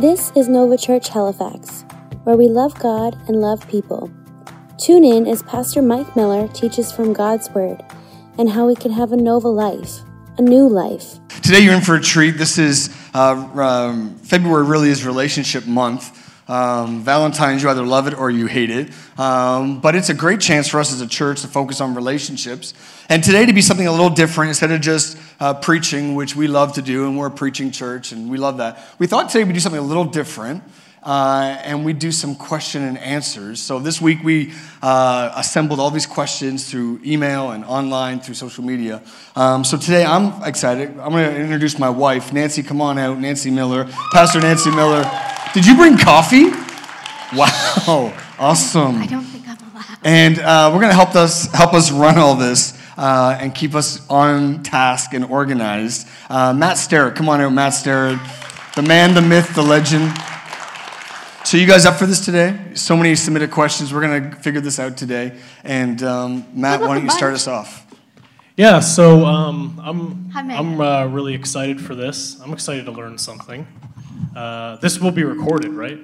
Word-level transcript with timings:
This 0.00 0.32
is 0.34 0.48
Nova 0.48 0.78
Church 0.78 1.10
Halifax, 1.10 1.84
where 2.24 2.34
we 2.34 2.48
love 2.48 2.72
God 2.78 3.18
and 3.28 3.42
love 3.42 3.68
people. 3.68 4.10
Tune 4.78 5.04
in 5.04 5.26
as 5.26 5.42
Pastor 5.42 5.82
Mike 5.82 6.16
Miller 6.16 6.48
teaches 6.48 6.90
from 6.90 7.12
God's 7.12 7.50
Word 7.50 7.84
and 8.38 8.48
how 8.48 8.66
we 8.66 8.74
can 8.74 8.92
have 8.92 9.12
a 9.12 9.16
Nova 9.18 9.48
life, 9.48 9.98
a 10.38 10.42
new 10.42 10.66
life. 10.66 11.18
Today 11.42 11.60
you're 11.60 11.74
in 11.74 11.82
for 11.82 11.96
a 11.96 12.00
treat. 12.00 12.38
This 12.38 12.56
is 12.56 12.88
uh, 13.12 13.46
um, 13.54 14.16
February, 14.20 14.64
really 14.64 14.88
is 14.88 15.04
relationship 15.04 15.66
month. 15.66 16.16
Um, 16.50 17.04
Valentine's, 17.04 17.62
you 17.62 17.68
either 17.68 17.86
love 17.86 18.08
it 18.08 18.14
or 18.18 18.28
you 18.28 18.46
hate 18.46 18.70
it. 18.70 18.90
Um, 19.16 19.80
but 19.80 19.94
it's 19.94 20.08
a 20.08 20.14
great 20.14 20.40
chance 20.40 20.66
for 20.66 20.80
us 20.80 20.92
as 20.92 21.00
a 21.00 21.06
church 21.06 21.42
to 21.42 21.46
focus 21.46 21.80
on 21.80 21.94
relationships. 21.94 22.74
And 23.08 23.22
today 23.22 23.46
to 23.46 23.52
be 23.52 23.62
something 23.62 23.86
a 23.86 23.92
little 23.92 24.10
different 24.10 24.48
instead 24.48 24.72
of 24.72 24.80
just 24.80 25.16
uh, 25.38 25.54
preaching, 25.54 26.16
which 26.16 26.34
we 26.34 26.48
love 26.48 26.72
to 26.72 26.82
do, 26.82 27.06
and 27.06 27.16
we're 27.16 27.28
a 27.28 27.30
preaching 27.30 27.70
church, 27.70 28.10
and 28.10 28.28
we 28.28 28.36
love 28.36 28.56
that. 28.56 28.84
We 28.98 29.06
thought 29.06 29.30
today 29.30 29.44
we'd 29.44 29.52
do 29.52 29.60
something 29.60 29.78
a 29.78 29.84
little 29.84 30.04
different. 30.04 30.64
Uh, 31.02 31.56
and 31.64 31.82
we 31.82 31.94
do 31.94 32.12
some 32.12 32.34
question 32.34 32.82
and 32.82 32.98
answers. 32.98 33.58
So 33.58 33.78
this 33.78 34.02
week 34.02 34.22
we 34.22 34.52
uh, 34.82 35.32
assembled 35.34 35.80
all 35.80 35.90
these 35.90 36.04
questions 36.04 36.70
through 36.70 37.00
email 37.02 37.52
and 37.52 37.64
online 37.64 38.20
through 38.20 38.34
social 38.34 38.62
media. 38.64 39.02
Um, 39.34 39.64
so 39.64 39.78
today 39.78 40.04
I'm 40.04 40.42
excited. 40.44 40.90
I'm 40.98 41.12
going 41.12 41.32
to 41.32 41.40
introduce 41.40 41.78
my 41.78 41.88
wife, 41.88 42.34
Nancy. 42.34 42.62
Come 42.62 42.82
on 42.82 42.98
out, 42.98 43.18
Nancy 43.18 43.50
Miller, 43.50 43.88
Pastor 44.12 44.40
Nancy 44.40 44.70
Miller. 44.70 45.10
Did 45.52 45.66
you 45.66 45.74
bring 45.74 45.98
coffee? 45.98 46.50
Wow, 47.36 48.14
awesome. 48.38 48.98
I 48.98 49.06
don't 49.06 49.24
think 49.24 49.48
I'm 49.48 49.58
allowed. 49.72 49.98
And 50.04 50.38
uh, 50.38 50.70
we're 50.72 50.80
going 50.80 50.90
to 50.90 50.96
help 50.96 51.16
us 51.16 51.52
help 51.52 51.74
us 51.74 51.90
run 51.90 52.18
all 52.18 52.36
this. 52.36 52.78
Uh, 52.96 53.36
and 53.40 53.54
keep 53.54 53.74
us 53.74 54.06
on 54.10 54.62
task 54.62 55.14
and 55.14 55.24
organized. 55.24 56.06
Uh, 56.28 56.52
Matt 56.52 56.76
Starrett, 56.76 57.16
come 57.16 57.30
on 57.30 57.40
out, 57.40 57.50
Matt 57.50 57.72
Starrett, 57.72 58.18
the 58.76 58.82
man, 58.82 59.14
the 59.14 59.22
myth, 59.22 59.54
the 59.54 59.62
legend. 59.62 60.12
So, 61.44 61.56
you 61.56 61.66
guys 61.66 61.86
up 61.86 61.94
for 61.94 62.04
this 62.04 62.22
today? 62.22 62.60
So 62.74 62.94
many 62.94 63.14
submitted 63.14 63.50
questions. 63.50 63.94
We're 63.94 64.02
going 64.02 64.30
to 64.30 64.36
figure 64.36 64.60
this 64.60 64.78
out 64.78 64.98
today. 64.98 65.38
And 65.64 66.02
um, 66.02 66.46
Matt, 66.52 66.82
why 66.82 66.94
don't 66.94 67.04
you 67.04 67.10
start 67.10 67.32
us 67.32 67.48
off? 67.48 67.86
Yeah, 68.56 68.80
so 68.80 69.24
um, 69.24 69.80
I'm, 69.82 70.28
Hi, 70.30 70.54
I'm 70.54 70.78
uh, 70.78 71.06
really 71.06 71.34
excited 71.34 71.80
for 71.80 71.94
this. 71.94 72.38
I'm 72.40 72.52
excited 72.52 72.84
to 72.84 72.92
learn 72.92 73.16
something. 73.16 73.66
Uh, 74.34 74.76
this 74.76 75.00
will 75.00 75.10
be 75.10 75.24
recorded, 75.24 75.72
right? 75.72 75.98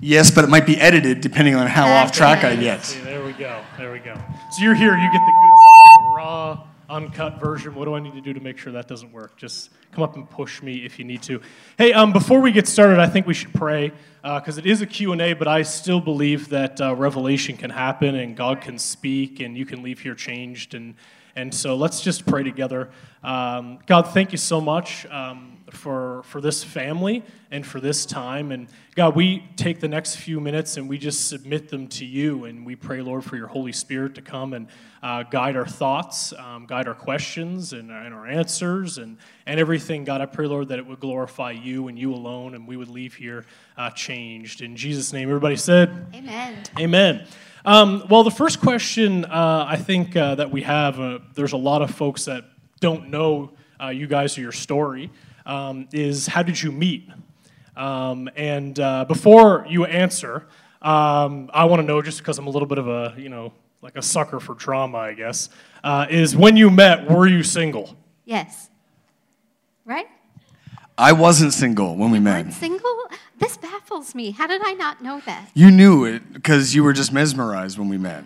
Yes, 0.00 0.30
but 0.30 0.44
it 0.44 0.50
might 0.50 0.66
be 0.66 0.78
edited 0.80 1.20
depending 1.20 1.54
on 1.54 1.66
how 1.66 1.86
off 1.88 2.12
track 2.12 2.44
I 2.44 2.56
get. 2.56 2.84
See, 2.84 3.00
there 3.00 3.24
we 3.24 3.32
go. 3.32 3.62
There 3.78 3.92
we 3.92 3.98
go. 3.98 4.14
So 4.52 4.62
you're 4.62 4.74
here, 4.74 4.96
you 4.96 5.12
get 5.12 5.24
the 5.24 5.32
good 5.32 5.56
stuff, 5.56 5.98
the 5.98 6.14
raw, 6.16 6.66
uncut 6.90 7.40
version. 7.40 7.74
What 7.74 7.86
do 7.86 7.94
I 7.94 8.00
need 8.00 8.14
to 8.14 8.20
do 8.20 8.32
to 8.32 8.40
make 8.40 8.58
sure 8.58 8.72
that 8.72 8.86
doesn't 8.86 9.12
work? 9.12 9.36
Just 9.36 9.70
come 9.92 10.04
up 10.04 10.16
and 10.16 10.28
push 10.28 10.62
me 10.62 10.84
if 10.84 10.98
you 10.98 11.04
need 11.04 11.22
to. 11.22 11.40
Hey, 11.78 11.92
um, 11.92 12.12
before 12.12 12.40
we 12.40 12.52
get 12.52 12.66
started, 12.66 12.98
I 12.98 13.06
think 13.06 13.26
we 13.26 13.34
should 13.34 13.54
pray 13.54 13.92
because 14.22 14.58
it 14.58 14.66
is 14.66 14.82
a 14.82 14.86
Q&A, 14.86 15.32
but 15.34 15.48
I 15.48 15.62
still 15.62 16.00
believe 16.00 16.50
that 16.50 16.80
uh, 16.80 16.94
revelation 16.94 17.56
can 17.56 17.70
happen 17.70 18.14
and 18.14 18.36
God 18.36 18.60
can 18.60 18.78
speak 18.78 19.40
and 19.40 19.56
you 19.56 19.64
can 19.64 19.82
leave 19.82 20.00
here 20.00 20.14
changed. 20.14 20.74
And, 20.74 20.94
and 21.36 21.52
so 21.52 21.76
let's 21.76 22.00
just 22.00 22.26
pray 22.26 22.42
together. 22.42 22.90
Um, 23.22 23.78
God, 23.86 24.08
thank 24.08 24.32
you 24.32 24.38
so 24.38 24.60
much. 24.60 25.06
Um, 25.06 25.54
for, 25.74 26.22
for 26.24 26.40
this 26.40 26.62
family 26.64 27.22
and 27.50 27.66
for 27.66 27.80
this 27.80 28.06
time. 28.06 28.52
And 28.52 28.68
God, 28.94 29.14
we 29.14 29.44
take 29.56 29.80
the 29.80 29.88
next 29.88 30.16
few 30.16 30.40
minutes 30.40 30.76
and 30.76 30.88
we 30.88 30.98
just 30.98 31.28
submit 31.28 31.68
them 31.68 31.88
to 31.88 32.04
you. 32.04 32.44
And 32.44 32.64
we 32.64 32.76
pray, 32.76 33.02
Lord, 33.02 33.24
for 33.24 33.36
your 33.36 33.46
Holy 33.46 33.72
Spirit 33.72 34.14
to 34.16 34.22
come 34.22 34.52
and 34.52 34.68
uh, 35.02 35.24
guide 35.24 35.56
our 35.56 35.66
thoughts, 35.66 36.32
um, 36.34 36.66
guide 36.66 36.88
our 36.88 36.94
questions 36.94 37.72
and, 37.72 37.90
and 37.90 38.14
our 38.14 38.26
answers 38.26 38.98
and, 38.98 39.18
and 39.46 39.60
everything. 39.60 40.04
God, 40.04 40.20
I 40.20 40.26
pray, 40.26 40.46
Lord, 40.46 40.68
that 40.68 40.78
it 40.78 40.86
would 40.86 41.00
glorify 41.00 41.50
you 41.50 41.88
and 41.88 41.98
you 41.98 42.14
alone 42.14 42.54
and 42.54 42.66
we 42.66 42.76
would 42.76 42.88
leave 42.88 43.14
here 43.14 43.44
uh, 43.76 43.90
changed. 43.90 44.62
In 44.62 44.76
Jesus' 44.76 45.12
name, 45.12 45.28
everybody 45.28 45.56
said, 45.56 46.06
Amen. 46.14 46.62
Amen. 46.78 47.26
Um, 47.66 48.04
well, 48.10 48.24
the 48.24 48.30
first 48.30 48.60
question 48.60 49.24
uh, 49.24 49.64
I 49.66 49.76
think 49.76 50.14
uh, 50.14 50.34
that 50.34 50.50
we 50.50 50.60
have, 50.62 51.00
uh, 51.00 51.20
there's 51.34 51.52
a 51.52 51.56
lot 51.56 51.80
of 51.80 51.90
folks 51.90 52.26
that 52.26 52.44
don't 52.80 53.08
know 53.08 53.52
uh, 53.82 53.88
you 53.88 54.06
guys 54.06 54.36
or 54.36 54.42
your 54.42 54.52
story, 54.52 55.10
um, 55.46 55.88
is 55.90 56.26
how 56.26 56.42
did 56.42 56.62
you 56.62 56.70
meet? 56.70 57.08
Um, 57.74 58.28
and 58.36 58.78
uh, 58.78 59.06
before 59.06 59.64
you 59.66 59.86
answer, 59.86 60.46
um, 60.82 61.50
I 61.54 61.64
want 61.64 61.80
to 61.80 61.86
know, 61.86 62.02
just 62.02 62.18
because 62.18 62.38
I'm 62.38 62.46
a 62.46 62.50
little 62.50 62.68
bit 62.68 62.76
of 62.76 62.86
a, 62.86 63.14
you 63.16 63.30
know, 63.30 63.54
like 63.80 63.96
a 63.96 64.02
sucker 64.02 64.40
for 64.40 64.54
drama, 64.54 64.98
I 64.98 65.14
guess, 65.14 65.48
uh, 65.82 66.04
is 66.10 66.36
when 66.36 66.58
you 66.58 66.68
met, 66.68 67.10
were 67.10 67.26
you 67.26 67.42
single? 67.42 67.96
Yes. 68.26 68.68
Right? 69.86 70.06
I 70.98 71.12
wasn't 71.12 71.54
single 71.54 71.96
when 71.96 72.10
we 72.10 72.20
met. 72.20 72.52
Single? 72.52 73.10
This 73.44 73.58
baffles 73.58 74.14
me. 74.14 74.30
How 74.30 74.46
did 74.46 74.62
I 74.64 74.72
not 74.72 75.02
know 75.02 75.20
that? 75.26 75.50
You 75.52 75.70
knew 75.70 76.06
it 76.06 76.32
because 76.32 76.74
you 76.74 76.82
were 76.82 76.94
just 76.94 77.12
mesmerized 77.12 77.78
when 77.78 77.90
we 77.90 77.98
met. 77.98 78.24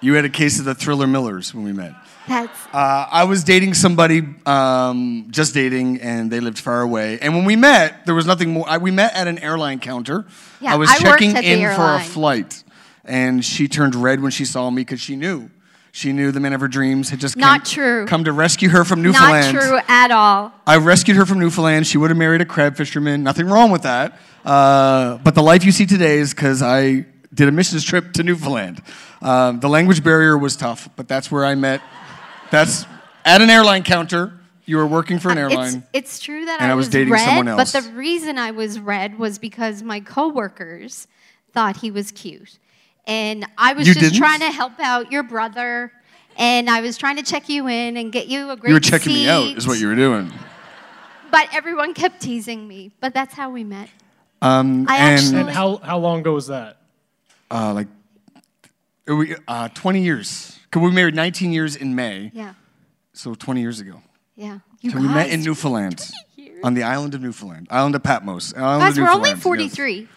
You 0.00 0.14
had 0.14 0.24
a 0.24 0.30
case 0.30 0.58
of 0.58 0.64
the 0.64 0.74
Thriller 0.74 1.06
Millers 1.06 1.54
when 1.54 1.62
we 1.62 1.74
met. 1.74 1.92
That's 2.26 2.58
Uh, 2.72 3.06
I 3.10 3.24
was 3.24 3.44
dating 3.44 3.74
somebody, 3.74 4.22
um, 4.46 5.26
just 5.30 5.52
dating, 5.52 6.00
and 6.00 6.30
they 6.30 6.40
lived 6.40 6.58
far 6.58 6.80
away. 6.80 7.18
And 7.20 7.36
when 7.36 7.44
we 7.44 7.54
met, 7.54 8.06
there 8.06 8.14
was 8.14 8.24
nothing 8.24 8.50
more. 8.54 8.66
I, 8.66 8.78
we 8.78 8.90
met 8.90 9.12
at 9.14 9.28
an 9.28 9.38
airline 9.38 9.78
counter. 9.78 10.24
Yeah, 10.62 10.72
I 10.72 10.76
was 10.76 10.88
I 10.88 10.96
checking 10.98 11.36
in 11.36 11.74
for 11.74 11.94
a 11.94 12.00
flight, 12.00 12.64
and 13.04 13.44
she 13.44 13.68
turned 13.68 13.94
red 13.94 14.22
when 14.22 14.30
she 14.30 14.46
saw 14.46 14.70
me 14.70 14.80
because 14.82 15.02
she 15.02 15.16
knew. 15.16 15.50
She 15.94 16.12
knew 16.14 16.32
the 16.32 16.40
man 16.40 16.54
of 16.54 16.60
her 16.62 16.68
dreams 16.68 17.10
had 17.10 17.20
just 17.20 17.36
Not 17.36 17.60
come, 17.64 17.70
true. 17.70 18.06
come 18.06 18.24
to 18.24 18.32
rescue 18.32 18.70
her 18.70 18.82
from 18.82 19.02
Newfoundland. 19.02 19.54
not 19.54 19.62
true 19.62 19.78
at 19.88 20.10
all. 20.10 20.50
I 20.66 20.78
rescued 20.78 21.18
her 21.18 21.26
from 21.26 21.38
Newfoundland. 21.38 21.86
She 21.86 21.98
would 21.98 22.08
have 22.10 22.16
married 22.16 22.40
a 22.40 22.46
crab 22.46 22.76
fisherman. 22.76 23.22
Nothing 23.22 23.46
wrong 23.46 23.70
with 23.70 23.82
that. 23.82 24.18
Uh, 24.42 25.18
but 25.18 25.34
the 25.34 25.42
life 25.42 25.64
you 25.66 25.70
see 25.70 25.84
today 25.84 26.16
is 26.18 26.32
because 26.32 26.62
I 26.62 27.04
did 27.34 27.46
a 27.46 27.52
missions 27.52 27.84
trip 27.84 28.14
to 28.14 28.22
Newfoundland. 28.22 28.80
Um, 29.20 29.60
the 29.60 29.68
language 29.68 30.02
barrier 30.02 30.36
was 30.38 30.56
tough, 30.56 30.88
but 30.96 31.08
that's 31.08 31.30
where 31.30 31.44
I 31.44 31.54
met. 31.56 31.82
That's 32.50 32.86
at 33.26 33.42
an 33.42 33.50
airline 33.50 33.82
counter. 33.82 34.32
You 34.64 34.78
were 34.78 34.86
working 34.86 35.18
for 35.18 35.30
an 35.30 35.36
Uh, 35.36 35.42
airline. 35.42 35.84
It's, 35.92 36.16
it's 36.16 36.18
true 36.20 36.46
that 36.46 36.60
And 36.62 36.70
I 36.70 36.72
I 36.72 36.74
was 36.74 36.86
was, 36.86 36.92
dating 36.92 37.12
red, 37.12 37.24
someone 37.24 37.54
but 37.56 37.66
the 37.68 37.82
reason 37.94 38.38
I 38.38 38.50
was 38.52 38.80
red 38.80 39.18
was 39.18 39.38
because 39.38 39.82
my 39.82 40.00
coworkers 40.00 41.06
thought 41.52 41.78
he 41.78 41.90
was 41.90 42.10
cute. 42.12 42.58
And 43.06 43.44
I 43.58 43.72
was 43.74 43.86
You 43.88 43.94
just 43.94 44.04
didn't? 44.04 44.18
trying 44.18 44.40
to 44.40 44.50
help 44.50 44.78
out 44.78 45.10
your 45.10 45.22
brother, 45.24 45.92
and 46.36 46.70
I 46.70 46.80
was 46.80 46.96
trying 46.96 47.16
to 47.16 47.22
check 47.22 47.48
you 47.48 47.66
in 47.68 47.96
and 47.96 48.12
get 48.12 48.28
you 48.28 48.50
a 48.50 48.56
great 48.56 48.68
you 48.68 48.74
were 48.74 48.80
checking 48.80 49.12
me 49.12 49.28
out, 49.28 49.56
is 49.56 49.66
what 49.66 49.80
you 49.80 49.88
were 49.88 49.96
doing. 49.96 50.32
But 51.30 51.48
everyone 51.52 51.94
kept 51.94 52.20
teasing 52.20 52.68
me. 52.68 52.92
But 53.00 53.12
that's 53.14 53.34
how 53.34 53.50
we 53.50 53.64
met. 53.64 53.88
Um, 54.40 54.86
I 54.88 54.96
and 54.98 55.18
actually- 55.20 55.40
And 55.40 55.50
how, 55.50 55.76
how 55.78 55.98
long 55.98 56.20
ago 56.20 56.34
was 56.34 56.46
that? 56.48 56.78
uh, 57.50 57.72
like 57.74 57.88
we, 59.06 59.34
uh, 59.48 59.68
20 59.68 60.02
years. 60.02 60.58
'Cause 60.70 60.82
we 60.82 60.90
married 60.90 61.14
19 61.14 61.52
years 61.52 61.76
in 61.76 61.94
May, 61.94 62.30
Yeah, 62.32 62.54
so 63.12 63.34
20 63.34 63.60
years 63.60 63.78
ago. 63.80 64.00
yeah. 64.36 64.58
You 64.80 64.90
So 64.90 64.98
we 64.98 65.06
met 65.08 65.28
in 65.28 65.42
Newfoundland, 65.42 66.10
years. 66.36 66.60
on 66.64 66.72
the 66.74 66.82
island 66.82 67.14
of 67.14 67.20
Newfoundland, 67.20 67.66
island 67.70 67.94
of 67.94 68.02
Patmos. 68.02 68.54
Island 68.56 68.80
Guys, 68.80 68.96
of 68.98 69.04
we're 69.04 69.10
only 69.10 69.30
Newfoundland, 69.30 69.70
yes. 69.70 70.08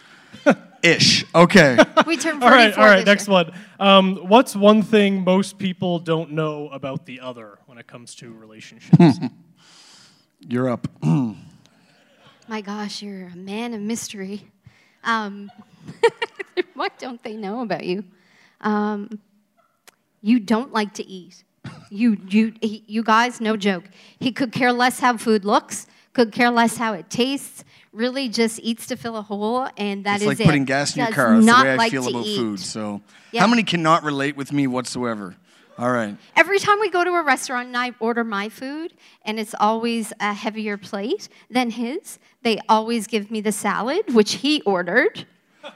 43. 0.44 0.62
Ish. 0.82 1.24
Okay. 1.34 1.76
We 2.06 2.16
turned 2.16 2.40
44 2.40 2.42
All 2.42 2.50
right, 2.50 2.78
all 2.78 2.84
right, 2.84 2.96
this 2.98 3.06
next 3.06 3.28
year. 3.28 3.32
one. 3.32 3.52
Um, 3.80 4.16
what's 4.28 4.54
one 4.54 4.82
thing 4.82 5.24
most 5.24 5.58
people 5.58 5.98
don't 5.98 6.32
know 6.32 6.68
about 6.68 7.06
the 7.06 7.20
other 7.20 7.58
when 7.66 7.78
it 7.78 7.86
comes 7.86 8.14
to 8.16 8.32
relationships? 8.32 9.18
You're 10.48 10.68
up. 10.68 10.86
My 12.48 12.60
gosh, 12.60 13.02
you're 13.02 13.26
a 13.26 13.36
man 13.36 13.74
of 13.74 13.80
mystery. 13.80 14.46
Um, 15.02 15.50
what 16.74 16.96
don't 16.98 17.20
they 17.24 17.34
know 17.34 17.62
about 17.62 17.84
you? 17.84 18.04
Um, 18.60 19.18
you 20.22 20.38
don't 20.38 20.72
like 20.72 20.94
to 20.94 21.04
eat. 21.04 21.42
You, 21.90 22.16
you, 22.28 22.54
he, 22.60 22.84
you 22.86 23.02
guys, 23.02 23.40
no 23.40 23.56
joke. 23.56 23.84
He 24.20 24.30
could 24.30 24.52
care 24.52 24.72
less 24.72 25.00
how 25.00 25.16
food 25.16 25.44
looks, 25.44 25.88
could 26.12 26.30
care 26.30 26.50
less 26.50 26.76
how 26.76 26.92
it 26.92 27.10
tastes, 27.10 27.64
really 27.96 28.28
just 28.28 28.60
eats 28.62 28.86
to 28.88 28.96
fill 28.96 29.16
a 29.16 29.22
hole, 29.22 29.68
and 29.76 30.04
that 30.04 30.16
it's 30.16 30.22
is 30.22 30.28
like 30.28 30.40
it. 30.40 30.44
putting 30.46 30.64
gas 30.66 30.94
in 30.94 31.00
your 31.00 31.06
Does 31.08 31.14
car. 31.14 31.34
That's 31.34 31.46
not 31.46 31.58
the 31.60 31.64
way 31.64 31.72
I 31.72 31.76
like 31.76 31.90
feel 31.90 32.06
about 32.08 32.26
eat. 32.26 32.36
food. 32.36 32.60
So, 32.60 33.00
Yeah. 33.32 33.40
how 33.40 33.46
many 33.48 33.62
cannot 33.62 34.04
relate 34.04 34.36
with 34.36 34.52
me 34.52 34.66
whatsoever? 34.66 35.34
All 35.78 35.90
right. 35.90 36.16
Every 36.36 36.58
time 36.58 36.80
we 36.80 36.88
go 36.88 37.04
to 37.04 37.10
a 37.10 37.22
restaurant 37.22 37.68
and 37.68 37.76
I 37.76 37.92
order 38.00 38.24
my 38.24 38.48
food, 38.48 38.94
and 39.24 39.38
it's 39.40 39.54
always 39.58 40.12
a 40.20 40.32
heavier 40.32 40.76
plate 40.78 41.28
than 41.50 41.70
his, 41.70 42.18
they 42.42 42.58
always 42.68 43.06
give 43.06 43.30
me 43.30 43.40
the 43.42 43.52
salad, 43.52 44.14
which 44.14 44.34
he 44.34 44.62
ordered, 44.62 45.26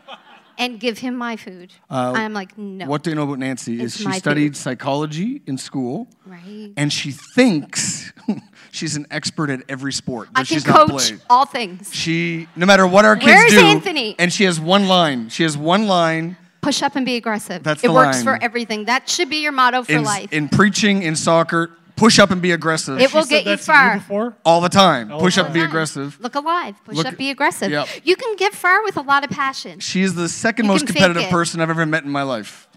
and 0.60 0.78
give 0.78 0.98
him 0.98 1.16
my 1.16 1.36
food. 1.36 1.72
I'm 1.88 2.32
like, 2.32 2.56
no. 2.56 2.84
Uh, 2.84 2.88
What 2.88 3.02
do 3.02 3.10
you 3.10 3.16
know 3.16 3.24
about 3.24 3.38
Nancy? 3.38 3.80
Is 3.82 3.96
she 3.96 4.12
studied 4.12 4.50
food. 4.54 4.56
psychology 4.56 5.42
in 5.46 5.58
school, 5.58 6.06
Right. 6.26 6.72
and 6.76 6.92
she 6.92 7.12
thinks 7.34 8.12
she's 8.70 8.94
an 8.94 9.06
expert 9.10 9.50
at 9.50 9.62
every 9.68 9.92
sport 9.92 10.28
that 10.34 10.40
I 10.40 10.44
can 10.44 10.46
she's 10.46 10.66
not 10.66 10.88
coach 10.88 11.14
all 11.28 11.46
things. 11.46 11.92
She, 11.94 12.46
no 12.54 12.66
matter 12.66 12.86
what 12.86 13.04
our 13.04 13.16
kids 13.16 13.32
Where's 13.32 13.52
do, 13.52 13.60
Anthony? 13.60 14.14
and 14.18 14.32
she 14.32 14.44
has 14.44 14.60
one 14.60 14.86
line. 14.86 15.30
She 15.30 15.42
has 15.42 15.56
one 15.56 15.86
line 15.88 16.36
Push 16.62 16.82
up 16.82 16.94
and 16.94 17.06
be 17.06 17.16
aggressive. 17.16 17.62
That's 17.62 17.82
it 17.82 17.90
works 17.90 18.18
line. 18.18 18.24
for 18.24 18.44
everything. 18.44 18.84
That 18.84 19.08
should 19.08 19.30
be 19.30 19.38
your 19.38 19.50
motto 19.52 19.82
for 19.82 19.92
in, 19.92 20.04
life. 20.04 20.30
in 20.30 20.50
preaching, 20.50 21.02
in 21.02 21.16
soccer, 21.16 21.70
Push 22.00 22.18
up 22.18 22.30
and 22.30 22.40
be 22.40 22.50
aggressive. 22.52 22.98
It 22.98 23.12
will 23.12 23.24
She 23.24 23.28
get 23.28 23.44
said 23.44 23.50
you 23.50 23.56
that 23.56 23.60
you 23.60 23.64
far. 23.74 23.94
before? 23.98 24.36
all 24.42 24.62
the 24.62 24.70
time. 24.70 25.12
All 25.12 25.20
Push 25.20 25.34
the 25.34 25.42
up 25.42 25.48
and 25.48 25.54
be 25.54 25.60
aggressive. 25.60 26.18
Look 26.18 26.34
alive. 26.34 26.74
Push 26.86 26.96
Look- 26.96 27.06
up. 27.06 27.16
Be 27.18 27.28
aggressive. 27.28 27.70
Yep. 27.70 27.88
You 28.04 28.16
can 28.16 28.36
get 28.36 28.54
far 28.54 28.82
with 28.82 28.96
a 28.96 29.02
lot 29.02 29.22
of 29.22 29.28
passion. 29.28 29.80
She 29.80 30.00
is 30.00 30.14
the 30.14 30.26
second 30.26 30.64
You 30.64 30.72
most 30.72 30.86
competitive 30.86 31.28
person 31.28 31.60
I've 31.60 31.68
ever 31.68 31.84
met 31.84 32.04
in 32.04 32.10
my 32.10 32.22
life. 32.22 32.68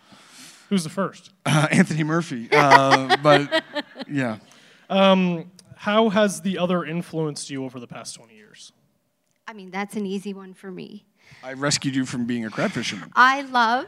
Who's 0.68 0.84
the 0.84 0.90
first? 0.90 1.30
Uh, 1.46 1.68
Anthony 1.72 2.04
Murphy. 2.04 2.50
Uh, 2.52 3.16
but 3.24 3.64
yeah. 4.10 4.40
How 4.90 6.10
has 6.10 6.42
the 6.42 6.58
other 6.58 6.84
influenced 6.84 7.50
you 7.50 7.64
over 7.64 7.80
the 7.80 7.88
past 7.88 8.16
20 8.16 8.34
years? 8.36 8.72
I 9.48 9.54
mean, 9.54 9.72
that's 9.72 9.96
an 9.96 10.06
easy 10.06 10.34
one 10.34 10.54
for 10.54 10.70
me. 10.72 11.06
I 11.44 11.54
rescued 11.54 11.96
you 11.96 12.06
from 12.06 12.26
being 12.26 12.46
a 12.46 12.50
crab 12.50 12.72
fisherman. 12.72 13.12
I 13.16 13.42
love. 13.44 13.86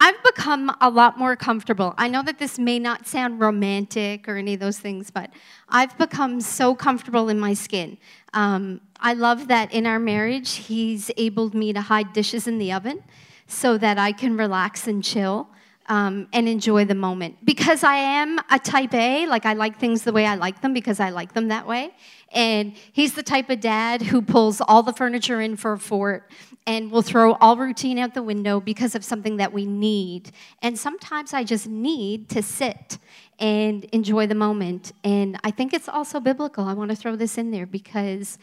I've 0.00 0.22
become 0.22 0.74
a 0.80 0.88
lot 0.88 1.18
more 1.18 1.34
comfortable. 1.34 1.94
I 1.98 2.08
know 2.08 2.22
that 2.22 2.38
this 2.38 2.58
may 2.58 2.78
not 2.78 3.06
sound 3.06 3.40
romantic 3.40 4.28
or 4.28 4.36
any 4.36 4.54
of 4.54 4.60
those 4.60 4.78
things, 4.78 5.10
but 5.10 5.30
I've 5.68 5.96
become 5.98 6.40
so 6.40 6.74
comfortable 6.74 7.28
in 7.28 7.40
my 7.40 7.54
skin. 7.54 7.98
Um, 8.32 8.80
I 9.00 9.14
love 9.14 9.48
that 9.48 9.72
in 9.72 9.86
our 9.86 9.98
marriage, 9.98 10.54
he's 10.54 11.10
able 11.16 11.54
me 11.56 11.72
to 11.72 11.80
hide 11.80 12.12
dishes 12.12 12.46
in 12.46 12.58
the 12.58 12.72
oven 12.72 13.02
so 13.48 13.76
that 13.78 13.98
I 13.98 14.12
can 14.12 14.36
relax 14.36 14.86
and 14.86 15.02
chill. 15.02 15.48
Um, 15.90 16.28
and 16.34 16.46
enjoy 16.46 16.84
the 16.84 16.94
moment 16.94 17.42
because 17.46 17.82
I 17.82 17.94
am 17.94 18.38
a 18.50 18.58
type 18.58 18.92
A. 18.92 19.26
Like 19.26 19.46
I 19.46 19.54
like 19.54 19.78
things 19.78 20.02
the 20.02 20.12
way 20.12 20.26
I 20.26 20.34
like 20.34 20.60
them 20.60 20.74
because 20.74 21.00
I 21.00 21.08
like 21.08 21.32
them 21.32 21.48
that 21.48 21.66
way. 21.66 21.94
And 22.30 22.74
he's 22.92 23.14
the 23.14 23.22
type 23.22 23.48
of 23.48 23.60
dad 23.60 24.02
who 24.02 24.20
pulls 24.20 24.60
all 24.60 24.82
the 24.82 24.92
furniture 24.92 25.40
in 25.40 25.56
for 25.56 25.72
a 25.72 25.78
fort 25.78 26.30
and 26.68 26.92
we'll 26.92 27.00
throw 27.00 27.32
all 27.40 27.56
routine 27.56 27.98
out 27.98 28.12
the 28.12 28.22
window 28.22 28.60
because 28.60 28.94
of 28.94 29.02
something 29.02 29.38
that 29.38 29.54
we 29.54 29.64
need. 29.64 30.30
And 30.60 30.78
sometimes 30.78 31.32
I 31.32 31.42
just 31.42 31.66
need 31.66 32.28
to 32.28 32.42
sit 32.42 32.98
and 33.38 33.84
enjoy 33.86 34.26
the 34.26 34.34
moment. 34.34 34.92
And 35.02 35.40
I 35.42 35.50
think 35.50 35.72
it's 35.72 35.88
also 35.88 36.20
biblical. 36.20 36.66
I 36.66 36.74
want 36.74 36.90
to 36.90 36.96
throw 36.96 37.16
this 37.16 37.38
in 37.38 37.52
there 37.52 37.64
because 37.64 38.36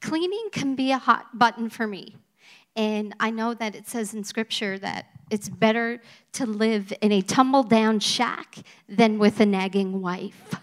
cleaning 0.00 0.48
can 0.52 0.76
be 0.76 0.92
a 0.92 0.98
hot 0.98 1.36
button 1.36 1.68
for 1.68 1.88
me. 1.88 2.14
And 2.76 3.16
I 3.18 3.30
know 3.30 3.52
that 3.52 3.74
it 3.74 3.88
says 3.88 4.14
in 4.14 4.22
scripture 4.22 4.78
that 4.78 5.06
it's 5.28 5.48
better 5.48 6.00
to 6.34 6.46
live 6.46 6.92
in 7.02 7.10
a 7.10 7.20
tumble 7.20 7.64
down 7.64 7.98
shack 7.98 8.58
than 8.88 9.18
with 9.18 9.40
a 9.40 9.46
nagging 9.46 10.00
wife. 10.00 10.54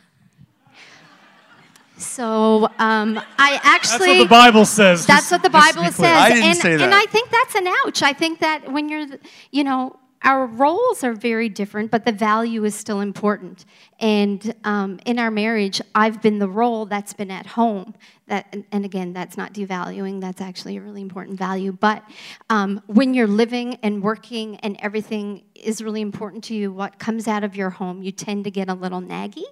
So 2.00 2.70
um, 2.80 3.20
I 3.38 3.60
actually. 3.64 4.00
That's 4.00 4.18
what 4.20 4.24
the 4.24 4.30
Bible 4.30 4.66
says. 4.66 5.06
That's 5.06 5.30
just- 5.30 5.32
what 5.32 5.44
the 5.44 5.50
Bible 5.50 5.86
says. 5.92 6.06
I 6.06 6.30
didn't 6.30 6.44
and, 6.44 6.58
say 6.58 6.74
and. 6.74 6.94
I 6.94 7.06
think 7.06 7.30
that's 7.30 7.56
an 7.56 7.68
ouch. 7.86 8.02
I 8.02 8.14
think 8.14 8.40
that 8.40 8.72
when 8.72 8.90
you're, 8.90 9.06
you 9.52 9.64
know, 9.64 9.98
our 10.24 10.46
roles 10.48 11.04
are 11.04 11.14
very 11.14 11.48
different, 11.48 11.92
but 11.92 12.06
the 12.06 12.12
value 12.12 12.66
is 12.66 12.76
still 12.76 13.00
important. 13.00 13.64
And 14.02 14.54
um, 14.66 15.00
in 15.06 15.18
our 15.18 15.32
marriage, 15.32 15.82
I've 15.96 16.22
been 16.22 16.40
the 16.40 16.50
role 16.50 16.86
that's 16.86 17.14
been 17.14 17.32
at 17.32 17.46
home. 17.46 17.96
That, 18.28 18.48
and- 18.52 18.66
and 18.72 18.86
again, 18.86 19.14
that's 19.14 19.38
not 19.38 19.54
devaluing. 19.54 20.20
That's 20.20 20.42
actually 20.42 20.78
a 20.78 20.82
really 20.82 21.02
important 21.02 21.38
value. 21.38 21.72
But 21.72 22.04
um, 22.50 22.82
when 22.88 23.14
you're 23.14 23.28
living 23.28 23.76
and 23.82 24.04
working 24.04 24.58
and 24.58 24.78
everything 24.82 25.44
is 25.56 25.82
really 25.82 26.02
important 26.02 26.44
to 26.46 26.54
you, 26.54 26.72
what 26.72 27.00
comes 27.00 27.28
out 27.28 27.44
of 27.44 27.56
your 27.56 27.70
home, 27.70 28.02
you 28.04 28.12
tend 28.12 28.44
to 28.44 28.52
get 28.52 28.70
a 28.70 28.74
little 28.74 29.02
naggy. 29.02 29.44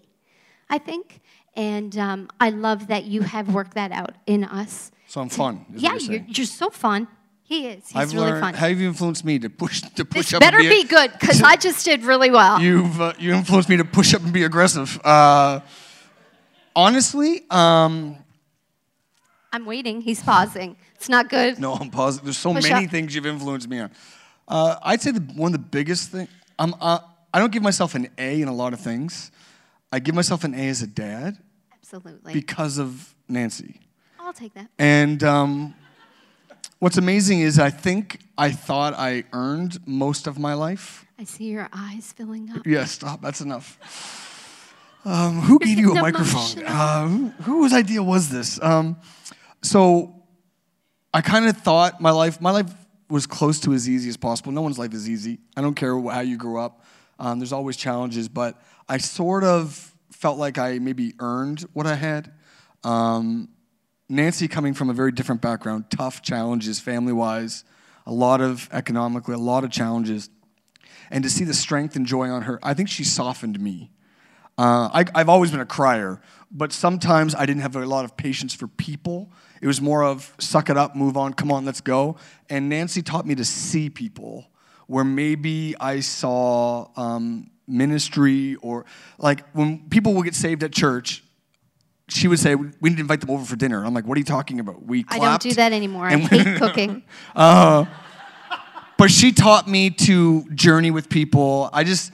I 0.69 0.77
think. 0.77 1.21
And 1.57 1.97
um, 1.97 2.29
I 2.39 2.51
love 2.51 2.87
that 2.87 3.05
you 3.05 3.23
have 3.23 3.51
worked 3.53 3.73
that 3.73 3.91
out 3.91 4.13
in 4.27 4.43
us. 4.43 4.91
So 5.07 5.21
I'm 5.21 5.29
fun. 5.29 5.65
is 5.73 5.81
Yeah, 5.81 5.95
you're 5.95 6.23
you're, 6.27 6.45
so 6.45 6.69
fun. 6.69 7.07
He 7.41 7.67
is. 7.67 7.87
He's 7.87 7.95
I've 7.95 8.13
really 8.13 8.27
learned. 8.29 8.41
fun. 8.41 8.53
How 8.53 8.67
have 8.67 8.79
you 8.79 8.87
influenced 8.87 9.25
me 9.25 9.39
to 9.39 9.49
push 9.49 9.81
to 9.81 10.05
push 10.05 10.27
this 10.27 10.33
up? 10.35 10.41
better 10.41 10.59
and 10.59 10.69
be 10.69 10.83
good 10.83 11.11
because 11.13 11.41
I 11.41 11.55
just 11.55 11.83
did 11.83 12.03
really 12.03 12.29
well. 12.29 12.61
You've 12.61 13.01
uh, 13.01 13.13
you 13.17 13.33
influenced 13.33 13.69
me 13.69 13.77
to 13.77 13.85
push 13.85 14.13
up 14.13 14.21
and 14.21 14.31
be 14.31 14.43
aggressive. 14.43 14.99
Uh, 15.03 15.61
honestly, 16.75 17.43
um, 17.49 18.17
I'm 19.51 19.65
waiting. 19.65 20.01
He's 20.01 20.21
pausing. 20.21 20.77
It's 20.95 21.09
not 21.09 21.29
good. 21.29 21.57
no, 21.57 21.73
I'm 21.73 21.89
positive. 21.89 22.25
There's 22.25 22.37
so 22.37 22.53
Push 22.53 22.69
many 22.69 22.85
up. 22.85 22.91
things 22.91 23.15
you've 23.15 23.25
influenced 23.25 23.67
me 23.69 23.79
on. 23.79 23.91
Uh, 24.47 24.75
I'd 24.83 25.01
say 25.01 25.11
the, 25.11 25.21
one 25.21 25.53
of 25.53 25.59
the 25.59 25.67
biggest 25.67 26.11
thing. 26.11 26.27
I'm. 26.59 26.75
Uh, 26.79 26.99
I 27.33 27.39
don't 27.39 27.51
give 27.51 27.63
myself 27.63 27.95
an 27.95 28.09
A 28.17 28.41
in 28.41 28.47
a 28.47 28.53
lot 28.53 28.73
of 28.73 28.79
things. 28.79 29.31
I 29.91 29.99
give 29.99 30.15
myself 30.15 30.43
an 30.43 30.53
A 30.53 30.67
as 30.67 30.81
a 30.81 30.87
dad 30.87 31.37
Absolutely. 31.87 32.33
because 32.33 32.79
of 32.79 33.15
Nancy. 33.29 33.79
I'll 34.19 34.33
take 34.33 34.53
that. 34.55 34.67
And 34.77 35.23
um, 35.23 35.73
what's 36.79 36.97
amazing 36.97 37.39
is 37.39 37.59
I 37.59 37.69
think 37.69 38.19
I 38.37 38.51
thought 38.51 38.93
I 38.93 39.23
earned 39.31 39.79
most 39.87 40.27
of 40.27 40.37
my 40.37 40.53
life. 40.53 41.05
I 41.17 41.23
see 41.23 41.45
your 41.45 41.69
eyes 41.71 42.11
filling 42.11 42.51
up. 42.51 42.67
Yeah, 42.67 42.83
stop. 42.83 43.21
That's 43.21 43.39
enough. 43.39 44.99
Um, 45.05 45.39
who 45.39 45.59
gave 45.63 45.79
you 45.79 45.93
a 45.93 46.01
microphone? 46.01 46.65
Uh, 46.65 47.07
who, 47.07 47.27
whose 47.43 47.71
idea 47.71 48.03
was 48.03 48.29
this? 48.29 48.61
Um, 48.61 48.97
so 49.61 50.13
I 51.13 51.21
kind 51.21 51.45
of 51.45 51.55
thought 51.55 52.01
my 52.01 52.11
life, 52.11 52.41
my 52.41 52.51
life 52.51 52.69
was 53.09 53.25
close 53.25 53.61
to 53.61 53.71
as 53.71 53.87
easy 53.87 54.09
as 54.09 54.17
possible. 54.17 54.51
No 54.51 54.61
one's 54.61 54.77
life 54.77 54.93
is 54.93 55.09
easy. 55.09 55.39
I 55.55 55.61
don't 55.61 55.75
care 55.75 55.97
how 56.01 56.19
you 56.19 56.35
grew 56.35 56.59
up. 56.59 56.83
Um, 57.17 57.39
there's 57.39 57.53
always 57.53 57.77
challenges, 57.77 58.27
but 58.27 58.61
I 58.89 58.97
sort 58.97 59.45
of 59.45 59.93
felt 60.17 60.39
like 60.39 60.57
I 60.57 60.79
maybe 60.79 61.13
earned 61.19 61.61
what 61.73 61.85
I 61.85 61.93
had. 61.93 62.33
Um, 62.83 63.49
Nancy 64.09 64.47
coming 64.47 64.73
from 64.73 64.89
a 64.89 64.93
very 64.93 65.11
different 65.11 65.41
background, 65.41 65.91
tough 65.91 66.23
challenges 66.23 66.79
family 66.79 67.13
wise, 67.13 67.63
a 68.05 68.11
lot 68.11 68.41
of 68.41 68.67
economically, 68.71 69.35
a 69.35 69.39
lot 69.39 69.63
of 69.63 69.69
challenges. 69.69 70.29
And 71.11 71.23
to 71.23 71.29
see 71.29 71.43
the 71.43 71.53
strength 71.53 71.95
and 71.95 72.05
joy 72.05 72.29
on 72.29 72.43
her, 72.43 72.59
I 72.63 72.73
think 72.73 72.89
she 72.89 73.03
softened 73.03 73.59
me. 73.59 73.91
Uh, 74.57 74.89
I, 74.91 75.05
I've 75.13 75.29
always 75.29 75.51
been 75.51 75.59
a 75.59 75.67
crier, 75.67 76.19
but 76.49 76.73
sometimes 76.73 77.35
I 77.35 77.45
didn't 77.45 77.61
have 77.61 77.75
a 77.75 77.85
lot 77.85 78.03
of 78.03 78.17
patience 78.17 78.55
for 78.55 78.67
people. 78.67 79.31
It 79.61 79.67
was 79.67 79.81
more 79.81 80.03
of 80.03 80.33
suck 80.39 80.71
it 80.71 80.77
up, 80.77 80.95
move 80.95 81.15
on, 81.15 81.33
come 81.33 81.51
on, 81.51 81.63
let's 81.63 81.81
go. 81.81 82.17
And 82.49 82.69
Nancy 82.69 83.03
taught 83.03 83.27
me 83.27 83.35
to 83.35 83.45
see 83.45 83.91
people 83.91 84.47
where 84.87 85.03
maybe 85.03 85.75
I 85.79 85.99
saw 85.99 86.87
um, 86.95 87.51
ministry 87.67 88.55
or 88.55 88.85
like 89.17 89.47
when 89.51 89.89
people 89.89 90.13
will 90.13 90.23
get 90.23 90.35
saved 90.35 90.63
at 90.63 90.71
church, 90.71 91.23
she 92.09 92.27
would 92.27 92.39
say, 92.39 92.55
We 92.55 92.89
need 92.89 92.95
to 92.95 93.01
invite 93.01 93.21
them 93.21 93.31
over 93.31 93.43
for 93.43 93.55
dinner. 93.55 93.85
I'm 93.85 93.93
like, 93.93 94.05
What 94.05 94.15
are 94.15 94.19
you 94.19 94.25
talking 94.25 94.59
about? 94.59 94.85
We 94.85 95.05
I 95.09 95.19
don't 95.19 95.41
do 95.41 95.53
that 95.53 95.73
anymore. 95.73 96.07
I 96.07 96.17
hate 96.17 96.57
cooking. 96.59 97.03
but 97.35 97.87
she 99.09 99.31
taught 99.31 99.67
me 99.67 99.89
to 99.89 100.49
journey 100.51 100.91
with 100.91 101.09
people. 101.09 101.69
I 101.73 101.83
just, 101.83 102.11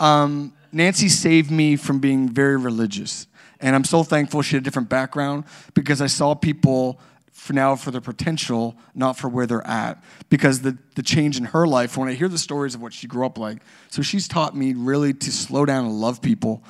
um, 0.00 0.52
Nancy 0.72 1.08
saved 1.08 1.50
me 1.50 1.76
from 1.76 2.00
being 2.00 2.28
very 2.28 2.56
religious. 2.56 3.26
And 3.60 3.74
I'm 3.74 3.84
so 3.84 4.02
thankful 4.02 4.42
she 4.42 4.56
had 4.56 4.62
a 4.62 4.64
different 4.64 4.88
background 4.88 5.44
because 5.74 6.02
I 6.02 6.06
saw 6.06 6.34
people 6.34 6.98
for 7.34 7.52
now 7.52 7.74
for 7.74 7.90
their 7.90 8.00
potential, 8.00 8.76
not 8.94 9.18
for 9.18 9.28
where 9.28 9.44
they're 9.44 9.66
at. 9.66 10.02
Because 10.30 10.62
the, 10.62 10.78
the 10.94 11.02
change 11.02 11.36
in 11.36 11.46
her 11.46 11.66
life, 11.66 11.96
when 11.96 12.08
I 12.08 12.14
hear 12.14 12.28
the 12.28 12.38
stories 12.38 12.74
of 12.74 12.80
what 12.80 12.92
she 12.92 13.08
grew 13.08 13.26
up 13.26 13.36
like, 13.36 13.58
so 13.90 14.02
she's 14.02 14.28
taught 14.28 14.56
me 14.56 14.72
really 14.72 15.12
to 15.12 15.32
slow 15.32 15.66
down 15.66 15.84
and 15.84 16.00
love 16.00 16.22
people 16.22 16.62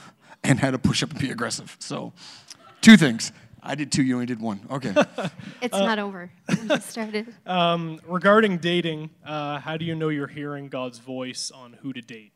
and 0.43 0.59
how 0.59 0.71
to 0.71 0.79
push 0.79 1.03
up 1.03 1.11
and 1.11 1.19
be 1.21 1.31
aggressive. 1.31 1.77
So, 1.79 2.15
two 2.81 2.97
things. 2.97 3.31
I 3.63 3.75
did 3.75 3.93
two, 3.93 4.03
you 4.03 4.15
only 4.15 4.27
did 4.27 4.41
one. 4.41 4.61
Okay. 4.71 4.95
It's 5.63 5.73
not 5.73 5.99
over. 5.99 6.31
We 6.49 6.69
just 6.69 6.91
started. 6.91 7.35
Regarding 8.07 8.59
dating, 8.59 9.11
uh, 9.25 9.61
how 9.61 9.77
do 9.77 9.85
you 9.85 9.95
know 9.95 10.09
you're 10.09 10.27
hearing 10.27 10.69
God's 10.69 10.99
voice 10.99 11.51
on 11.51 11.75
who 11.75 11.93
to 11.93 12.01
date? 12.01 12.33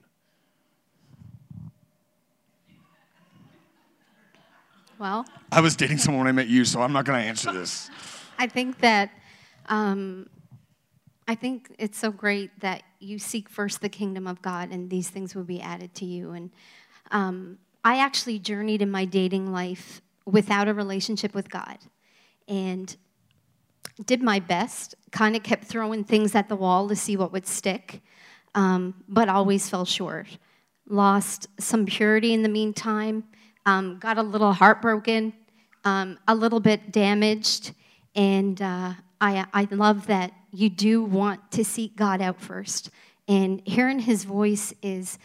Well, 4.99 5.27
I 5.53 5.61
was 5.61 5.77
dating 5.77 5.99
someone 5.99 6.25
when 6.25 6.29
I 6.29 6.33
met 6.33 6.49
you, 6.49 6.65
so 6.65 6.83
I'm 6.83 6.93
not 6.93 7.05
going 7.05 7.21
to 7.23 7.27
answer 7.27 7.53
this. 7.53 7.91
I 8.38 8.47
think 8.47 8.78
that 8.78 9.11
um, 9.66 10.30
I 11.26 11.35
think 11.35 11.75
it's 11.78 11.99
so 11.99 12.11
great 12.11 12.59
that 12.61 12.85
you 13.00 13.18
seek 13.18 13.49
first 13.49 13.80
the 13.80 13.88
kingdom 13.88 14.26
of 14.26 14.40
God, 14.40 14.71
and 14.71 14.88
these 14.88 15.11
things 15.11 15.35
will 15.35 15.45
be 15.45 15.61
added 15.61 15.95
to 15.97 16.04
you. 16.04 16.30
And 16.30 16.50
um, 17.11 17.59
I 17.85 17.99
actually 17.99 18.38
journeyed 18.38 18.80
in 18.80 18.90
my 18.90 19.04
dating 19.04 19.52
life 19.52 20.00
without 20.25 20.68
a 20.68 20.75
relationship 20.75 21.35
with 21.35 21.50
God, 21.50 21.78
and 22.47 22.97
did 24.07 24.23
my 24.23 24.38
best. 24.38 24.95
Kind 25.11 25.37
of 25.37 25.42
kept 25.42 25.64
throwing 25.64 26.04
things 26.04 26.35
at 26.35 26.49
the 26.49 26.57
wall 26.57 26.88
to 26.88 26.97
see 26.97 27.16
what 27.16 27.33
would 27.33 27.47
stick, 27.47 28.00
um, 28.54 28.95
but 29.09 29.28
always 29.28 29.68
fell 29.68 29.85
short. 29.85 30.26
Lost 30.88 31.49
some 31.59 31.85
purity 31.87 32.33
in 32.33 32.42
the 32.42 32.49
meantime. 32.49 33.25
Um, 33.66 33.99
got 33.99 34.16
a 34.16 34.23
little 34.23 34.52
heartbroken, 34.52 35.35
um, 35.85 36.18
a 36.26 36.35
little 36.35 36.61
bit 36.61 36.90
damaged, 36.90 37.75
and 38.15 38.61
uh, 38.61 38.95
I, 39.21 39.47
I 39.53 39.69
love 39.71 40.07
that 40.07 40.33
you 40.53 40.71
do 40.71 41.03
want 41.03 41.50
to 41.53 41.65
seek 41.65 41.97
God 41.97 42.21
out 42.21 42.41
first. 42.41 42.91
And 43.27 43.61
hearing 43.67 43.99
His 43.99 44.25
voice 44.25 44.73
is, 44.83 45.19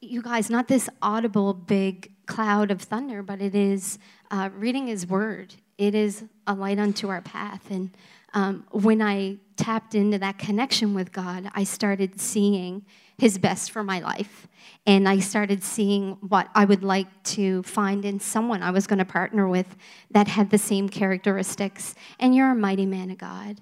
you 0.00 0.22
guys, 0.22 0.50
not 0.50 0.68
this 0.68 0.88
audible 1.00 1.54
big 1.54 2.10
cloud 2.26 2.70
of 2.70 2.82
thunder, 2.82 3.22
but 3.22 3.40
it 3.40 3.54
is 3.54 3.98
uh, 4.30 4.50
reading 4.56 4.88
His 4.88 5.06
Word. 5.06 5.54
It 5.78 5.94
is 5.94 6.24
a 6.46 6.54
light 6.54 6.78
unto 6.78 7.08
our 7.08 7.20
path, 7.20 7.70
and 7.70 7.90
um, 8.32 8.64
when 8.70 9.00
I 9.00 9.38
tapped 9.56 9.94
into 9.94 10.18
that 10.18 10.38
connection 10.38 10.94
with 10.94 11.12
God, 11.12 11.50
I 11.54 11.64
started 11.64 12.20
seeing 12.20 12.84
His 13.18 13.38
best 13.38 13.70
for 13.70 13.82
my 13.82 14.00
life. 14.00 14.48
And 14.86 15.08
I 15.08 15.18
started 15.18 15.62
seeing 15.62 16.12
what 16.28 16.48
I 16.54 16.64
would 16.64 16.84
like 16.84 17.22
to 17.24 17.62
find 17.62 18.04
in 18.04 18.20
someone 18.20 18.62
I 18.62 18.70
was 18.70 18.86
going 18.86 18.98
to 18.98 19.04
partner 19.04 19.48
with 19.48 19.76
that 20.10 20.28
had 20.28 20.50
the 20.50 20.58
same 20.58 20.88
characteristics. 20.88 21.94
And 22.20 22.34
you're 22.34 22.50
a 22.50 22.54
mighty 22.54 22.86
man 22.86 23.10
of 23.10 23.18
God. 23.18 23.60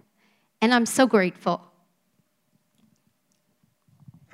And 0.61 0.75
I'm 0.75 0.87
so 0.87 1.07
grateful. 1.07 1.61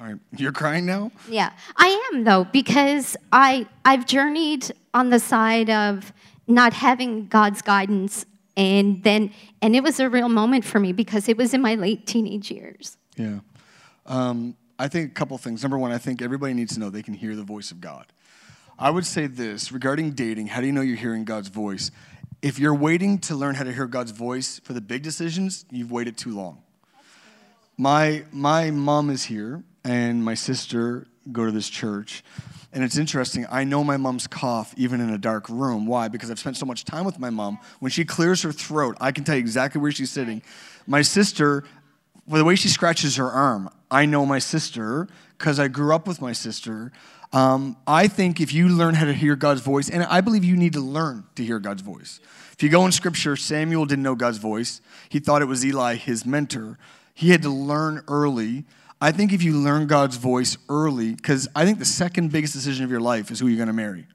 All 0.00 0.06
right, 0.06 0.16
you're 0.36 0.52
crying 0.52 0.86
now? 0.86 1.10
Yeah, 1.28 1.50
I 1.76 2.10
am 2.12 2.22
though 2.22 2.44
because 2.44 3.16
I 3.32 3.66
I've 3.84 4.06
journeyed 4.06 4.70
on 4.94 5.10
the 5.10 5.18
side 5.18 5.70
of 5.70 6.12
not 6.46 6.72
having 6.72 7.26
God's 7.26 7.62
guidance 7.62 8.24
and 8.58 9.02
then 9.04 9.32
and 9.62 9.74
it 9.74 9.82
was 9.82 10.00
a 10.00 10.10
real 10.10 10.28
moment 10.28 10.64
for 10.64 10.80
me 10.80 10.92
because 10.92 11.28
it 11.28 11.36
was 11.38 11.54
in 11.54 11.62
my 11.62 11.76
late 11.76 12.06
teenage 12.06 12.50
years. 12.50 12.98
Yeah. 13.16 13.38
Um, 14.04 14.56
I 14.78 14.88
think 14.88 15.10
a 15.10 15.14
couple 15.14 15.38
things. 15.38 15.62
Number 15.62 15.78
one, 15.78 15.92
I 15.92 15.98
think 15.98 16.20
everybody 16.20 16.52
needs 16.54 16.74
to 16.74 16.80
know 16.80 16.90
they 16.90 17.02
can 17.02 17.14
hear 17.14 17.34
the 17.34 17.42
voice 17.42 17.70
of 17.70 17.80
God. 17.80 18.06
I 18.78 18.90
would 18.90 19.06
say 19.06 19.26
this 19.26 19.72
regarding 19.72 20.10
dating 20.10 20.48
how 20.48 20.60
do 20.60 20.66
you 20.66 20.72
know 20.72 20.80
you're 20.80 20.96
hearing 20.96 21.24
God's 21.24 21.48
voice? 21.48 21.90
If 22.42 22.58
you're 22.58 22.74
waiting 22.74 23.18
to 23.20 23.34
learn 23.34 23.54
how 23.54 23.64
to 23.64 23.72
hear 23.72 23.86
God's 23.86 24.12
voice 24.12 24.60
for 24.60 24.72
the 24.72 24.80
big 24.80 25.02
decisions, 25.02 25.64
you've 25.70 25.90
waited 25.90 26.16
too 26.16 26.34
long. 26.34 26.62
My, 27.76 28.24
my 28.32 28.70
mom 28.70 29.10
is 29.10 29.24
here, 29.24 29.64
and 29.82 30.24
my 30.24 30.34
sister 30.34 31.06
go 31.32 31.46
to 31.46 31.52
this 31.52 31.68
church. 31.68 32.22
And 32.72 32.84
it's 32.84 32.98
interesting, 32.98 33.46
I 33.50 33.64
know 33.64 33.82
my 33.82 33.96
mom's 33.96 34.26
cough 34.26 34.74
even 34.76 35.00
in 35.00 35.10
a 35.10 35.18
dark 35.18 35.48
room. 35.48 35.86
Why? 35.86 36.08
Because 36.08 36.30
I've 36.30 36.38
spent 36.38 36.56
so 36.56 36.66
much 36.66 36.84
time 36.84 37.04
with 37.04 37.18
my 37.18 37.30
mom. 37.30 37.58
When 37.80 37.90
she 37.90 38.04
clears 38.04 38.42
her 38.42 38.52
throat, 38.52 38.96
I 39.00 39.10
can 39.10 39.24
tell 39.24 39.36
you 39.36 39.40
exactly 39.40 39.80
where 39.80 39.90
she's 39.90 40.10
sitting. 40.10 40.42
My 40.86 41.02
sister, 41.02 41.64
well, 42.26 42.38
the 42.38 42.44
way 42.44 42.56
she 42.56 42.68
scratches 42.68 43.16
her 43.16 43.30
arm, 43.30 43.70
I 43.90 44.04
know 44.04 44.26
my 44.26 44.38
sister 44.38 45.08
because 45.38 45.58
I 45.58 45.68
grew 45.68 45.94
up 45.94 46.06
with 46.06 46.20
my 46.20 46.32
sister. 46.32 46.92
Um, 47.32 47.76
I 47.86 48.06
think 48.06 48.40
if 48.40 48.52
you 48.52 48.68
learn 48.68 48.94
how 48.94 49.06
to 49.06 49.14
hear 49.14 49.36
God's 49.36 49.60
voice, 49.60 49.88
and 49.88 50.02
I 50.04 50.20
believe 50.20 50.44
you 50.44 50.56
need 50.56 50.74
to 50.74 50.80
learn 50.80 51.24
to 51.36 51.44
hear 51.44 51.58
God's 51.58 51.82
voice. 51.82 52.20
If 52.52 52.62
you 52.62 52.68
go 52.68 52.84
in 52.84 52.92
scripture, 52.92 53.36
Samuel 53.36 53.86
didn't 53.86 54.02
know 54.02 54.14
God's 54.14 54.38
voice. 54.38 54.80
He 55.08 55.20
thought 55.20 55.42
it 55.42 55.46
was 55.46 55.64
Eli, 55.64 55.94
his 55.94 56.26
mentor. 56.26 56.78
He 57.14 57.30
had 57.30 57.42
to 57.42 57.50
learn 57.50 58.02
early 58.08 58.64
I 59.00 59.12
think 59.12 59.32
if 59.32 59.42
you 59.42 59.56
learn 59.56 59.86
God's 59.86 60.16
voice 60.16 60.58
early, 60.68 61.14
because 61.14 61.48
I 61.54 61.64
think 61.64 61.78
the 61.78 61.84
second 61.84 62.32
biggest 62.32 62.52
decision 62.52 62.84
of 62.84 62.90
your 62.90 63.00
life 63.00 63.30
is 63.30 63.38
who 63.38 63.46
you're 63.46 63.56
going 63.56 63.68
to 63.68 63.72
marry. 63.72 64.06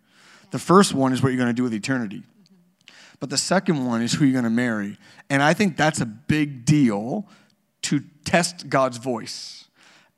The 0.52 0.60
first 0.60 0.94
one 0.94 1.14
is 1.14 1.24
what 1.24 1.30
you're 1.30 1.38
going 1.38 1.50
to 1.50 1.54
do 1.54 1.64
with 1.64 1.74
eternity. 1.74 2.24
But 3.20 3.30
the 3.30 3.38
second 3.38 3.86
one 3.86 4.02
is 4.02 4.14
who 4.14 4.26
you're 4.26 4.34
going 4.34 4.44
to 4.44 4.50
marry. 4.50 4.98
And 5.30 5.42
I 5.42 5.54
think 5.54 5.78
that's 5.78 6.02
a 6.02 6.06
big 6.06 6.66
deal 6.66 7.28
to 7.84 8.02
test 8.26 8.70
God's 8.70 8.98
voice. 8.98 9.64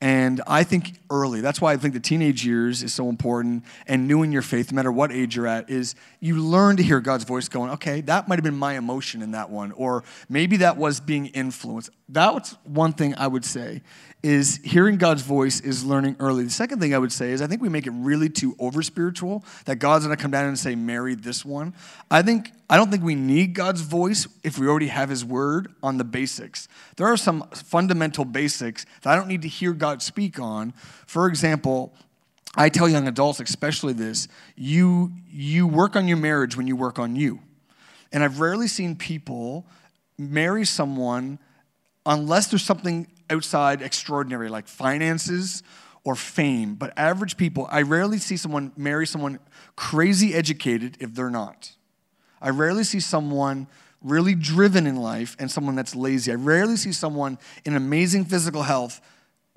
And 0.01 0.41
I 0.45 0.63
think 0.63 0.99
early, 1.09 1.39
that's 1.39 1.61
why 1.61 1.71
I 1.71 1.77
think 1.77 1.93
the 1.93 1.99
teenage 1.99 2.45
years 2.45 2.83
is 2.83 2.93
so 2.93 3.07
important 3.07 3.63
and 3.87 4.07
new 4.07 4.23
in 4.23 4.31
your 4.31 4.41
faith, 4.41 4.71
no 4.71 4.75
matter 4.75 4.91
what 4.91 5.11
age 5.11 5.35
you're 5.35 5.47
at, 5.47 5.69
is 5.69 5.95
you 6.19 6.37
learn 6.37 6.75
to 6.77 6.83
hear 6.83 6.99
God's 6.99 7.23
voice 7.23 7.47
going, 7.47 7.71
okay, 7.71 8.01
that 8.01 8.27
might 8.27 8.35
have 8.35 8.43
been 8.43 8.57
my 8.57 8.77
emotion 8.77 9.21
in 9.21 9.31
that 9.31 9.49
one, 9.49 9.71
or 9.71 10.03
maybe 10.27 10.57
that 10.57 10.75
was 10.77 10.99
being 10.99 11.27
influenced. 11.27 11.91
That's 12.09 12.51
one 12.65 12.91
thing 12.91 13.15
I 13.17 13.27
would 13.27 13.45
say 13.45 13.83
is 14.25 14.59
hearing 14.63 14.97
God's 14.97 15.21
voice 15.21 15.61
is 15.61 15.85
learning 15.85 16.15
early. 16.19 16.43
The 16.45 16.49
second 16.49 16.79
thing 16.79 16.95
I 16.95 16.97
would 16.97 17.11
say 17.11 17.29
is 17.29 17.43
I 17.43 17.47
think 17.47 17.61
we 17.61 17.69
make 17.69 17.85
it 17.85 17.91
really 17.91 18.27
too 18.27 18.55
over 18.57 18.81
spiritual 18.81 19.45
that 19.65 19.75
God's 19.75 20.03
going 20.03 20.17
to 20.17 20.21
come 20.21 20.31
down 20.31 20.47
and 20.47 20.57
say, 20.57 20.73
marry 20.73 21.13
this 21.13 21.45
one. 21.45 21.75
I 22.09 22.23
think 22.23 22.51
I 22.67 22.75
don't 22.75 22.89
think 22.89 23.03
we 23.03 23.13
need 23.13 23.53
God's 23.53 23.81
voice 23.81 24.27
if 24.43 24.57
we 24.57 24.67
already 24.67 24.87
have 24.87 25.09
His 25.09 25.23
word 25.23 25.71
on 25.83 25.99
the 25.99 26.03
basics. 26.03 26.67
There 26.97 27.05
are 27.05 27.17
some 27.17 27.47
fundamental 27.51 28.25
basics 28.25 28.87
that 29.03 29.13
I 29.13 29.15
don't 29.15 29.27
need 29.27 29.43
to 29.43 29.47
hear 29.47 29.73
God 29.73 30.01
speak 30.01 30.39
on. 30.39 30.71
For 31.05 31.27
example, 31.27 31.93
I 32.55 32.69
tell 32.69 32.89
young 32.89 33.07
adults, 33.07 33.39
especially 33.39 33.93
this, 33.93 34.27
you, 34.55 35.11
you 35.29 35.67
work 35.67 35.95
on 35.95 36.07
your 36.07 36.17
marriage 36.17 36.57
when 36.57 36.65
you 36.65 36.75
work 36.75 36.97
on 36.97 37.15
you. 37.15 37.41
And 38.11 38.23
I've 38.23 38.39
rarely 38.39 38.69
seen 38.69 38.95
people 38.95 39.67
marry 40.17 40.65
someone 40.65 41.37
unless 42.07 42.47
there's 42.47 42.63
something 42.63 43.05
outside 43.29 43.81
extraordinary, 43.81 44.49
like 44.49 44.67
finances 44.67 45.63
or 46.03 46.15
fame. 46.15 46.75
But 46.75 46.93
average 46.97 47.37
people, 47.37 47.67
I 47.69 47.81
rarely 47.81 48.19
see 48.19 48.37
someone 48.37 48.71
marry 48.77 49.07
someone 49.07 49.39
crazy 49.75 50.33
educated 50.33 50.97
if 50.99 51.13
they're 51.13 51.29
not. 51.29 51.71
I 52.41 52.49
rarely 52.49 52.83
see 52.83 52.99
someone 52.99 53.67
really 54.01 54.35
driven 54.35 54.85
in 54.85 54.97
life 54.97 55.35
and 55.39 55.49
someone 55.49 55.75
that's 55.75 55.95
lazy. 55.95 56.31
I 56.31 56.35
rarely 56.35 56.75
see 56.75 56.91
someone 56.91 57.39
in 57.65 57.75
amazing 57.75 58.25
physical 58.25 58.61
health 58.61 59.01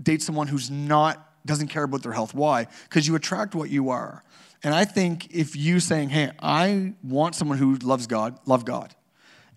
date 0.02 0.22
someone 0.22 0.46
who's 0.46 0.70
not 0.70 1.24
doesn't 1.44 1.68
care 1.68 1.82
about 1.82 2.02
their 2.02 2.12
health. 2.12 2.34
Why? 2.34 2.66
Because 2.84 3.06
you 3.06 3.14
attract 3.14 3.54
what 3.54 3.70
you 3.70 3.90
are. 3.90 4.22
And 4.62 4.74
I 4.74 4.84
think 4.84 5.28
if 5.30 5.54
you 5.54 5.80
saying, 5.80 6.10
"Hey, 6.10 6.32
I 6.40 6.94
want 7.02 7.34
someone 7.34 7.58
who 7.58 7.76
loves 7.76 8.06
God, 8.06 8.38
love 8.46 8.64
God," 8.64 8.94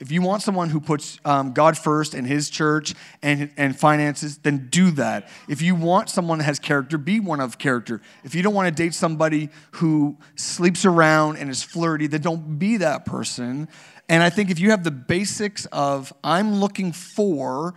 If 0.01 0.11
you 0.11 0.23
want 0.23 0.41
someone 0.41 0.69
who 0.71 0.81
puts 0.81 1.19
um, 1.23 1.53
God 1.53 1.77
first 1.77 2.15
and 2.15 2.25
his 2.25 2.49
church 2.49 2.95
and, 3.21 3.51
and 3.55 3.77
finances, 3.77 4.39
then 4.39 4.67
do 4.71 4.89
that. 4.91 5.29
If 5.47 5.61
you 5.61 5.75
want 5.75 6.09
someone 6.09 6.39
that 6.39 6.45
has 6.45 6.57
character, 6.57 6.97
be 6.97 7.19
one 7.19 7.39
of 7.39 7.59
character. 7.59 8.01
If 8.23 8.33
you 8.33 8.41
don't 8.41 8.55
want 8.55 8.67
to 8.67 8.83
date 8.83 8.95
somebody 8.95 9.49
who 9.73 10.17
sleeps 10.35 10.85
around 10.85 11.37
and 11.37 11.51
is 11.51 11.61
flirty, 11.61 12.07
then 12.07 12.21
don't 12.21 12.57
be 12.57 12.77
that 12.77 13.05
person. 13.05 13.69
And 14.09 14.23
I 14.23 14.31
think 14.31 14.49
if 14.49 14.59
you 14.59 14.71
have 14.71 14.83
the 14.83 14.89
basics 14.89 15.67
of, 15.67 16.11
I'm 16.23 16.55
looking 16.55 16.91
for 16.93 17.75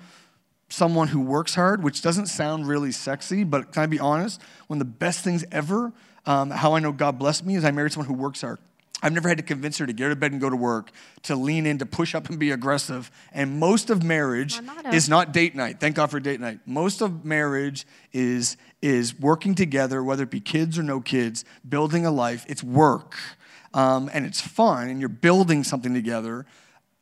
someone 0.71 1.09
who 1.09 1.21
works 1.21 1.55
hard, 1.55 1.85
which 1.85 2.01
doesn't 2.01 2.27
sound 2.27 2.67
really 2.67 2.91
sexy, 2.91 3.45
but 3.45 3.71
can 3.71 3.83
I 3.83 3.87
be 3.87 4.01
honest? 4.01 4.41
One 4.69 4.81
of 4.81 4.87
the 4.87 4.93
best 4.93 5.23
things 5.23 5.45
ever, 5.53 5.93
um, 6.25 6.51
how 6.51 6.75
I 6.75 6.81
know 6.81 6.91
God 6.91 7.19
blessed 7.19 7.45
me, 7.45 7.57
is 7.57 7.67
I 7.67 7.71
married 7.71 7.93
someone 7.93 8.09
who 8.09 8.15
works 8.15 8.41
hard. 8.41 8.59
I've 9.05 9.13
never 9.13 9.29
had 9.29 9.37
to 9.37 9.45
convince 9.45 9.77
her 9.79 9.87
to 9.87 9.93
get 9.93 10.07
out 10.07 10.13
of 10.13 10.21
bed 10.21 10.33
and 10.33 10.41
go 10.41 10.49
to 10.49 10.57
work, 10.57 10.91
to 11.25 11.37
lean 11.37 11.67
in, 11.67 11.77
to 11.77 11.85
push 11.85 12.15
up 12.15 12.31
and 12.31 12.39
be 12.39 12.53
aggressive. 12.53 13.11
And 13.35 13.61
most 13.61 13.91
of 13.91 14.03
marriage 14.03 14.59
is 14.95 15.11
not 15.11 15.33
date 15.35 15.55
night. 15.55 15.79
Thank 15.79 15.97
God 15.97 16.11
for 16.11 16.19
date 16.19 16.41
night. 16.41 16.61
Most 16.65 17.03
of 17.03 17.23
marriage 17.23 17.87
is, 18.15 18.57
is 18.81 19.15
working 19.21 19.55
together, 19.55 20.03
whether 20.03 20.23
it 20.23 20.31
be 20.31 20.41
kids 20.41 20.79
or 20.79 20.83
no 20.83 21.01
kids, 21.01 21.45
building 21.69 22.07
a 22.07 22.11
life. 22.11 22.47
It's 22.49 22.65
work. 22.65 23.19
Um, 23.75 24.09
and 24.15 24.25
it's 24.25 24.41
fun, 24.41 24.89
and 24.89 25.01
you're 25.01 25.09
building 25.11 25.65
something 25.65 25.93
together. 25.93 26.47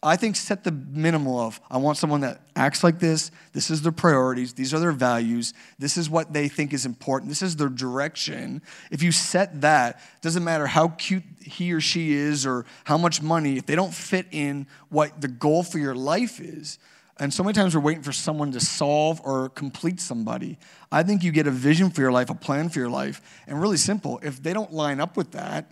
I 0.05 0.17
think 0.17 0.35
set 0.35 0.65
the 0.65 0.73
minimal 0.73 1.39
of 1.39 1.61
I 1.71 1.77
want 1.77 1.97
someone 1.97 2.23
that 2.23 2.41
acts 2.57 2.83
like 2.83 2.99
this. 2.99 3.31
This 3.53 3.71
is 3.71 3.83
their 3.83 3.93
priorities. 3.93 4.53
These 4.53 4.75
are 4.75 4.81
their 4.81 4.93
values. 4.93 5.55
This 5.79 5.97
is 5.97 6.11
what 6.11 6.33
they 6.33 6.49
think 6.49 6.73
is 6.73 6.85
important. 6.85 7.29
This 7.29 7.43
is 7.43 7.55
their 7.55 7.69
direction. 7.69 8.63
If 8.91 9.03
you 9.03 9.13
set 9.13 9.61
that, 9.61 10.01
doesn't 10.21 10.43
matter 10.43 10.67
how 10.67 10.89
cute 10.89 11.23
he 11.41 11.73
or 11.73 11.81
she 11.81 12.13
is 12.13 12.45
or 12.45 12.67
how 12.85 12.99
much 12.99 13.23
money, 13.23 13.59
if 13.59 13.67
they 13.67 13.77
don't 13.77 13.95
fit 13.95 14.27
in 14.33 14.67
what 14.89 15.21
the 15.21 15.29
goal 15.29 15.63
for 15.63 15.79
your 15.79 15.95
life 15.95 16.41
is, 16.41 16.79
and 17.19 17.33
so 17.33 17.45
many 17.45 17.53
times 17.53 17.77
we're 17.77 17.83
waiting 17.83 18.03
for 18.03 18.11
someone 18.11 18.51
to 18.53 18.61
solve 18.61 19.21
or 19.23 19.51
complete 19.51 20.01
somebody. 20.01 20.59
I 20.91 21.05
think 21.05 21.23
you 21.23 21.31
get 21.31 21.47
a 21.47 21.53
vision 21.53 21.91
for 21.91 22.01
your 22.01 22.11
life, 22.11 22.31
a 22.31 22.35
plan 22.35 22.69
for 22.71 22.81
your 22.81 22.89
life, 22.89 23.21
and 23.47 23.61
really 23.61 23.77
simple. 23.77 24.19
If 24.23 24.43
they 24.43 24.53
don't 24.53 24.73
line 24.73 24.99
up 24.99 25.17
with 25.17 25.31
that, 25.33 25.71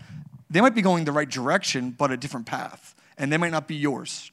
they 0.51 0.61
might 0.61 0.75
be 0.75 0.83
going 0.83 1.05
the 1.05 1.13
right 1.13 1.29
direction, 1.29 1.91
but 1.91 2.13
a 2.13 2.17
different 2.17 2.47
path 2.47 2.95
and 3.21 3.31
they 3.31 3.37
might 3.37 3.53
not 3.53 3.69
be 3.69 3.77
yours. 3.77 4.33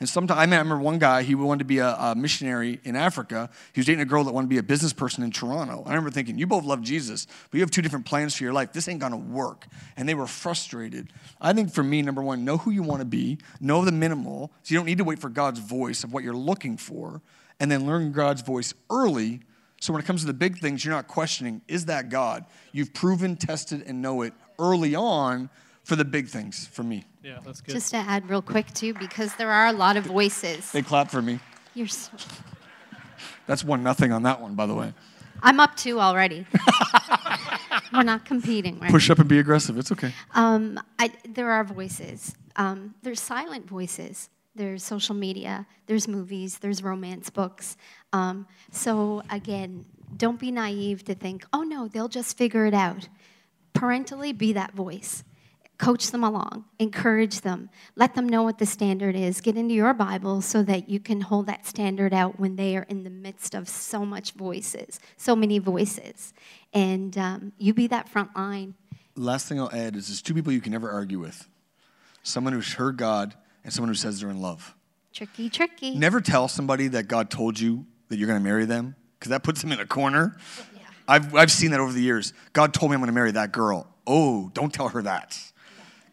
And 0.00 0.08
sometimes, 0.08 0.38
I 0.38 0.44
remember 0.44 0.78
one 0.78 0.98
guy, 0.98 1.22
he 1.22 1.34
wanted 1.34 1.60
to 1.60 1.64
be 1.64 1.78
a, 1.78 1.88
a, 1.88 2.14
missionary 2.14 2.80
in 2.84 2.96
Africa. 2.96 3.50
He 3.72 3.80
was 3.80 3.86
dating 3.86 4.00
a 4.00 4.06
girl 4.06 4.24
that 4.24 4.32
wanted 4.32 4.46
to 4.46 4.50
be 4.50 4.58
a 4.58 4.62
business 4.62 4.92
person 4.92 5.22
in 5.22 5.30
Toronto. 5.30 5.82
I 5.84 5.90
remember 5.90 6.10
thinking, 6.10 6.38
you 6.38 6.46
both 6.46 6.64
love 6.64 6.80
Jesus, 6.80 7.26
but 7.50 7.58
you 7.58 7.60
have 7.60 7.70
two 7.70 7.82
different 7.82 8.06
plans 8.06 8.34
for 8.34 8.44
your 8.44 8.52
life. 8.52 8.72
This 8.72 8.88
ain't 8.88 9.00
gonna 9.00 9.16
work. 9.16 9.66
And 9.96 10.08
they 10.08 10.14
were 10.14 10.26
frustrated. 10.26 11.12
I 11.40 11.52
think 11.52 11.72
for 11.72 11.82
me, 11.82 12.02
number 12.02 12.22
one, 12.22 12.44
know 12.44 12.56
who 12.56 12.70
you 12.70 12.82
wanna 12.82 13.04
be, 13.04 13.38
know 13.60 13.84
the 13.84 13.92
minimal, 13.92 14.52
so 14.62 14.72
you 14.72 14.78
don't 14.78 14.86
need 14.86 14.98
to 14.98 15.04
wait 15.04 15.18
for 15.18 15.28
God's 15.28 15.60
voice 15.60 16.02
of 16.02 16.12
what 16.12 16.24
you're 16.24 16.34
looking 16.34 16.76
for, 16.76 17.20
and 17.60 17.70
then 17.70 17.86
learn 17.86 18.12
God's 18.12 18.42
voice 18.42 18.74
early. 18.90 19.40
So 19.80 19.92
when 19.92 20.02
it 20.02 20.06
comes 20.06 20.22
to 20.22 20.26
the 20.26 20.34
big 20.34 20.58
things, 20.58 20.84
you're 20.84 20.94
not 20.94 21.08
questioning, 21.08 21.62
is 21.68 21.86
that 21.86 22.08
God? 22.08 22.46
You've 22.72 22.94
proven, 22.94 23.36
tested, 23.36 23.82
and 23.86 24.02
know 24.02 24.22
it 24.22 24.34
early 24.58 24.94
on 24.94 25.50
for 25.84 25.96
the 25.96 26.04
big 26.04 26.28
things 26.28 26.66
for 26.66 26.82
me. 26.82 27.04
Yeah, 27.22 27.38
that's 27.44 27.60
good. 27.60 27.72
Just 27.72 27.90
to 27.90 27.98
add 27.98 28.28
real 28.28 28.42
quick 28.42 28.72
too, 28.74 28.94
because 28.94 29.34
there 29.36 29.50
are 29.50 29.66
a 29.66 29.72
lot 29.72 29.96
of 29.96 30.04
voices. 30.04 30.72
They 30.72 30.82
clap 30.82 31.10
for 31.10 31.22
me. 31.22 31.38
You're 31.74 31.86
so. 31.86 32.10
That's 33.46 33.62
one 33.62 33.82
nothing 33.82 34.10
on 34.10 34.22
that 34.22 34.40
one, 34.40 34.54
by 34.54 34.66
the 34.66 34.74
way. 34.74 34.94
I'm 35.42 35.60
up 35.60 35.76
two 35.76 36.00
already. 36.00 36.46
We're 37.92 38.02
not 38.02 38.24
competing, 38.24 38.78
right? 38.78 38.90
Push 38.90 39.10
up 39.10 39.18
and 39.18 39.28
be 39.28 39.38
aggressive. 39.38 39.76
It's 39.76 39.92
okay. 39.92 40.12
Um, 40.34 40.80
I, 40.98 41.12
there 41.28 41.50
are 41.50 41.62
voices. 41.62 42.34
Um, 42.56 42.94
there's 43.02 43.20
silent 43.20 43.68
voices. 43.68 44.30
There's 44.54 44.82
social 44.82 45.14
media. 45.14 45.66
There's 45.86 46.08
movies. 46.08 46.58
There's 46.58 46.82
romance 46.82 47.28
books. 47.28 47.76
Um, 48.14 48.46
so 48.70 49.22
again, 49.30 49.84
don't 50.16 50.40
be 50.40 50.50
naive 50.50 51.04
to 51.04 51.14
think, 51.14 51.44
oh 51.52 51.62
no, 51.62 51.88
they'll 51.88 52.08
just 52.08 52.38
figure 52.38 52.64
it 52.64 52.74
out 52.74 53.08
parentally 53.74 54.32
be 54.32 54.52
that 54.54 54.72
voice. 54.72 55.24
Coach 55.78 56.10
them 56.10 56.22
along, 56.22 56.64
encourage 56.78 57.40
them, 57.40 57.68
let 57.96 58.14
them 58.14 58.28
know 58.28 58.42
what 58.42 58.58
the 58.58 58.66
standard 58.66 59.16
is. 59.16 59.40
Get 59.40 59.56
into 59.56 59.74
your 59.74 59.94
Bible 59.94 60.40
so 60.40 60.62
that 60.62 60.88
you 60.88 61.00
can 61.00 61.22
hold 61.22 61.46
that 61.46 61.66
standard 61.66 62.14
out 62.14 62.38
when 62.38 62.56
they 62.56 62.76
are 62.76 62.84
in 62.84 63.04
the 63.04 63.10
midst 63.10 63.54
of 63.54 63.68
so 63.68 64.04
much 64.04 64.32
voices, 64.32 65.00
so 65.16 65.34
many 65.34 65.58
voices. 65.58 66.32
And 66.72 67.16
um, 67.18 67.52
you 67.58 67.74
be 67.74 67.86
that 67.88 68.08
front 68.08 68.34
line. 68.36 68.74
Last 69.16 69.48
thing 69.48 69.60
I'll 69.60 69.72
add 69.72 69.96
is 69.96 70.08
there's 70.08 70.22
two 70.22 70.34
people 70.34 70.52
you 70.52 70.60
can 70.60 70.72
never 70.72 70.90
argue 70.90 71.18
with 71.18 71.48
someone 72.22 72.52
who's 72.52 72.74
heard 72.74 72.96
God 72.96 73.34
and 73.64 73.72
someone 73.72 73.88
who 73.88 73.94
says 73.94 74.20
they're 74.20 74.30
in 74.30 74.40
love. 74.40 74.74
Tricky, 75.12 75.48
tricky. 75.48 75.94
Never 75.94 76.20
tell 76.20 76.48
somebody 76.48 76.88
that 76.88 77.04
God 77.04 77.30
told 77.30 77.58
you 77.58 77.86
that 78.08 78.16
you're 78.16 78.26
going 78.26 78.40
to 78.40 78.44
marry 78.44 78.64
them 78.64 78.96
because 79.18 79.30
that 79.30 79.42
puts 79.42 79.60
them 79.60 79.70
in 79.72 79.80
a 79.80 79.86
corner. 79.86 80.36
Yeah. 80.58 80.80
I've, 81.06 81.34
I've 81.34 81.52
seen 81.52 81.70
that 81.70 81.80
over 81.80 81.92
the 81.92 82.00
years. 82.00 82.32
God 82.52 82.74
told 82.74 82.90
me 82.90 82.94
I'm 82.94 83.00
going 83.00 83.08
to 83.08 83.14
marry 83.14 83.30
that 83.32 83.52
girl. 83.52 83.86
Oh, 84.06 84.50
don't 84.54 84.72
tell 84.72 84.88
her 84.88 85.02
that 85.02 85.38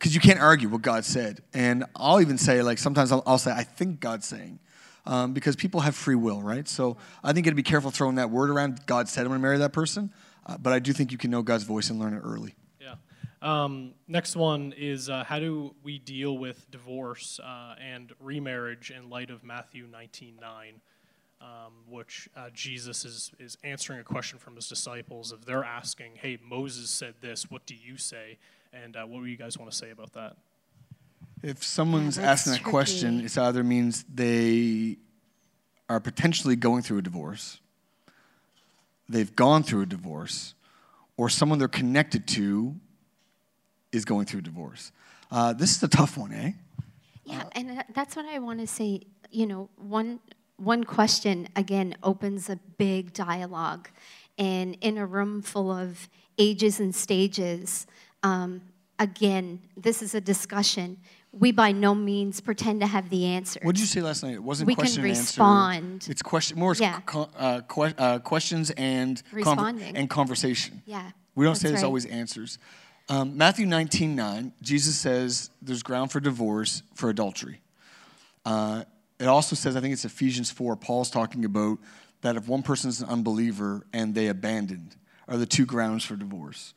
because 0.02 0.16
you 0.16 0.20
can't 0.20 0.40
argue 0.40 0.68
what 0.68 0.82
God 0.82 1.06
said. 1.06 1.42
And 1.54 1.86
I'll 1.96 2.22
even 2.22 2.40
say, 2.40 2.64
like, 2.64 2.80
sometimes 2.80 3.12
I'll, 3.12 3.22
I'll 3.28 3.38
say, 3.38 3.52
I 3.52 3.62
think 3.62 4.00
God's 4.00 4.26
saying. 4.26 4.58
Um, 5.06 5.34
because 5.34 5.56
people 5.56 5.82
have 5.82 5.96
free 5.96 6.16
will, 6.16 6.42
right? 6.42 6.68
So 6.68 6.98
I 7.24 7.34
think 7.34 7.46
you 7.46 7.52
got 7.52 7.54
to 7.54 7.56
be 7.56 7.64
careful 7.64 7.92
throwing 7.92 8.16
that 8.16 8.32
word 8.32 8.50
around. 8.50 8.86
God 8.88 9.10
said 9.10 9.22
I'm 9.22 9.28
going 9.28 9.40
to 9.40 9.44
marry 9.44 9.58
that 9.60 9.74
person, 9.74 10.12
uh, 10.48 10.58
but 10.58 10.74
I 10.74 10.80
do 10.80 10.92
think 10.92 11.12
you 11.12 11.20
can 11.20 11.30
know 11.30 11.44
God's 11.44 11.64
voice 11.64 11.92
and 11.92 12.00
learn 12.00 12.14
it 12.14 12.22
early. 12.24 12.56
Yeah. 12.80 12.96
Um, 13.44 13.94
next 14.08 14.36
one 14.36 14.74
is 14.76 15.08
uh, 15.10 15.24
how 15.24 15.40
do 15.40 15.76
we 15.84 16.00
deal 16.00 16.38
with 16.38 16.70
divorce 16.70 17.40
uh, 17.44 17.76
and 17.80 18.12
remarriage 18.20 18.92
in 18.92 19.10
light 19.10 19.32
of 19.32 19.44
Matthew 19.44 19.88
19:9, 19.88 20.36
um, 21.42 21.48
which 21.90 22.30
uh, 22.36 22.50
Jesus 22.54 23.04
is 23.04 23.32
is 23.40 23.58
answering 23.64 24.00
a 24.00 24.04
question 24.04 24.38
from 24.38 24.56
his 24.56 24.68
disciples. 24.68 25.32
If 25.32 25.46
they're 25.46 25.64
asking, 25.64 26.12
"Hey, 26.16 26.38
Moses 26.48 26.92
said 26.92 27.16
this. 27.22 27.50
What 27.50 27.66
do 27.66 27.74
you 27.76 27.98
say?" 27.98 28.38
And 28.74 28.96
uh, 28.96 29.04
what 29.06 29.20
do 29.20 29.26
you 29.26 29.38
guys 29.38 29.58
want 29.58 29.72
to 29.72 29.78
say 29.78 29.92
about 29.92 30.14
that? 30.14 30.38
If 31.44 31.64
someone's 31.64 32.18
yeah, 32.18 32.32
asking 32.32 32.54
that 32.54 32.64
question, 32.64 33.22
it 33.22 33.38
either 33.38 33.64
means 33.64 34.06
they 34.14 34.98
are 35.90 36.00
potentially 36.00 36.56
going 36.56 36.84
through 36.84 37.00
a 37.00 37.02
divorce, 37.02 37.60
they've 39.10 39.36
gone 39.36 39.64
through 39.64 39.82
a 39.82 39.86
divorce, 39.86 40.54
or 41.18 41.30
someone 41.30 41.60
they're 41.60 41.68
connected 41.68 42.28
to 42.28 42.76
is 43.92 44.06
going 44.06 44.26
through 44.26 44.40
a 44.40 44.44
divorce. 44.44 44.92
Uh, 45.30 45.52
this 45.54 45.76
is 45.76 45.84
a 45.84 45.88
tough 45.88 46.18
one, 46.18 46.32
eh? 46.32 46.52
Yeah, 47.26 47.44
and 47.54 47.84
that's 47.94 48.16
what 48.16 48.26
I 48.26 48.40
want 48.40 48.60
to 48.60 48.68
say. 48.68 49.02
You 49.32 49.48
know, 49.48 49.70
one 49.76 50.20
one 50.58 50.84
question 50.84 51.48
again 51.56 51.96
opens 52.04 52.50
a 52.50 52.58
big 52.78 53.14
dialogue, 53.14 53.90
and 54.38 54.78
in 54.82 54.98
a 54.98 55.06
room 55.06 55.42
full 55.42 55.72
of 55.72 56.08
ages 56.38 56.80
and 56.80 56.94
stages, 56.94 57.86
um, 58.24 58.62
again, 59.00 59.62
this 59.76 60.02
is 60.02 60.16
a 60.16 60.22
discussion. 60.22 60.98
We 61.32 61.52
by 61.52 61.72
no 61.72 61.96
means 61.96 62.42
pretend 62.42 62.82
to 62.82 62.88
have 62.88 63.10
the 63.10 63.26
answer. 63.26 63.60
What 63.64 63.76
did 63.76 63.82
you 63.82 63.88
say 63.88 64.02
last 64.02 64.24
night? 64.24 64.34
It 64.34 64.44
wasn't 64.44 64.68
we 64.68 64.76
question 64.76 65.02
can 65.02 65.12
respond. 65.12 66.08
It's 66.10 66.22
question 66.22 66.60
more 66.60 66.76
yeah. 66.76 67.00
co- 67.02 67.30
uh, 67.38 67.62
que- 67.62 67.94
uh, 67.98 68.20
questions 68.20 68.72
and 68.72 69.22
Responding. 69.32 69.94
Conver- 69.94 70.00
and 70.00 70.10
conversation. 70.10 70.82
Yeah. 70.86 71.12
We 71.36 71.46
don't 71.46 71.56
say 71.56 71.70
right. 71.70 71.72
there's 71.72 71.84
always 71.84 72.06
answers. 72.06 72.58
Um, 73.08 73.38
Matthew 73.38 73.66
19, 73.66 74.16
9, 74.16 74.54
Jesus 74.62 74.98
says 74.98 75.50
there's 75.62 75.84
ground 75.84 76.12
for 76.12 76.20
divorce 76.20 76.84
for 76.94 77.10
adultery. 77.10 77.62
Uh, 78.46 78.84
it 79.20 79.28
also 79.28 79.56
says, 79.56 79.76
I 79.76 79.82
think 79.82 79.94
it's 79.94 80.06
Ephesians 80.06 80.52
4, 80.52 80.76
Paul's 80.76 81.10
talking 81.10 81.46
about 81.46 81.80
that 82.22 82.36
if 82.36 82.48
one 82.48 82.64
person 82.64 82.90
is 82.90 83.02
an 83.02 83.10
unbeliever 83.10 83.86
and 83.94 84.14
they 84.16 84.28
abandoned, 84.28 84.96
are 85.28 85.38
the 85.38 85.46
two 85.46 85.66
grounds 85.66 86.04
for 86.04 86.16
divorce. 86.16 86.74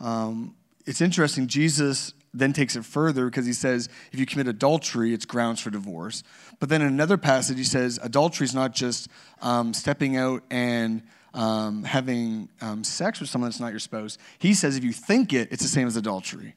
Um, 0.00 0.54
it's 0.86 1.00
interesting, 1.00 1.46
Jesus 1.46 2.12
then 2.34 2.52
takes 2.52 2.76
it 2.76 2.84
further 2.84 3.26
because 3.26 3.46
he 3.46 3.52
says 3.52 3.88
if 4.12 4.18
you 4.18 4.26
commit 4.26 4.48
adultery, 4.48 5.14
it's 5.14 5.24
grounds 5.24 5.60
for 5.60 5.70
divorce. 5.70 6.22
But 6.58 6.68
then 6.68 6.82
in 6.82 6.88
another 6.88 7.16
passage, 7.16 7.56
he 7.56 7.64
says 7.64 7.98
adultery 8.02 8.44
is 8.44 8.54
not 8.54 8.74
just 8.74 9.08
um, 9.40 9.72
stepping 9.72 10.16
out 10.16 10.42
and 10.50 11.02
um, 11.32 11.84
having 11.84 12.48
um, 12.60 12.84
sex 12.84 13.20
with 13.20 13.28
someone 13.28 13.50
that's 13.50 13.60
not 13.60 13.70
your 13.70 13.80
spouse. 13.80 14.18
He 14.38 14.54
says 14.54 14.76
if 14.76 14.84
you 14.84 14.92
think 14.92 15.32
it, 15.32 15.48
it's 15.52 15.62
the 15.62 15.68
same 15.68 15.86
as 15.86 15.96
adultery. 15.96 16.54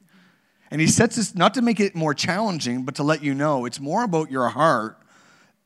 And 0.70 0.80
he 0.80 0.86
sets 0.86 1.16
this 1.16 1.34
not 1.34 1.54
to 1.54 1.62
make 1.62 1.80
it 1.80 1.94
more 1.94 2.12
challenging, 2.12 2.84
but 2.84 2.96
to 2.96 3.02
let 3.02 3.22
you 3.22 3.34
know 3.34 3.64
it's 3.64 3.80
more 3.80 4.04
about 4.04 4.30
your 4.30 4.48
heart 4.48 4.98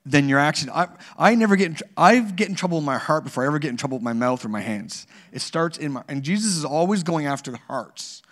than 0.05 0.29
your 0.29 0.39
action. 0.39 0.71
I, 0.71 0.89
I 1.17 1.35
never 1.35 1.57
get 1.57 1.71
in, 1.71 1.77
I 1.97 2.21
get 2.21 2.49
in 2.49 2.55
trouble 2.55 2.79
with 2.79 2.85
my 2.85 2.99
heart 2.99 3.25
before 3.25 3.45
I 3.45 3.47
ever 3.47 3.59
get 3.59 3.71
in 3.71 3.77
trouble 3.77 3.99
with 3.99 4.05
my 4.05 4.13
mouth 4.13 4.45
or 4.45 4.49
my 4.49 4.61
hands. 4.61 5.07
It 5.33 5.41
starts 5.41 5.79
in 5.79 5.93
my, 5.93 6.03
and 6.09 6.23
Jesus 6.23 6.57
is 6.57 6.65
always 6.65 7.03
going 7.03 7.27
after 7.27 7.51
the 7.51 7.59
hearts. 7.59 8.23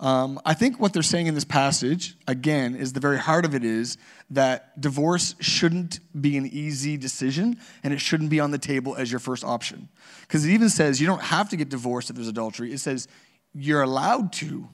Um, 0.00 0.40
I 0.46 0.54
think 0.54 0.80
what 0.80 0.94
they're 0.94 1.02
saying 1.02 1.26
in 1.26 1.34
this 1.34 1.44
passage, 1.44 2.16
again, 2.26 2.74
is 2.74 2.94
the 2.94 3.00
very 3.00 3.18
heart 3.18 3.44
of 3.44 3.54
it 3.54 3.62
is 3.64 3.98
that 4.30 4.80
divorce 4.80 5.34
shouldn't 5.40 6.00
be 6.18 6.38
an 6.38 6.46
easy 6.46 6.96
decision 6.96 7.58
and 7.82 7.92
it 7.92 8.00
shouldn't 8.00 8.30
be 8.30 8.40
on 8.40 8.50
the 8.50 8.58
table 8.58 8.96
as 8.96 9.12
your 9.12 9.18
first 9.18 9.44
option. 9.44 9.90
Because 10.22 10.46
it 10.46 10.52
even 10.52 10.70
says 10.70 11.02
you 11.02 11.06
don't 11.06 11.22
have 11.22 11.50
to 11.50 11.56
get 11.56 11.68
divorced 11.68 12.08
if 12.08 12.16
there's 12.16 12.28
adultery, 12.28 12.72
it 12.72 12.80
says 12.80 13.08
you're 13.52 13.82
allowed 13.82 14.32
to, 14.34 14.66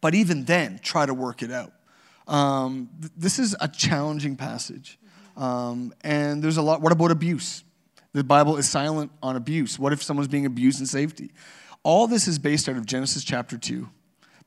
but 0.00 0.14
even 0.14 0.44
then, 0.44 0.78
try 0.84 1.04
to 1.04 1.14
work 1.14 1.42
it 1.42 1.50
out. 1.50 1.72
Um, 2.28 2.90
th- 3.00 3.12
this 3.16 3.40
is 3.40 3.56
a 3.60 3.66
challenging 3.66 4.36
passage. 4.36 5.00
Um, 5.36 5.92
and 6.02 6.44
there's 6.44 6.58
a 6.58 6.62
lot. 6.62 6.80
What 6.80 6.92
about 6.92 7.10
abuse? 7.10 7.64
The 8.12 8.22
Bible 8.22 8.56
is 8.56 8.68
silent 8.68 9.10
on 9.20 9.34
abuse. 9.34 9.78
What 9.78 9.92
if 9.92 10.02
someone's 10.02 10.28
being 10.28 10.46
abused 10.46 10.78
in 10.78 10.86
safety? 10.86 11.32
All 11.82 12.06
this 12.06 12.28
is 12.28 12.38
based 12.38 12.68
out 12.68 12.76
of 12.76 12.86
Genesis 12.86 13.24
chapter 13.24 13.56
2 13.56 13.88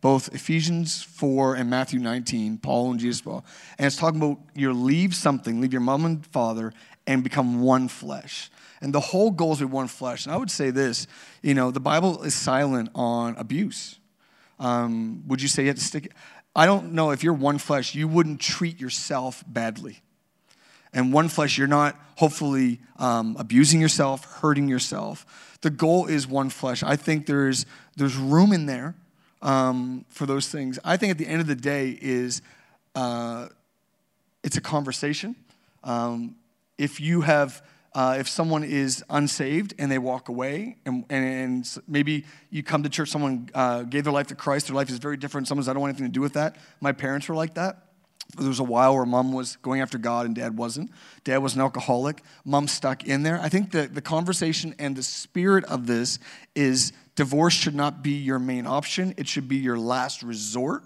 both 0.02 0.34
Ephesians 0.34 1.04
4 1.04 1.56
and 1.56 1.70
Matthew 1.70 2.00
19, 2.00 2.58
Paul 2.58 2.92
and 2.92 3.00
Jesus 3.00 3.22
Paul. 3.22 3.46
And 3.78 3.86
it's 3.86 3.96
talking 3.96 4.22
about 4.22 4.40
you 4.56 4.74
leave 4.74 5.16
something, 5.16 5.62
leave 5.62 5.72
your 5.72 5.82
mom 5.82 6.06
and 6.06 6.26
father, 6.26 6.74
and 7.06 7.24
become 7.24 7.62
one 7.62 7.88
flesh. 7.88 8.50
And 8.82 8.94
the 8.94 9.00
whole 9.00 9.30
goal 9.30 9.54
is 9.54 9.60
be 9.60 9.66
one 9.66 9.88
flesh. 9.88 10.26
And 10.26 10.34
I 10.34 10.38
would 10.38 10.50
say 10.50 10.72
this 10.72 11.08
you 11.44 11.54
know, 11.54 11.70
the 11.70 11.80
Bible 11.80 12.24
is 12.24 12.34
silent 12.34 12.90
on 12.96 13.38
abuse. 13.38 14.00
Um, 14.60 15.24
would 15.28 15.42
you 15.42 15.48
say 15.48 15.64
you 15.64 15.70
have 15.70 15.78
to 15.78 15.84
stick? 15.84 16.12
I 16.56 16.66
don't 16.66 16.94
know 16.94 17.12
if 17.12 17.24
you're 17.24 17.34
one 17.34 17.60
flesh, 17.60 17.96
you 17.96 18.08
wouldn't 18.08 18.42
treat 18.42 18.80
yourself 18.80 19.44
badly. 19.48 20.02
And 20.94 21.14
one 21.14 21.30
flesh, 21.30 21.58
you're 21.58 21.68
not 21.68 21.98
hopefully 22.18 22.82
um, 22.98 23.38
abusing 23.40 23.80
yourself, 23.80 24.26
hurting 24.26 24.68
yourself. 24.68 25.58
The 25.62 25.70
goal 25.70 26.08
is 26.08 26.28
one 26.28 26.50
flesh. 26.50 26.84
I 26.84 26.98
think 26.98 27.28
there's, 27.28 27.66
there's 27.96 28.18
room 28.18 28.52
in 28.52 28.66
there 28.66 28.96
um, 29.42 30.06
for 30.10 30.26
those 30.26 30.48
things. 30.48 30.80
I 30.84 30.98
think 30.98 31.12
at 31.12 31.18
the 31.18 31.28
end 31.28 31.42
of 31.42 31.48
the 31.48 31.56
day 31.56 31.98
is 32.02 32.42
uh, 32.96 33.48
it's 34.44 34.58
a 34.58 34.62
conversation. 34.62 35.36
Um, 35.84 36.36
if 36.78 37.00
you 37.00 37.22
have, 37.22 37.62
uh, 37.94 38.18
if 38.20 38.28
someone 38.28 38.64
is 38.64 39.04
unsaved 39.10 39.74
and 39.78 39.92
they 39.92 39.98
walk 39.98 40.30
away, 40.30 40.78
and, 40.86 41.06
and, 41.10 41.26
and 41.26 41.78
maybe 41.88 42.26
you 42.50 42.64
come 42.64 42.84
to 42.84 42.90
church, 42.90 43.10
someone 43.10 43.50
uh, 43.54 43.84
gave 43.84 44.04
their 44.04 44.14
life 44.14 44.28
to 44.28 44.36
Christ, 44.36 44.68
their 44.68 44.76
life 44.76 44.90
is 44.90 44.98
very 44.98 45.18
different. 45.18 45.48
Someone 45.48 45.64
says, 45.64 45.70
I 45.70 45.74
don't 45.74 45.82
want 45.82 45.92
anything 45.92 46.08
to 46.08 46.14
do 46.14 46.22
with 46.22 46.34
that. 46.34 46.56
My 46.80 46.92
parents 46.92 47.28
were 47.28 47.36
like 47.36 47.56
that. 47.56 47.88
There 48.38 48.48
was 48.48 48.60
a 48.60 48.64
while 48.64 48.96
where 48.96 49.06
mom 49.06 49.34
was 49.34 49.58
going 49.58 49.82
after 49.82 49.98
God 49.98 50.26
and 50.26 50.34
dad 50.34 50.58
wasn't. 50.58 50.92
Dad 51.26 51.40
was 51.40 51.56
an 51.56 51.62
alcoholic. 51.62 52.24
Mom 52.46 52.68
stuck 52.68 53.04
in 53.04 53.24
there. 53.24 53.40
I 53.42 53.50
think 53.50 53.72
that 53.72 53.94
the 53.94 54.02
conversation 54.02 54.74
and 54.80 54.96
the 54.96 55.04
spirit 55.04 55.66
of 55.66 55.86
this 55.86 56.18
is 56.56 56.94
divorce 57.16 57.54
should 57.54 57.76
not 57.76 58.04
be 58.04 58.12
your 58.12 58.40
main 58.40 58.66
option, 58.66 59.14
it 59.18 59.28
should 59.28 59.48
be 59.48 59.58
your 59.58 59.78
last 59.78 60.24
resort. 60.24 60.84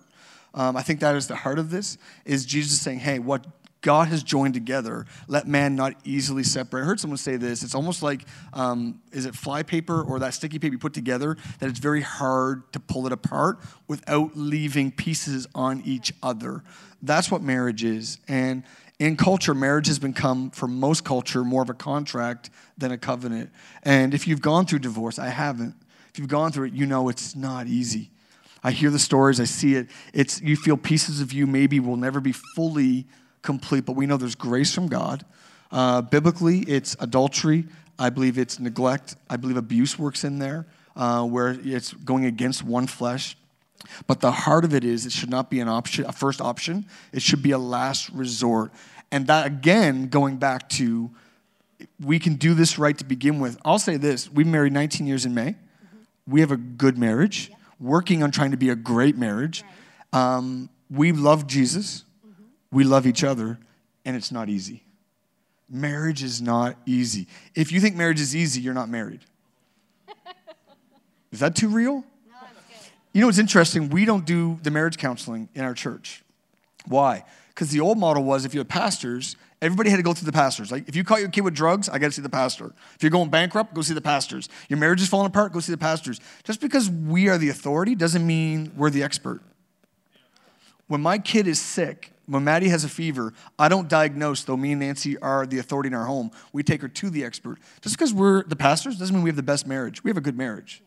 Um, 0.53 0.77
I 0.77 0.81
think 0.81 1.01
that 1.01 1.15
is 1.15 1.27
the 1.27 1.35
heart 1.35 1.59
of 1.59 1.69
this, 1.69 1.97
is 2.23 2.45
Jesus 2.45 2.79
saying, 2.79 2.99
hey, 2.99 3.19
what 3.19 3.45
God 3.81 4.07
has 4.07 4.23
joined 4.23 4.55
together, 4.55 5.05
let 5.27 5.47
man 5.47 5.75
not 5.75 5.93
easily 6.03 6.41
separate. 6.41 6.81
I 6.81 6.85
heard 6.85 6.99
someone 6.99 7.17
say 7.17 7.35
this. 7.35 7.61
It's 7.61 7.75
almost 7.75 8.01
like, 8.01 8.25
um, 8.51 8.99
is 9.11 9.27
it 9.27 9.35
fly 9.35 9.61
paper 9.61 10.01
or 10.01 10.17
that 10.19 10.33
sticky 10.33 10.57
paper 10.57 10.73
you 10.73 10.79
put 10.79 10.93
together, 10.93 11.37
that 11.59 11.69
it's 11.69 11.77
very 11.77 12.01
hard 12.01 12.71
to 12.73 12.79
pull 12.79 13.05
it 13.05 13.11
apart 13.11 13.59
without 13.87 14.35
leaving 14.35 14.91
pieces 14.91 15.45
on 15.53 15.83
each 15.85 16.11
other. 16.23 16.63
That's 17.03 17.29
what 17.29 17.43
marriage 17.43 17.83
is. 17.83 18.17
And 18.27 18.63
in 18.97 19.17
culture, 19.17 19.53
marriage 19.53 19.85
has 19.85 19.99
become, 19.99 20.49
for 20.49 20.67
most 20.67 21.03
culture, 21.03 21.43
more 21.43 21.61
of 21.61 21.69
a 21.69 21.75
contract 21.75 22.49
than 22.79 22.91
a 22.91 22.97
covenant. 22.97 23.51
And 23.83 24.15
if 24.15 24.27
you've 24.27 24.41
gone 24.41 24.65
through 24.65 24.79
divorce, 24.79 25.19
I 25.19 25.27
haven't. 25.27 25.75
If 26.15 26.19
you've 26.19 26.29
gone 26.29 26.53
through 26.53 26.67
it, 26.67 26.73
you 26.73 26.85
know 26.85 27.09
it's 27.09 27.35
not 27.35 27.67
easy. 27.67 28.09
I 28.63 28.71
hear 28.71 28.89
the 28.89 28.97
stories, 28.97 29.41
I 29.41 29.43
see 29.43 29.75
it. 29.75 29.89
It's 30.13 30.39
you 30.39 30.55
feel 30.55 30.77
pieces 30.77 31.19
of 31.19 31.33
you 31.33 31.45
maybe 31.45 31.81
will 31.81 31.97
never 31.97 32.21
be 32.21 32.31
fully 32.31 33.05
complete, 33.41 33.83
but 33.83 33.97
we 33.97 34.05
know 34.05 34.15
there's 34.15 34.33
grace 34.33 34.73
from 34.73 34.87
God. 34.87 35.25
Uh, 35.73 36.01
biblically, 36.01 36.59
it's 36.59 36.95
adultery. 37.01 37.65
I 37.99 38.11
believe 38.11 38.37
it's 38.37 38.61
neglect. 38.61 39.17
I 39.29 39.35
believe 39.35 39.57
abuse 39.57 39.99
works 39.99 40.23
in 40.23 40.39
there, 40.39 40.65
uh, 40.95 41.25
where 41.25 41.49
it's 41.61 41.91
going 41.91 42.23
against 42.23 42.63
one 42.63 42.87
flesh. 42.87 43.35
But 44.07 44.21
the 44.21 44.31
heart 44.31 44.63
of 44.63 44.73
it 44.73 44.85
is, 44.85 45.05
it 45.05 45.11
should 45.11 45.29
not 45.29 45.49
be 45.49 45.59
an 45.59 45.67
option, 45.67 46.05
a 46.05 46.13
first 46.13 46.39
option. 46.39 46.85
It 47.11 47.23
should 47.23 47.43
be 47.43 47.51
a 47.51 47.59
last 47.59 48.09
resort. 48.11 48.71
And 49.11 49.27
that 49.27 49.47
again, 49.47 50.07
going 50.07 50.37
back 50.37 50.69
to, 50.69 51.11
we 51.99 52.19
can 52.19 52.35
do 52.35 52.53
this 52.53 52.79
right 52.79 52.97
to 52.99 53.03
begin 53.03 53.41
with. 53.41 53.57
I'll 53.65 53.79
say 53.79 53.97
this: 53.97 54.31
we 54.31 54.45
married 54.45 54.71
19 54.71 55.05
years 55.07 55.25
in 55.25 55.33
May 55.33 55.55
we 56.27 56.41
have 56.41 56.51
a 56.51 56.57
good 56.57 56.97
marriage, 56.97 57.51
working 57.79 58.23
on 58.23 58.31
trying 58.31 58.51
to 58.51 58.57
be 58.57 58.69
a 58.69 58.75
great 58.75 59.17
marriage. 59.17 59.63
Um, 60.13 60.69
we 60.89 61.11
love 61.11 61.47
Jesus, 61.47 62.03
we 62.71 62.83
love 62.83 63.05
each 63.05 63.23
other, 63.23 63.59
and 64.05 64.15
it's 64.15 64.31
not 64.31 64.49
easy. 64.49 64.83
Marriage 65.69 66.23
is 66.23 66.41
not 66.41 66.77
easy. 66.85 67.27
If 67.55 67.71
you 67.71 67.79
think 67.79 67.95
marriage 67.95 68.21
is 68.21 68.35
easy, 68.35 68.61
you're 68.61 68.73
not 68.73 68.87
married. 68.87 69.21
Is 71.31 71.39
that 71.39 71.55
too 71.55 71.69
real? 71.69 72.03
You 73.13 73.21
know 73.21 73.27
what's 73.27 73.39
interesting? 73.39 73.89
We 73.89 74.05
don't 74.05 74.25
do 74.25 74.59
the 74.61 74.69
marriage 74.69 74.97
counseling 74.97 75.49
in 75.55 75.63
our 75.63 75.73
church. 75.73 76.23
Why? 76.85 77.23
Because 77.49 77.71
the 77.71 77.79
old 77.79 77.97
model 77.97 78.23
was 78.23 78.45
if 78.45 78.53
you 78.53 78.59
had 78.59 78.69
pastors, 78.69 79.37
everybody 79.61 79.89
had 79.89 79.97
to 79.97 80.03
go 80.03 80.13
through 80.13 80.25
the 80.25 80.31
pastors. 80.31 80.71
Like 80.71 80.87
if 80.87 80.95
you 80.95 81.03
caught 81.03 81.19
your 81.19 81.29
kid 81.29 81.41
with 81.41 81.53
drugs, 81.53 81.89
I 81.89 81.97
got 81.97 82.07
to 82.07 82.11
see 82.11 82.21
the 82.21 82.29
pastor. 82.29 82.73
If 82.95 83.03
you're 83.03 83.11
going 83.11 83.29
bankrupt, 83.29 83.73
go 83.73 83.81
see 83.81 83.93
the 83.93 84.01
pastors. 84.01 84.49
Your 84.69 84.79
marriage 84.79 85.01
is 85.01 85.09
falling 85.09 85.27
apart, 85.27 85.53
go 85.53 85.59
see 85.59 85.71
the 85.71 85.77
pastors. 85.77 86.19
Just 86.43 86.61
because 86.61 86.89
we 86.89 87.29
are 87.29 87.37
the 87.37 87.49
authority 87.49 87.95
doesn't 87.95 88.25
mean 88.25 88.71
we're 88.75 88.89
the 88.89 89.03
expert. 89.03 89.41
When 90.87 91.01
my 91.01 91.17
kid 91.17 91.47
is 91.47 91.59
sick, 91.59 92.11
when 92.27 92.43
Maddie 92.43 92.69
has 92.69 92.83
a 92.83 92.89
fever, 92.89 93.33
I 93.57 93.69
don't 93.69 93.87
diagnose, 93.87 94.43
though 94.43 94.57
me 94.57 94.71
and 94.71 94.81
Nancy 94.81 95.17
are 95.19 95.45
the 95.45 95.59
authority 95.59 95.87
in 95.87 95.93
our 95.93 96.05
home. 96.05 96.31
We 96.53 96.63
take 96.63 96.81
her 96.81 96.87
to 96.87 97.09
the 97.09 97.23
expert. 97.23 97.59
Just 97.81 97.97
because 97.97 98.13
we're 98.13 98.43
the 98.43 98.55
pastors 98.55 98.97
doesn't 98.97 99.15
mean 99.15 99.23
we 99.23 99.29
have 99.29 99.35
the 99.35 99.43
best 99.43 99.67
marriage. 99.67 100.03
We 100.03 100.09
have 100.09 100.17
a 100.17 100.21
good 100.21 100.37
marriage. 100.37 100.81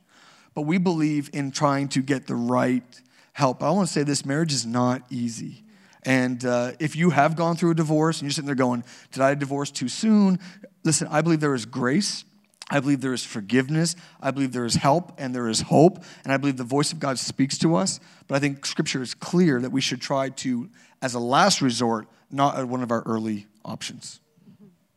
But 0.55 0.63
we 0.63 0.79
believe 0.79 1.31
in 1.33 1.51
trying 1.51 1.89
to 1.89 2.03
get 2.03 2.27
the 2.27 2.35
right 2.35 3.01
help. 3.33 3.63
I 3.63 3.71
want 3.71 3.87
to 3.87 3.93
say 3.93 4.03
this 4.03 4.25
marriage 4.25 4.53
is 4.53 4.67
not 4.67 5.03
easy. 5.11 5.65
And 6.05 6.45
uh, 6.45 6.73
if 6.79 6.97
you 6.97 7.11
have 7.11 7.37
gone 7.37 7.57
through 7.57 7.73
a 7.73 7.75
divorce 7.75 8.19
and 8.19 8.27
you're 8.27 8.33
sitting 8.33 8.47
there 8.47 8.55
going, 8.55 8.85
Did 9.13 9.23
I 9.23 9.35
divorce 9.35 9.71
too 9.71 9.89
soon? 9.89 10.39
Listen, 10.85 11.09
I 11.11 11.21
believe 11.21 11.41
there 11.41 11.55
is 11.55 11.67
grace. 11.67 12.25
I 12.71 12.81
believe 12.81 13.01
there 13.01 13.15
is 13.15 13.25
forgiveness. 13.25 13.97
I 14.21 14.31
believe 14.31 14.53
there 14.53 14.67
is 14.67 14.75
help 14.75 15.15
and 15.19 15.35
there 15.35 15.49
is 15.49 15.63
hope. 15.63 16.05
And 16.25 16.33
I 16.33 16.37
believe 16.37 16.57
the 16.57 16.65
voice 16.65 16.93
of 16.93 17.01
God 17.01 17.19
speaks 17.19 17.57
to 17.59 17.77
us. 17.77 17.99
But 18.27 18.37
I 18.37 18.39
think 18.41 18.67
scripture 18.67 19.03
is 19.03 19.15
clear 19.15 19.61
that 19.61 19.71
we 19.71 19.81
should 19.81 20.01
try 20.01 20.29
to, 20.29 20.69
as 21.01 21.15
a 21.15 21.19
last 21.19 21.63
resort, 21.63 22.09
not 22.31 22.63
one 22.69 22.83
of 22.83 22.91
our 22.91 23.03
early 23.07 23.47
options. 23.65 24.21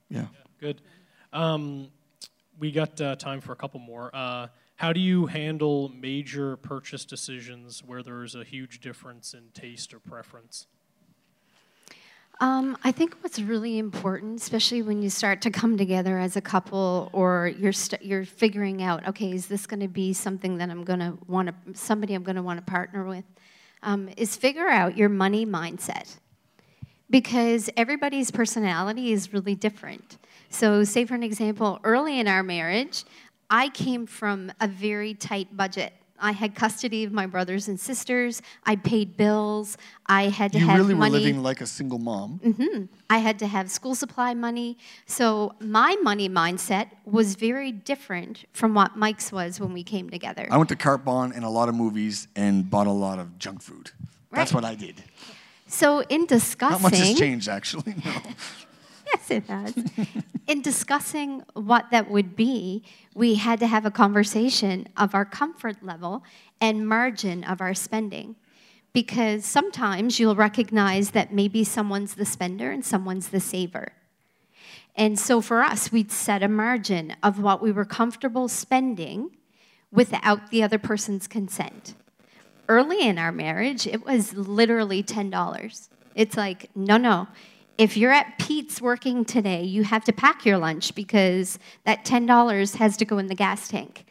Yeah. 0.09 0.25
Good. 0.59 0.81
Um, 1.31 1.87
we 2.59 2.71
got 2.71 2.99
uh, 2.99 3.15
time 3.15 3.39
for 3.39 3.53
a 3.53 3.55
couple 3.55 3.79
more. 3.79 4.11
Uh, 4.13 4.47
how 4.75 4.91
do 4.91 4.99
you 4.99 5.27
handle 5.27 5.89
major 5.89 6.57
purchase 6.57 7.05
decisions 7.05 7.83
where 7.85 8.03
there's 8.03 8.35
a 8.35 8.43
huge 8.43 8.81
difference 8.81 9.33
in 9.33 9.43
taste 9.53 9.93
or 9.93 9.99
preference? 9.99 10.67
Um, 12.41 12.75
I 12.83 12.91
think 12.91 13.17
what's 13.21 13.39
really 13.39 13.77
important, 13.77 14.41
especially 14.41 14.81
when 14.81 15.03
you 15.03 15.11
start 15.11 15.43
to 15.43 15.51
come 15.51 15.77
together 15.77 16.17
as 16.17 16.35
a 16.35 16.41
couple, 16.41 17.11
or 17.13 17.51
you're 17.55 17.71
you 17.71 17.97
you're 18.01 18.25
figuring 18.25 18.81
out, 18.81 19.07
okay, 19.09 19.31
is 19.31 19.45
this 19.45 19.67
going 19.67 19.81
to 19.81 19.87
be 19.87 20.11
something 20.11 20.57
that 20.57 20.71
I'm 20.71 20.83
going 20.83 21.01
to 21.01 21.19
want 21.27 21.49
to, 21.49 21.77
somebody 21.77 22.15
I'm 22.15 22.23
going 22.23 22.37
to 22.37 22.41
want 22.41 22.57
to 22.57 22.65
partner 22.65 23.05
with, 23.05 23.25
um, 23.83 24.09
is 24.17 24.35
figure 24.35 24.67
out 24.67 24.97
your 24.97 25.07
money 25.07 25.45
mindset, 25.45 26.17
because 27.11 27.69
everybody's 27.77 28.31
personality 28.31 29.11
is 29.11 29.33
really 29.33 29.53
different. 29.53 30.17
So, 30.49 30.83
say 30.83 31.05
for 31.05 31.13
an 31.13 31.21
example, 31.21 31.79
early 31.83 32.19
in 32.19 32.27
our 32.27 32.41
marriage, 32.41 33.03
I 33.51 33.69
came 33.69 34.07
from 34.07 34.51
a 34.59 34.67
very 34.67 35.13
tight 35.13 35.55
budget. 35.55 35.93
I 36.21 36.31
had 36.31 36.55
custody 36.55 37.03
of 37.03 37.11
my 37.11 37.25
brothers 37.25 37.67
and 37.67 37.79
sisters. 37.79 38.41
I 38.65 38.75
paid 38.75 39.17
bills. 39.17 39.77
I 40.05 40.29
had 40.29 40.53
to 40.53 40.59
You 40.59 40.67
have 40.67 40.77
really 40.77 40.93
were 40.93 41.09
living 41.09 41.41
like 41.41 41.61
a 41.61 41.65
single 41.65 41.97
mom. 41.97 42.39
hmm 42.43 42.85
I 43.09 43.17
had 43.17 43.39
to 43.39 43.47
have 43.47 43.69
school 43.69 43.95
supply 43.95 44.33
money. 44.33 44.77
So 45.05 45.53
my 45.59 45.97
money 46.01 46.29
mindset 46.29 46.87
was 47.05 47.35
very 47.35 47.71
different 47.71 48.45
from 48.53 48.73
what 48.73 48.95
Mike's 48.95 49.31
was 49.31 49.59
when 49.59 49.73
we 49.73 49.83
came 49.83 50.09
together. 50.09 50.47
I 50.49 50.57
went 50.57 50.69
to 50.69 50.75
Cart 50.77 51.03
Bond 51.03 51.33
and 51.35 51.43
a 51.43 51.49
lot 51.49 51.67
of 51.67 51.75
movies 51.75 52.27
and 52.35 52.69
bought 52.69 52.87
a 52.87 52.91
lot 52.91 53.19
of 53.19 53.37
junk 53.37 53.61
food. 53.61 53.91
That's 54.31 54.53
what 54.53 54.63
I 54.63 54.75
did. 54.75 55.03
So 55.67 56.01
in 56.01 56.25
discussing, 56.25 56.73
Not 56.73 56.81
much 56.81 56.97
has 56.99 57.17
changed, 57.17 57.49
actually. 57.49 57.95
No. 58.05 58.11
Yes, 59.13 59.31
it 59.31 59.43
has. 59.45 59.75
in 60.47 60.61
discussing 60.61 61.43
what 61.53 61.91
that 61.91 62.09
would 62.09 62.35
be, 62.35 62.83
we 63.13 63.35
had 63.35 63.59
to 63.59 63.67
have 63.67 63.85
a 63.85 63.91
conversation 63.91 64.87
of 64.97 65.13
our 65.13 65.25
comfort 65.25 65.83
level 65.83 66.23
and 66.59 66.87
margin 66.87 67.43
of 67.43 67.61
our 67.61 67.73
spending. 67.73 68.35
Because 68.93 69.45
sometimes 69.45 70.19
you'll 70.19 70.35
recognize 70.35 71.11
that 71.11 71.33
maybe 71.33 71.63
someone's 71.63 72.15
the 72.15 72.25
spender 72.25 72.71
and 72.71 72.83
someone's 72.83 73.29
the 73.29 73.39
saver. 73.39 73.93
And 74.95 75.17
so 75.17 75.39
for 75.39 75.61
us, 75.61 75.91
we'd 75.91 76.11
set 76.11 76.43
a 76.43 76.49
margin 76.49 77.15
of 77.23 77.39
what 77.39 77.61
we 77.61 77.71
were 77.71 77.85
comfortable 77.85 78.49
spending 78.49 79.31
without 79.91 80.51
the 80.51 80.63
other 80.63 80.77
person's 80.77 81.27
consent. 81.27 81.95
Early 82.67 83.01
in 83.01 83.17
our 83.17 83.31
marriage, 83.31 83.87
it 83.87 84.05
was 84.05 84.33
literally 84.33 85.03
$10. 85.03 85.89
It's 86.15 86.35
like, 86.35 86.69
no, 86.75 86.97
no. 86.97 87.27
If 87.81 87.97
you're 87.97 88.11
at 88.11 88.37
Pete's 88.37 88.79
working 88.79 89.25
today, 89.25 89.63
you 89.63 89.83
have 89.83 90.03
to 90.03 90.13
pack 90.13 90.45
your 90.45 90.59
lunch 90.59 90.93
because 90.93 91.57
that 91.83 92.05
$10 92.05 92.75
has 92.75 92.95
to 92.97 93.05
go 93.05 93.17
in 93.17 93.25
the 93.25 93.33
gas 93.33 93.67
tank. 93.67 94.05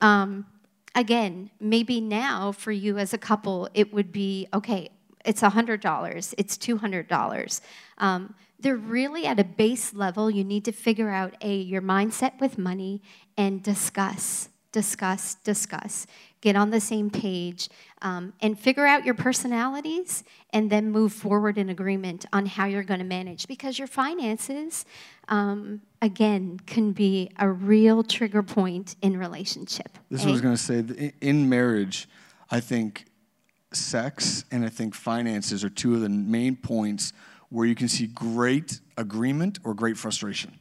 Um, 0.00 0.46
again, 0.94 1.50
maybe 1.58 2.00
now 2.00 2.52
for 2.52 2.70
you 2.70 2.98
as 2.98 3.12
a 3.12 3.18
couple, 3.18 3.68
it 3.74 3.92
would 3.92 4.12
be 4.12 4.46
okay, 4.54 4.90
it's 5.24 5.42
$100, 5.42 6.34
it's 6.38 6.56
$200. 6.56 7.60
Um, 7.98 8.32
they're 8.60 8.76
really 8.76 9.26
at 9.26 9.40
a 9.40 9.44
base 9.44 9.92
level. 9.92 10.30
You 10.30 10.44
need 10.44 10.64
to 10.66 10.70
figure 10.70 11.10
out 11.10 11.34
a 11.40 11.56
your 11.56 11.82
mindset 11.82 12.38
with 12.38 12.58
money 12.58 13.02
and 13.36 13.60
discuss, 13.60 14.50
discuss, 14.70 15.34
discuss. 15.42 16.06
Get 16.46 16.54
on 16.54 16.70
the 16.70 16.78
same 16.78 17.10
page 17.10 17.68
um, 18.02 18.32
and 18.40 18.56
figure 18.56 18.86
out 18.86 19.04
your 19.04 19.16
personalities, 19.16 20.22
and 20.50 20.70
then 20.70 20.92
move 20.92 21.12
forward 21.12 21.58
in 21.58 21.70
agreement 21.70 22.24
on 22.32 22.46
how 22.46 22.66
you're 22.66 22.84
going 22.84 23.00
to 23.00 23.04
manage. 23.04 23.48
Because 23.48 23.80
your 23.80 23.88
finances, 23.88 24.84
um, 25.26 25.80
again, 26.00 26.60
can 26.64 26.92
be 26.92 27.32
a 27.40 27.48
real 27.48 28.04
trigger 28.04 28.44
point 28.44 28.94
in 29.02 29.18
relationship. 29.18 29.98
This 30.08 30.20
is 30.20 30.26
was 30.28 30.38
eh? 30.38 30.42
going 30.44 30.54
to 30.54 30.62
say. 30.62 31.12
In- 31.20 31.48
marriage, 31.48 32.08
I 32.48 32.60
think 32.60 33.06
sex 33.72 34.44
and 34.52 34.64
I 34.64 34.68
think 34.68 34.94
finances 34.94 35.64
are 35.64 35.68
two 35.68 35.96
of 35.96 36.00
the 36.00 36.08
main 36.08 36.54
points 36.54 37.12
where 37.48 37.66
you 37.66 37.74
can 37.74 37.88
see 37.88 38.06
great 38.06 38.78
agreement 38.96 39.58
or 39.64 39.74
great 39.74 39.96
frustration. 39.96 40.60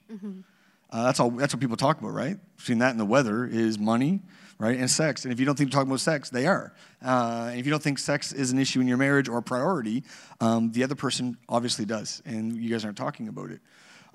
Uh, 0.90 1.04
that's 1.04 1.20
all. 1.20 1.30
That's 1.30 1.54
what 1.54 1.62
people 1.62 1.78
talk 1.78 2.00
about, 2.00 2.14
right? 2.14 2.38
Between 2.58 2.80
that 2.80 2.90
and 2.90 3.00
the 3.00 3.06
weather 3.06 3.46
is 3.46 3.78
money, 3.78 4.22
right, 4.58 4.78
and 4.78 4.90
sex. 4.90 5.26
And 5.26 5.34
if 5.34 5.40
you 5.40 5.46
don't 5.46 5.56
think 5.56 5.72
they're 5.72 5.80
talking 5.80 5.92
about 5.92 6.00
sex, 6.00 6.30
they 6.30 6.48
are. 6.48 6.74
Uh, 7.04 7.48
and 7.52 7.60
if 7.60 7.66
you 7.66 7.72
don't 7.72 7.84
think 7.84 8.00
sex 8.00 8.32
is 8.32 8.52
an 8.52 8.60
issue 8.60 8.82
in 8.82 8.88
your 8.88 8.98
marriage 8.98 9.30
or 9.30 9.38
a 9.38 9.44
priority, 9.44 10.04
um, 10.42 10.72
the 10.72 10.84
other 10.84 10.96
person 10.96 11.38
obviously 11.50 11.86
does, 11.86 12.22
and 12.26 12.56
you 12.58 12.70
guys 12.70 12.86
aren't 12.86 12.98
talking 12.98 13.28
about 13.28 13.52
it. 13.52 13.60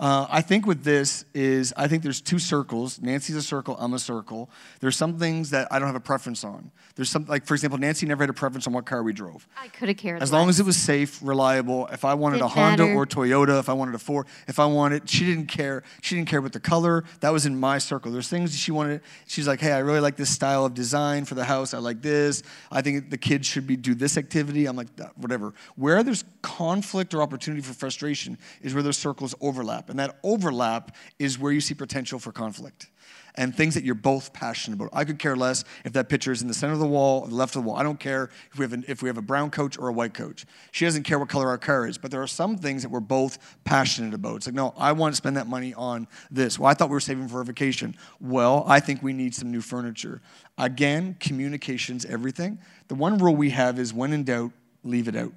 Uh, 0.01 0.27
I 0.31 0.41
think 0.41 0.67
with 0.67 0.83
this 0.83 1.27
is 1.35 1.75
I 1.77 1.87
think 1.87 2.03
there's 2.03 2.23
two 2.23 2.39
circles. 2.39 2.99
Nancy's 3.03 3.37
a 3.37 3.43
circle. 3.43 3.77
I'm 3.79 3.93
a 3.93 3.99
circle. 3.99 4.49
There's 4.81 4.97
some 4.97 5.19
things 5.19 5.51
that 5.51 5.69
I 5.71 5.79
don't 5.79 5.89
have 5.89 5.95
a 5.95 6.01
preference 6.01 6.43
on. 6.43 6.71
There's 6.97 7.11
some 7.11 7.27
like 7.27 7.45
for 7.45 7.53
example, 7.53 7.79
Nancy 7.79 8.07
never 8.07 8.23
had 8.23 8.31
a 8.31 8.33
preference 8.33 8.67
on 8.67 8.73
what 8.73 8.87
car 8.87 9.03
we 9.03 9.13
drove. 9.13 9.47
I 9.61 9.69
could 9.69 9.89
have 9.89 9.99
cared 9.99 10.23
As 10.23 10.33
long 10.33 10.47
less. 10.47 10.57
as 10.57 10.61
it 10.61 10.67
was 10.67 10.79
safe, 10.79 11.21
reliable. 11.23 11.87
If 11.89 12.07
I 12.07 12.15
wanted 12.15 12.41
a 12.41 12.49
Honda 12.49 12.85
matter. 12.87 12.97
or 12.97 13.05
Toyota, 13.05 13.61
if 13.61 13.69
I 13.69 13.75
wanted 13.75 13.95
a 13.95 13.99
Ford, 13.99 14.27
if 14.49 14.59
I 14.59 14.65
wanted, 14.65 15.07
she 15.09 15.27
didn't 15.27 15.49
care. 15.49 15.83
She 16.01 16.15
didn't 16.17 16.29
care 16.31 16.39
about 16.39 16.53
the 16.53 16.61
color. 16.61 17.05
That 17.21 17.31
was 17.35 17.45
in 17.45 17.61
my 17.61 17.77
circle. 17.77 18.11
There's 18.11 18.29
things 18.29 18.57
she 18.59 18.73
wanted. 18.73 19.03
She's 19.27 19.47
like, 19.47 19.61
hey, 19.61 19.73
I 19.73 19.81
really 19.81 20.01
like 20.01 20.17
this 20.17 20.31
style 20.31 20.65
of 20.65 20.73
design 20.73 21.27
for 21.27 21.35
the 21.35 21.45
house. 21.45 21.75
I 21.75 21.79
like 21.79 22.01
this. 22.01 22.43
I 22.73 22.81
think 22.81 23.11
the 23.11 23.19
kids 23.19 23.47
should 23.47 23.67
be 23.67 23.77
do 23.77 23.95
this 23.95 24.17
activity. 24.17 24.65
I'm 24.65 24.77
like, 24.77 24.89
"Uh, 24.99 25.09
whatever. 25.17 25.53
Where 25.77 26.03
there's 26.03 26.25
conflict 26.41 27.13
or 27.13 27.21
opportunity 27.21 27.61
for 27.61 27.75
frustration 27.75 28.39
is 28.63 28.73
where 28.73 28.83
those 28.83 28.97
circles 28.97 29.35
overlap, 29.43 29.90
and 29.91 29.99
that 29.99 30.19
overlap 30.23 30.97
is 31.19 31.39
where 31.39 31.53
you 31.53 31.61
see 31.61 31.75
potential 31.75 32.19
for 32.19 32.33
conflict 32.33 32.91
and 33.35 33.55
things 33.55 33.75
that 33.75 33.85
you're 33.85 33.95
both 33.95 34.33
passionate 34.33 34.77
about. 34.77 34.91
I 34.93 35.05
could 35.05 35.19
care 35.19 35.37
less 35.37 35.65
if 35.85 35.93
that 35.93 36.09
picture 36.09 36.33
is 36.33 36.43
in 36.43 36.49
the 36.49 36.55
center 36.55 36.73
of 36.73 36.79
the 36.79 36.87
wall 36.87 37.23
or 37.23 37.29
the 37.29 37.35
left 37.35 37.57
of 37.57 37.63
the 37.63 37.69
wall. 37.69 37.77
I 37.77 37.83
don't 37.83 38.01
care 38.01 38.31
if 38.53 38.59
we 38.59 38.65
have, 38.65 38.73
an, 38.73 38.85
if 38.89 39.03
we 39.03 39.09
have 39.09 39.19
a 39.19 39.23
brown 39.23 39.51
coach 39.51 39.79
or 39.79 39.89
a 39.89 39.93
white 39.93 40.15
coach. 40.15 40.45
She 40.73 40.85
doesn't 40.85 41.05
care 41.05 41.19
what 41.19 41.29
color 41.29 41.49
our 41.49 41.59
car 41.59 41.87
is, 41.87 41.99
but 41.99 42.11
there 42.11 42.23
are 42.23 42.27
some 42.27 42.57
things 42.57 42.83
that 42.83 42.91
we're 42.91 43.01
both 43.01 43.39
passionate 43.65 44.15
about. 44.15 44.37
It's 44.37 44.47
like, 44.47 44.55
no, 44.55 44.75
I 44.77 44.93
want 44.93 45.13
to 45.13 45.17
spend 45.17 45.37
that 45.37 45.47
money 45.47 45.75
on 45.75 46.07
this. 46.31 46.59
Well, 46.59 46.71
I 46.71 46.75
thought 46.75 46.89
we 46.89 46.95
were 46.95 47.01
saving 47.01 47.29
for 47.29 47.41
a 47.41 47.45
vacation. 47.45 47.97
Well, 48.21 48.65
I 48.67 48.81
think 48.81 49.03
we 49.03 49.13
need 49.13 49.35
some 49.35 49.51
new 49.51 49.61
furniture. 49.61 50.21
Again, 50.59 51.17
communication's 51.21 52.05
everything. 52.05 52.59
The 52.89 52.95
one 52.95 53.19
rule 53.19 53.37
we 53.37 53.51
have 53.51 53.79
is 53.79 53.95
when 53.95 54.13
in 54.13 54.25
doubt, 54.25 54.53
leave 54.83 55.09
it 55.09 55.17
out 55.17 55.33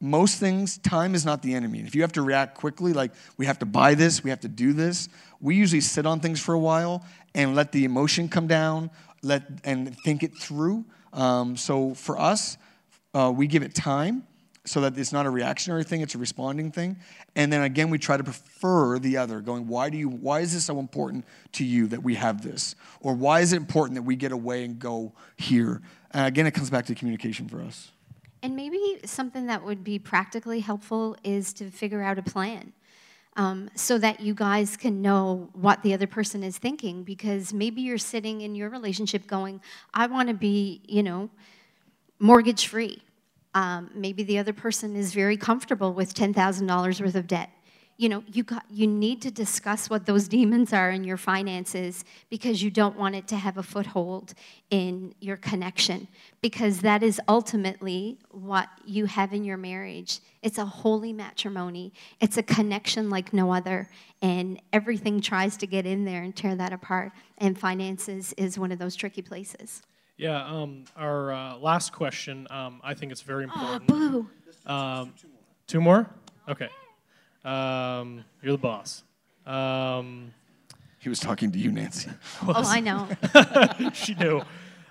most 0.00 0.40
things, 0.40 0.78
time 0.78 1.14
is 1.14 1.26
not 1.26 1.42
the 1.42 1.54
enemy. 1.54 1.78
And 1.78 1.86
if 1.86 1.94
you 1.94 2.00
have 2.00 2.12
to 2.12 2.22
react 2.22 2.56
quickly, 2.56 2.92
like 2.92 3.12
we 3.36 3.46
have 3.46 3.58
to 3.58 3.66
buy 3.66 3.94
this, 3.94 4.24
we 4.24 4.30
have 4.30 4.40
to 4.40 4.48
do 4.48 4.72
this, 4.72 5.08
we 5.40 5.54
usually 5.54 5.82
sit 5.82 6.06
on 6.06 6.20
things 6.20 6.40
for 6.40 6.54
a 6.54 6.58
while 6.58 7.04
and 7.34 7.54
let 7.54 7.72
the 7.72 7.84
emotion 7.84 8.28
come 8.28 8.46
down, 8.46 8.90
let 9.22 9.42
and 9.64 9.96
think 9.98 10.22
it 10.22 10.34
through. 10.34 10.84
Um, 11.12 11.56
so 11.56 11.94
for 11.94 12.18
us, 12.18 12.56
uh, 13.14 13.32
we 13.34 13.46
give 13.46 13.62
it 13.62 13.74
time 13.74 14.26
so 14.64 14.82
that 14.82 14.96
it's 14.96 15.12
not 15.12 15.26
a 15.26 15.30
reactionary 15.30 15.84
thing; 15.84 16.00
it's 16.00 16.14
a 16.14 16.18
responding 16.18 16.70
thing. 16.70 16.96
And 17.36 17.52
then 17.52 17.62
again, 17.62 17.90
we 17.90 17.98
try 17.98 18.16
to 18.16 18.24
prefer 18.24 18.98
the 18.98 19.16
other, 19.18 19.40
going, 19.40 19.66
"Why 19.66 19.90
do 19.90 19.98
you? 19.98 20.08
Why 20.08 20.40
is 20.40 20.54
this 20.54 20.64
so 20.64 20.78
important 20.78 21.24
to 21.52 21.64
you 21.64 21.88
that 21.88 22.02
we 22.02 22.14
have 22.14 22.42
this? 22.42 22.74
Or 23.00 23.14
why 23.14 23.40
is 23.40 23.52
it 23.52 23.56
important 23.56 23.96
that 23.96 24.02
we 24.02 24.16
get 24.16 24.32
away 24.32 24.64
and 24.64 24.78
go 24.78 25.12
here?" 25.36 25.82
And 26.12 26.26
again, 26.26 26.46
it 26.46 26.52
comes 26.52 26.70
back 26.70 26.86
to 26.86 26.94
communication 26.94 27.48
for 27.48 27.60
us. 27.62 27.90
And 28.42 28.56
maybe 28.56 29.00
something 29.04 29.46
that 29.46 29.64
would 29.64 29.84
be 29.84 29.98
practically 29.98 30.60
helpful 30.60 31.16
is 31.22 31.52
to 31.54 31.70
figure 31.70 32.02
out 32.02 32.18
a 32.18 32.22
plan 32.22 32.72
um, 33.36 33.70
so 33.74 33.98
that 33.98 34.20
you 34.20 34.34
guys 34.34 34.76
can 34.76 35.02
know 35.02 35.50
what 35.52 35.82
the 35.82 35.92
other 35.92 36.06
person 36.06 36.42
is 36.42 36.56
thinking. 36.56 37.02
Because 37.02 37.52
maybe 37.52 37.82
you're 37.82 37.98
sitting 37.98 38.40
in 38.40 38.54
your 38.54 38.70
relationship 38.70 39.26
going, 39.26 39.60
I 39.92 40.06
want 40.06 40.28
to 40.28 40.34
be, 40.34 40.80
you 40.86 41.02
know, 41.02 41.28
mortgage 42.18 42.66
free. 42.66 43.02
Um, 43.54 43.90
maybe 43.94 44.22
the 44.22 44.38
other 44.38 44.52
person 44.52 44.96
is 44.96 45.12
very 45.12 45.36
comfortable 45.36 45.92
with 45.92 46.14
$10,000 46.14 47.00
worth 47.00 47.14
of 47.14 47.26
debt 47.26 47.50
you 48.00 48.08
know 48.08 48.24
you 48.32 48.42
got 48.42 48.64
you 48.70 48.86
need 48.86 49.20
to 49.20 49.30
discuss 49.30 49.90
what 49.90 50.06
those 50.06 50.26
demons 50.26 50.72
are 50.72 50.90
in 50.90 51.04
your 51.04 51.18
finances 51.18 52.02
because 52.30 52.62
you 52.62 52.70
don't 52.70 52.96
want 52.96 53.14
it 53.14 53.28
to 53.28 53.36
have 53.36 53.58
a 53.58 53.62
foothold 53.62 54.32
in 54.70 55.14
your 55.20 55.36
connection 55.36 56.08
because 56.40 56.80
that 56.80 57.02
is 57.02 57.20
ultimately 57.28 58.16
what 58.30 58.70
you 58.86 59.04
have 59.04 59.34
in 59.34 59.44
your 59.44 59.58
marriage. 59.58 60.20
It's 60.42 60.56
a 60.56 60.64
holy 60.64 61.12
matrimony. 61.12 61.92
It's 62.20 62.38
a 62.38 62.42
connection 62.42 63.10
like 63.10 63.34
no 63.34 63.52
other 63.52 63.90
and 64.22 64.62
everything 64.72 65.20
tries 65.20 65.58
to 65.58 65.66
get 65.66 65.84
in 65.84 66.06
there 66.06 66.22
and 66.22 66.34
tear 66.34 66.54
that 66.54 66.72
apart 66.72 67.12
and 67.36 67.58
finances 67.58 68.32
is 68.38 68.58
one 68.58 68.72
of 68.72 68.78
those 68.78 68.96
tricky 68.96 69.20
places. 69.20 69.82
Yeah 70.16 70.42
um, 70.46 70.84
our 70.96 71.32
uh, 71.32 71.56
last 71.58 71.92
question 71.92 72.46
um, 72.48 72.80
i 72.82 72.94
think 72.94 73.12
it's 73.12 73.22
very 73.22 73.44
oh, 73.44 73.74
important. 73.74 73.86
boo. 73.86 74.30
Um, 74.66 75.12
two 75.66 75.82
more? 75.82 76.08
Okay 76.48 76.70
um, 77.44 78.24
you're 78.42 78.52
the 78.52 78.58
boss. 78.58 79.02
Um, 79.46 80.32
he 80.98 81.08
was 81.08 81.18
talking 81.18 81.50
to 81.52 81.58
you, 81.58 81.72
Nancy. 81.72 82.10
oh, 82.46 82.52
I 82.56 82.80
know. 82.80 83.08
she 83.94 84.14
knew. 84.14 84.42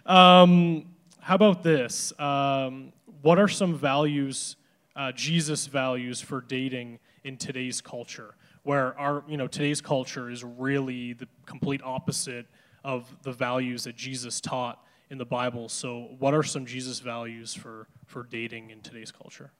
Um, 0.06 0.86
how 1.20 1.36
about 1.36 1.62
this? 1.62 2.18
Um, 2.20 2.92
what 3.22 3.38
are 3.38 3.48
some 3.48 3.76
values, 3.76 4.56
uh, 4.96 5.12
Jesus 5.12 5.68
values 5.68 6.20
for 6.20 6.42
dating 6.42 7.00
in 7.24 7.38
today's 7.38 7.82
culture? 7.82 8.36
Where 8.64 9.00
our, 9.00 9.24
you 9.28 9.38
know, 9.38 9.48
today's 9.48 9.82
culture 9.82 10.30
is 10.30 10.44
really 10.44 11.14
the 11.14 11.28
complete 11.46 11.82
opposite 11.84 12.48
of 12.84 13.16
the 13.24 13.32
values 13.32 13.84
that 13.84 13.96
Jesus 13.96 14.42
taught 14.42 14.84
in 15.10 15.18
the 15.18 15.26
Bible. 15.26 15.70
So, 15.70 16.10
what 16.18 16.34
are 16.34 16.44
some 16.44 16.66
Jesus 16.66 17.00
values 17.00 17.54
for, 17.54 17.88
for 18.06 18.24
dating 18.24 18.72
in 18.72 18.82
today's 18.82 19.12
culture? 19.12 19.52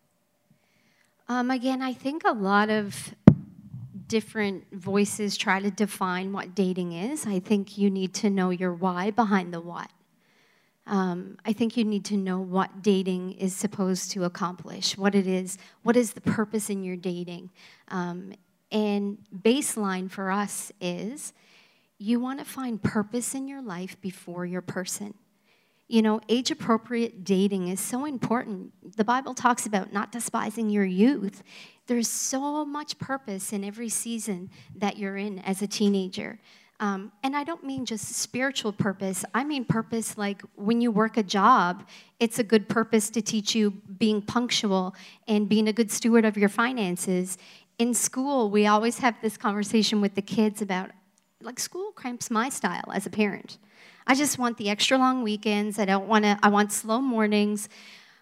Um, 1.30 1.52
again, 1.52 1.84
I 1.84 1.94
think 1.94 2.24
a 2.26 2.34
lot 2.34 2.72
of 2.72 3.14
different 4.08 4.66
voices 4.74 5.38
try 5.38 5.60
to 5.60 5.70
define 5.70 6.34
what 6.34 6.56
dating 6.56 6.94
is. 6.94 7.28
I 7.28 7.40
think 7.40 7.78
you 7.78 7.92
need 7.92 8.16
to 8.16 8.32
know 8.32 8.50
your 8.50 8.74
why 8.74 9.12
behind 9.12 9.54
the 9.54 9.62
what. 9.62 9.92
Um, 10.88 11.38
I 11.46 11.54
think 11.54 11.78
you 11.78 11.86
need 11.86 12.04
to 12.06 12.18
know 12.18 12.40
what 12.40 12.82
dating 12.82 13.34
is 13.34 13.56
supposed 13.56 14.10
to 14.12 14.24
accomplish, 14.24 14.98
what 14.98 15.14
it 15.14 15.28
is, 15.28 15.60
what 15.84 15.96
is 15.96 16.14
the 16.14 16.22
purpose 16.22 16.68
in 16.72 16.84
your 16.84 16.96
dating. 16.96 17.52
Um, 17.90 18.34
and 18.72 19.20
baseline 19.32 20.10
for 20.10 20.32
us 20.32 20.72
is 20.82 21.32
you 22.00 22.20
want 22.20 22.40
to 22.40 22.46
find 22.46 22.82
purpose 22.82 23.36
in 23.36 23.48
your 23.48 23.62
life 23.62 24.02
before 24.02 24.48
your 24.48 24.62
person. 24.62 25.14
You 25.90 26.04
know, 26.04 26.22
age 26.30 26.52
appropriate 26.52 27.24
dating 27.24 27.68
is 27.68 27.80
so 27.80 28.06
important. 28.06 28.72
The 28.96 29.04
Bible 29.04 29.34
talks 29.34 29.66
about 29.66 29.92
not 29.92 30.12
despising 30.12 30.70
your 30.70 30.86
youth. 30.86 31.42
There's 31.88 32.08
so 32.08 32.64
much 32.64 33.00
purpose 33.00 33.52
in 33.52 33.64
every 33.64 33.90
season 33.90 34.52
that 34.76 34.98
you're 34.98 35.18
in 35.18 35.40
as 35.40 35.64
a 35.64 35.68
teenager. 35.68 36.40
Um, 36.80 37.12
and 37.24 37.36
I 37.36 37.44
don't 37.44 37.64
mean 37.64 37.86
just 37.86 38.06
spiritual 38.06 38.72
purpose. 38.72 39.26
I 39.34 39.44
mean 39.44 39.66
purpose 39.66 40.16
like 40.16 40.44
when 40.54 40.80
you 40.80 40.92
work 40.92 41.18
a 41.18 41.24
job, 41.24 41.88
it's 42.20 42.38
a 42.38 42.44
good 42.44 42.70
purpose 42.70 43.10
to 43.10 43.22
teach 43.24 43.56
you 43.56 43.72
being 43.98 44.22
punctual 44.22 44.96
and 45.28 45.50
being 45.50 45.68
a 45.68 45.74
good 45.74 45.92
steward 45.92 46.24
of 46.24 46.38
your 46.38 46.50
finances. 46.50 47.40
In 47.80 47.96
school, 47.96 48.52
we 48.52 48.68
always 48.68 49.00
have 49.00 49.16
this 49.24 49.38
conversation 49.38 50.02
with 50.02 50.14
the 50.14 50.22
kids 50.22 50.62
about 50.62 50.92
like 51.42 51.60
school 51.60 51.92
cramps 51.94 52.30
my 52.30 52.48
style 52.48 52.92
as 52.94 53.08
a 53.08 53.10
parent. 53.10 53.58
I 54.10 54.16
just 54.16 54.40
want 54.40 54.58
the 54.58 54.72
extra 54.72 54.98
long 54.98 55.22
weekends. 55.22 55.78
I 55.78 55.86
don't 55.86 56.08
want 56.08 56.26
to, 56.26 56.36
I 56.42 56.50
want 56.50 56.72
slow 56.72 57.00
mornings. 57.00 57.70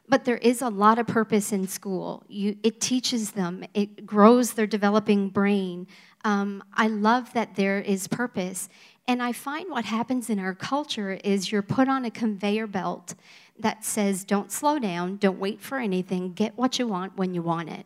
But 0.09 0.25
there 0.25 0.37
is 0.37 0.61
a 0.61 0.67
lot 0.67 0.99
of 0.99 1.07
purpose 1.07 1.53
in 1.53 1.65
school. 1.65 2.23
You, 2.27 2.57
it 2.61 2.81
teaches 2.81 3.31
them, 3.31 3.63
it 3.73 4.05
grows 4.05 4.53
their 4.53 4.67
developing 4.67 5.29
brain. 5.29 5.87
Um, 6.25 6.61
I 6.73 6.87
love 6.87 7.31
that 7.33 7.55
there 7.55 7.79
is 7.79 8.09
purpose. 8.09 8.67
And 9.07 9.23
I 9.23 9.31
find 9.31 9.71
what 9.71 9.85
happens 9.85 10.29
in 10.29 10.39
our 10.39 10.53
culture 10.53 11.13
is 11.23 11.53
you're 11.53 11.61
put 11.61 11.87
on 11.87 12.03
a 12.03 12.11
conveyor 12.11 12.67
belt 12.67 13.15
that 13.57 13.85
says, 13.85 14.25
don't 14.25 14.51
slow 14.51 14.79
down, 14.79 15.15
don't 15.15 15.39
wait 15.39 15.61
for 15.61 15.77
anything, 15.77 16.33
get 16.33 16.57
what 16.57 16.77
you 16.79 16.87
want 16.87 17.15
when 17.15 17.33
you 17.33 17.41
want 17.41 17.69
it. 17.69 17.85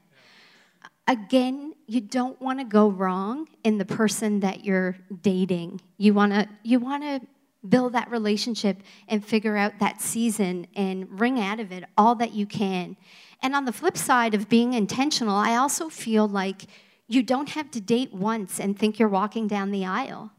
Again, 1.08 1.76
you 1.86 2.02
don't 2.02 2.42
want 2.42 2.58
to 2.60 2.66
go 2.66 2.90
wrong 2.90 3.48
in 3.64 3.78
the 3.78 3.86
person 3.86 4.40
that 4.40 4.66
you're 4.66 4.98
dating. 5.22 5.82
You 5.98 6.16
want 6.16 6.34
to 6.34 6.48
you 6.64 6.80
want 6.80 7.04
to 7.04 7.28
build 7.68 7.94
that 7.94 8.10
relationship 8.10 8.82
and 9.08 9.24
figure 9.24 9.56
out 9.58 9.80
that 9.80 10.02
season 10.02 10.68
and 10.76 11.20
wring 11.20 11.40
out 11.40 11.60
of 11.60 11.72
it 11.72 11.84
all 11.98 12.16
that 12.16 12.34
you 12.34 12.46
can. 12.46 12.98
And 13.42 13.56
on 13.56 13.66
the 13.66 13.74
flip 13.74 13.98
side 13.98 14.34
of 14.34 14.50
being 14.50 14.74
intentional, 14.74 15.36
I 15.36 15.56
also 15.56 15.90
feel 15.90 16.28
like 16.28 16.64
you 17.08 17.24
don't 17.24 17.50
have 17.50 17.70
to 17.72 17.82
date 17.82 18.14
once 18.14 18.60
and 18.60 18.78
think 18.78 19.00
you're 19.00 19.10
walking 19.10 19.48
down 19.48 19.72
the 19.72 19.86
aisle. 19.86 20.32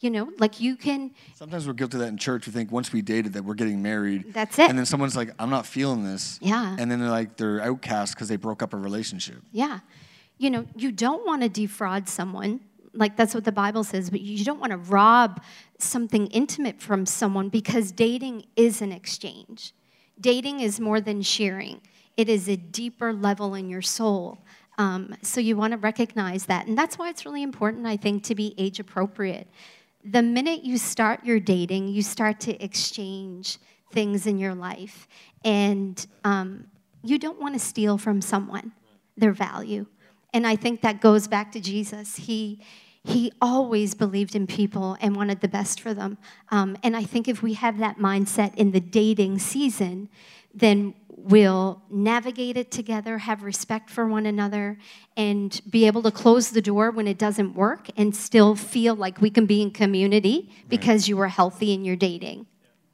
You 0.00 0.10
know, 0.10 0.30
like 0.38 0.60
you 0.60 0.76
can. 0.76 1.10
Sometimes 1.34 1.66
we're 1.66 1.72
guilty 1.72 1.96
of 1.96 2.02
that 2.02 2.08
in 2.08 2.18
church. 2.18 2.46
We 2.46 2.52
think 2.52 2.70
once 2.70 2.92
we 2.92 3.02
dated 3.02 3.32
that 3.32 3.44
we're 3.44 3.54
getting 3.54 3.82
married. 3.82 4.32
That's 4.32 4.56
it. 4.56 4.70
And 4.70 4.78
then 4.78 4.86
someone's 4.86 5.16
like, 5.16 5.30
I'm 5.40 5.50
not 5.50 5.66
feeling 5.66 6.04
this. 6.04 6.38
Yeah. 6.40 6.76
And 6.78 6.88
then 6.88 7.00
they're 7.00 7.10
like, 7.10 7.36
they're 7.36 7.60
outcast 7.60 8.14
because 8.14 8.28
they 8.28 8.36
broke 8.36 8.62
up 8.62 8.74
a 8.74 8.76
relationship. 8.76 9.42
Yeah. 9.50 9.80
You 10.36 10.50
know, 10.50 10.66
you 10.76 10.92
don't 10.92 11.26
want 11.26 11.42
to 11.42 11.48
defraud 11.48 12.08
someone 12.08 12.60
like 12.92 13.16
that's 13.16 13.34
what 13.34 13.44
the 13.44 13.52
Bible 13.52 13.84
says, 13.84 14.10
but 14.10 14.20
you 14.20 14.44
don't 14.44 14.60
want 14.60 14.72
to 14.72 14.78
rob 14.78 15.42
something 15.78 16.26
intimate 16.28 16.80
from 16.80 17.06
someone 17.06 17.48
because 17.48 17.92
dating 17.92 18.44
is 18.56 18.82
an 18.82 18.92
exchange. 18.92 19.74
Dating 20.20 20.60
is 20.60 20.80
more 20.80 21.00
than 21.00 21.22
sharing, 21.22 21.80
it 22.16 22.28
is 22.28 22.48
a 22.48 22.56
deeper 22.56 23.12
level 23.12 23.54
in 23.54 23.68
your 23.68 23.82
soul. 23.82 24.38
Um, 24.76 25.16
so 25.22 25.40
you 25.40 25.56
want 25.56 25.72
to 25.72 25.76
recognize 25.76 26.46
that. 26.46 26.66
And 26.66 26.78
that's 26.78 26.98
why 26.98 27.10
it's 27.10 27.24
really 27.24 27.42
important, 27.42 27.86
I 27.86 27.96
think, 27.96 28.22
to 28.24 28.34
be 28.34 28.54
age 28.58 28.78
appropriate. 28.78 29.48
The 30.04 30.22
minute 30.22 30.64
you 30.64 30.78
start 30.78 31.24
your 31.24 31.40
dating, 31.40 31.88
you 31.88 32.02
start 32.02 32.38
to 32.40 32.64
exchange 32.64 33.58
things 33.92 34.26
in 34.26 34.38
your 34.38 34.54
life. 34.54 35.08
And 35.44 36.04
um, 36.24 36.68
you 37.02 37.18
don't 37.18 37.40
want 37.40 37.54
to 37.54 37.60
steal 37.60 37.98
from 37.98 38.20
someone 38.20 38.72
their 39.16 39.32
value. 39.32 39.86
And 40.32 40.46
I 40.46 40.56
think 40.56 40.82
that 40.82 41.00
goes 41.00 41.26
back 41.26 41.52
to 41.52 41.60
Jesus. 41.60 42.16
He, 42.16 42.60
he 43.04 43.32
always 43.40 43.94
believed 43.94 44.34
in 44.34 44.46
people 44.46 44.96
and 45.00 45.16
wanted 45.16 45.40
the 45.40 45.48
best 45.48 45.80
for 45.80 45.94
them. 45.94 46.18
Um, 46.50 46.76
and 46.82 46.96
I 46.96 47.04
think 47.04 47.28
if 47.28 47.42
we 47.42 47.54
have 47.54 47.78
that 47.78 47.98
mindset 47.98 48.54
in 48.56 48.72
the 48.72 48.80
dating 48.80 49.38
season, 49.38 50.08
then 50.54 50.94
we'll 51.08 51.82
navigate 51.90 52.56
it 52.56 52.70
together, 52.70 53.18
have 53.18 53.42
respect 53.42 53.90
for 53.90 54.06
one 54.06 54.26
another, 54.26 54.78
and 55.16 55.60
be 55.68 55.86
able 55.86 56.02
to 56.02 56.10
close 56.10 56.50
the 56.50 56.62
door 56.62 56.90
when 56.90 57.06
it 57.08 57.18
doesn't 57.18 57.54
work 57.54 57.88
and 57.96 58.14
still 58.14 58.54
feel 58.54 58.94
like 58.94 59.20
we 59.20 59.30
can 59.30 59.46
be 59.46 59.62
in 59.62 59.70
community 59.70 60.50
because 60.68 61.08
you 61.08 61.16
were 61.16 61.28
healthy 61.28 61.72
in 61.72 61.84
your 61.84 61.96
dating. 61.96 62.46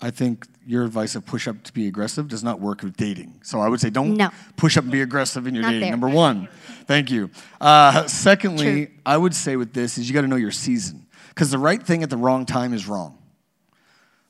I 0.04 0.10
think 0.10 0.46
your 0.66 0.84
advice 0.84 1.14
of 1.14 1.24
push 1.24 1.48
up 1.48 1.62
to 1.62 1.72
be 1.72 1.88
aggressive 1.88 2.28
does 2.28 2.44
not 2.44 2.60
work 2.60 2.82
with 2.82 2.94
dating. 2.94 3.40
So 3.42 3.60
I 3.60 3.68
would 3.68 3.80
say 3.80 3.88
don't 3.88 4.18
no. 4.18 4.28
push 4.54 4.76
up 4.76 4.84
and 4.84 4.92
be 4.92 5.00
aggressive 5.00 5.46
in 5.46 5.54
your 5.54 5.62
not 5.62 5.70
dating. 5.70 5.80
There. 5.80 5.90
Number 5.92 6.10
one, 6.10 6.46
thank 6.84 7.10
you. 7.10 7.30
Uh, 7.58 8.06
secondly, 8.06 8.86
True. 8.86 8.94
I 9.06 9.16
would 9.16 9.34
say 9.34 9.56
with 9.56 9.72
this 9.72 9.96
is 9.96 10.06
you 10.06 10.12
got 10.12 10.20
to 10.20 10.26
know 10.26 10.36
your 10.36 10.50
season 10.50 11.06
because 11.30 11.50
the 11.50 11.56
right 11.56 11.82
thing 11.82 12.02
at 12.02 12.10
the 12.10 12.18
wrong 12.18 12.44
time 12.44 12.74
is 12.74 12.86
wrong. 12.86 13.16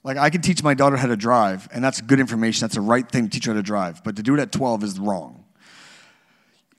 Like 0.05 0.17
I 0.17 0.31
can 0.31 0.43
teach 0.43 0.63
my 0.63 0.75
daughter 0.75 0.97
how 0.97 1.09
to 1.09 1.17
drive, 1.17 1.67
and 1.73 1.83
that's 1.83 2.01
good 2.01 2.21
information. 2.21 2.61
That's 2.61 2.77
the 2.77 2.81
right 2.81 3.11
thing 3.11 3.25
to 3.25 3.31
teach 3.31 3.47
her 3.47 3.53
how 3.53 3.57
to 3.57 3.63
drive. 3.65 4.05
But 4.05 4.15
to 4.15 4.23
do 4.23 4.37
it 4.37 4.41
at 4.41 4.53
12 4.53 4.85
is 4.85 5.01
wrong. 5.01 5.45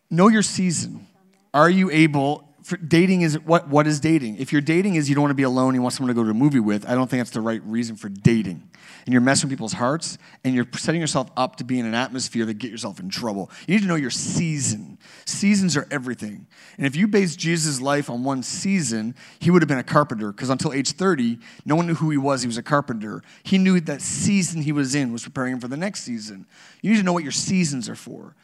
Know 0.10 0.30
your 0.30 0.42
season. 0.42 1.06
Are 1.54 1.70
you 1.70 1.92
able 1.92 2.45
dating 2.88 3.21
is 3.21 3.39
what 3.39 3.67
what 3.67 3.88
is 3.88 3.99
dating? 3.99 4.38
If 4.38 4.51
you're 4.51 4.62
dating 4.62 4.95
is 4.95 5.08
you 5.08 5.15
don't 5.15 5.23
want 5.23 5.32
to 5.32 5.36
be 5.36 5.43
alone, 5.43 5.75
you 5.75 5.82
want 5.82 5.93
someone 5.93 6.13
to 6.15 6.19
go 6.19 6.23
to 6.23 6.32
a 6.32 6.34
movie 6.34 6.60
with, 6.60 6.88
I 6.89 6.95
don't 6.95 7.10
think 7.10 7.19
that's 7.19 7.32
the 7.32 7.41
right 7.41 7.62
reason 7.63 7.95
for 7.95 8.10
dating. 8.10 8.69
And 9.06 9.13
you're 9.13 9.21
messing 9.21 9.47
with 9.49 9.58
people's 9.58 9.73
hearts 9.73 10.17
and 10.43 10.56
you're 10.56 10.65
setting 10.75 10.99
yourself 10.99 11.30
up 11.38 11.58
to 11.58 11.63
be 11.63 11.80
in 11.80 11.86
an 11.86 11.93
atmosphere 11.93 12.45
that 12.45 12.56
get 12.56 12.71
yourself 12.71 12.99
in 12.99 13.10
trouble. 13.10 13.51
You 13.67 13.75
need 13.75 13.82
to 13.82 13.88
know 13.88 13.95
your 13.95 14.10
season. 14.10 14.97
Seasons 15.25 15.78
are 15.78 15.88
everything. 15.91 16.47
And 16.78 16.88
if 16.88 16.95
you 16.95 17.08
base 17.08 17.36
Jesus' 17.36 17.80
life 17.82 18.10
on 18.10 18.23
one 18.23 18.41
season, 18.41 19.15
he 19.39 19.51
would 19.51 19.62
have 19.62 19.69
been 19.69 19.78
a 19.78 19.84
carpenter 19.84 20.32
because 20.32 20.49
until 20.49 20.73
age 20.73 20.91
30, 20.93 21.38
no 21.65 21.75
one 21.75 21.86
knew 21.86 21.95
who 21.95 22.10
he 22.10 22.17
was. 22.17 22.41
He 22.41 22.47
was 22.47 22.58
a 22.58 22.63
carpenter. 22.63 23.21
He 23.43 23.58
knew 23.58 23.80
that 23.82 24.01
season 24.01 24.63
he 24.63 24.71
was 24.71 24.95
in 24.95 25.12
was 25.13 25.23
preparing 25.23 25.54
him 25.54 25.60
for 25.60 25.67
the 25.67 25.78
next 25.78 26.01
season. 26.01 26.47
You 26.82 26.91
need 26.91 26.97
to 26.97 27.04
know 27.04 27.13
what 27.13 27.23
your 27.23 27.32
seasons 27.32 27.88
are 27.89 27.95
for. 27.95 28.36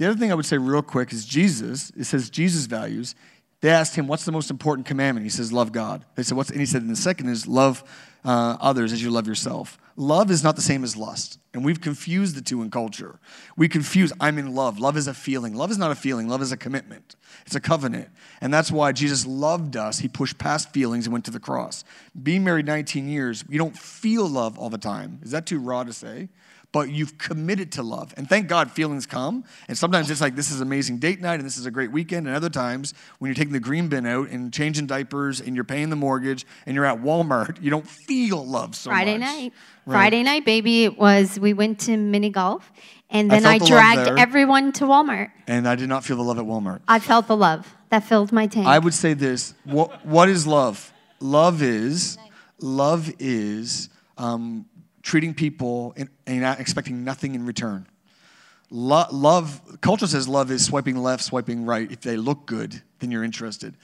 The 0.00 0.08
other 0.08 0.18
thing 0.18 0.32
I 0.32 0.34
would 0.34 0.46
say 0.46 0.56
real 0.56 0.80
quick 0.80 1.12
is 1.12 1.26
Jesus. 1.26 1.92
It 1.94 2.04
says 2.04 2.30
Jesus 2.30 2.64
values 2.64 3.14
They 3.60 3.70
asked 3.70 3.94
him, 3.94 4.06
What's 4.06 4.24
the 4.24 4.32
most 4.32 4.50
important 4.50 4.86
commandment? 4.86 5.24
He 5.24 5.30
says, 5.30 5.52
Love 5.52 5.72
God. 5.72 6.04
They 6.14 6.22
said, 6.22 6.36
What's, 6.36 6.50
and 6.50 6.60
he 6.60 6.66
said, 6.66 6.82
And 6.82 6.90
the 6.90 6.96
second 6.96 7.28
is 7.28 7.46
love 7.46 7.84
uh, 8.24 8.56
others 8.60 8.92
as 8.92 9.02
you 9.02 9.10
love 9.10 9.26
yourself. 9.26 9.78
Love 10.00 10.30
is 10.30 10.42
not 10.42 10.56
the 10.56 10.62
same 10.62 10.82
as 10.82 10.96
lust. 10.96 11.38
And 11.52 11.62
we've 11.62 11.82
confused 11.82 12.34
the 12.34 12.40
two 12.40 12.62
in 12.62 12.70
culture. 12.70 13.18
We 13.58 13.68
confuse, 13.68 14.14
I'm 14.18 14.38
in 14.38 14.54
love. 14.54 14.78
Love 14.78 14.96
is 14.96 15.06
a 15.06 15.12
feeling. 15.12 15.54
Love 15.54 15.70
is 15.70 15.76
not 15.76 15.90
a 15.90 15.94
feeling, 15.94 16.26
love 16.26 16.40
is 16.40 16.52
a 16.52 16.56
commitment, 16.56 17.16
it's 17.44 17.54
a 17.54 17.60
covenant. 17.60 18.08
And 18.40 18.52
that's 18.52 18.72
why 18.72 18.92
Jesus 18.92 19.26
loved 19.26 19.76
us. 19.76 19.98
He 19.98 20.08
pushed 20.08 20.38
past 20.38 20.72
feelings 20.72 21.04
and 21.04 21.12
went 21.12 21.26
to 21.26 21.30
the 21.30 21.38
cross. 21.38 21.84
Being 22.20 22.44
married 22.44 22.64
19 22.64 23.10
years, 23.10 23.44
you 23.46 23.58
don't 23.58 23.76
feel 23.76 24.26
love 24.26 24.58
all 24.58 24.70
the 24.70 24.78
time. 24.78 25.20
Is 25.22 25.32
that 25.32 25.44
too 25.44 25.58
raw 25.58 25.84
to 25.84 25.92
say? 25.92 26.30
but 26.72 26.90
you've 26.90 27.18
committed 27.18 27.72
to 27.72 27.82
love. 27.82 28.14
And 28.16 28.28
thank 28.28 28.48
God 28.48 28.70
feelings 28.70 29.06
come. 29.06 29.44
And 29.68 29.76
sometimes 29.76 30.10
it's 30.10 30.20
like, 30.20 30.36
this 30.36 30.50
is 30.50 30.60
amazing 30.60 30.98
date 30.98 31.20
night 31.20 31.34
and 31.34 31.44
this 31.44 31.58
is 31.58 31.66
a 31.66 31.70
great 31.70 31.90
weekend. 31.90 32.26
And 32.26 32.36
other 32.36 32.48
times, 32.48 32.94
when 33.18 33.28
you're 33.28 33.34
taking 33.34 33.52
the 33.52 33.60
green 33.60 33.88
bin 33.88 34.06
out 34.06 34.28
and 34.28 34.52
changing 34.52 34.86
diapers 34.86 35.40
and 35.40 35.56
you're 35.56 35.64
paying 35.64 35.90
the 35.90 35.96
mortgage 35.96 36.46
and 36.66 36.74
you're 36.74 36.84
at 36.84 36.98
Walmart, 36.98 37.60
you 37.62 37.70
don't 37.70 37.86
feel 37.86 38.46
love 38.46 38.76
so 38.76 38.90
Friday 38.90 39.18
much. 39.18 39.28
night. 39.28 39.52
Right. 39.90 39.96
Friday 39.96 40.22
night, 40.22 40.44
baby, 40.44 40.84
it 40.84 40.96
was 40.96 41.38
we 41.40 41.52
went 41.52 41.80
to 41.80 41.96
mini 41.96 42.30
golf 42.30 42.72
and 43.10 43.28
then 43.30 43.42
felt 43.42 43.54
I, 43.54 43.58
the 43.58 43.66
dragged 43.66 44.18
everyone 44.18 44.72
to 44.74 44.84
Walmart. 44.84 45.30
And 45.48 45.66
I 45.66 45.74
did 45.74 45.88
not 45.88 46.04
feel 46.04 46.16
the 46.16 46.22
love 46.22 46.38
at 46.38 46.44
Walmart. 46.44 46.80
I 46.86 47.00
felt 47.00 47.26
the 47.26 47.36
love 47.36 47.74
that 47.88 48.04
filled 48.04 48.30
my 48.30 48.46
tank. 48.46 48.68
I 48.68 48.78
would 48.78 48.94
say 48.94 49.14
this 49.14 49.54
what, 49.64 50.06
what 50.06 50.28
is 50.28 50.46
love? 50.46 50.92
Love 51.18 51.60
is, 51.60 52.18
love 52.60 53.12
is 53.18 53.88
um, 54.16 54.64
treating 55.02 55.34
people 55.34 55.92
and, 55.96 56.08
and 56.26 56.40
not 56.40 56.60
expecting 56.60 57.02
nothing 57.02 57.34
in 57.34 57.44
return. 57.44 57.86
Lo- 58.70 59.06
love, 59.10 59.60
culture 59.80 60.06
says 60.06 60.28
love 60.28 60.50
is 60.52 60.64
swiping 60.64 60.96
left, 60.96 61.24
swiping 61.24 61.64
right. 61.64 61.90
If 61.90 62.02
they 62.02 62.16
look 62.16 62.46
good, 62.46 62.80
then 63.00 63.10
you're 63.10 63.24
interested. 63.24 63.76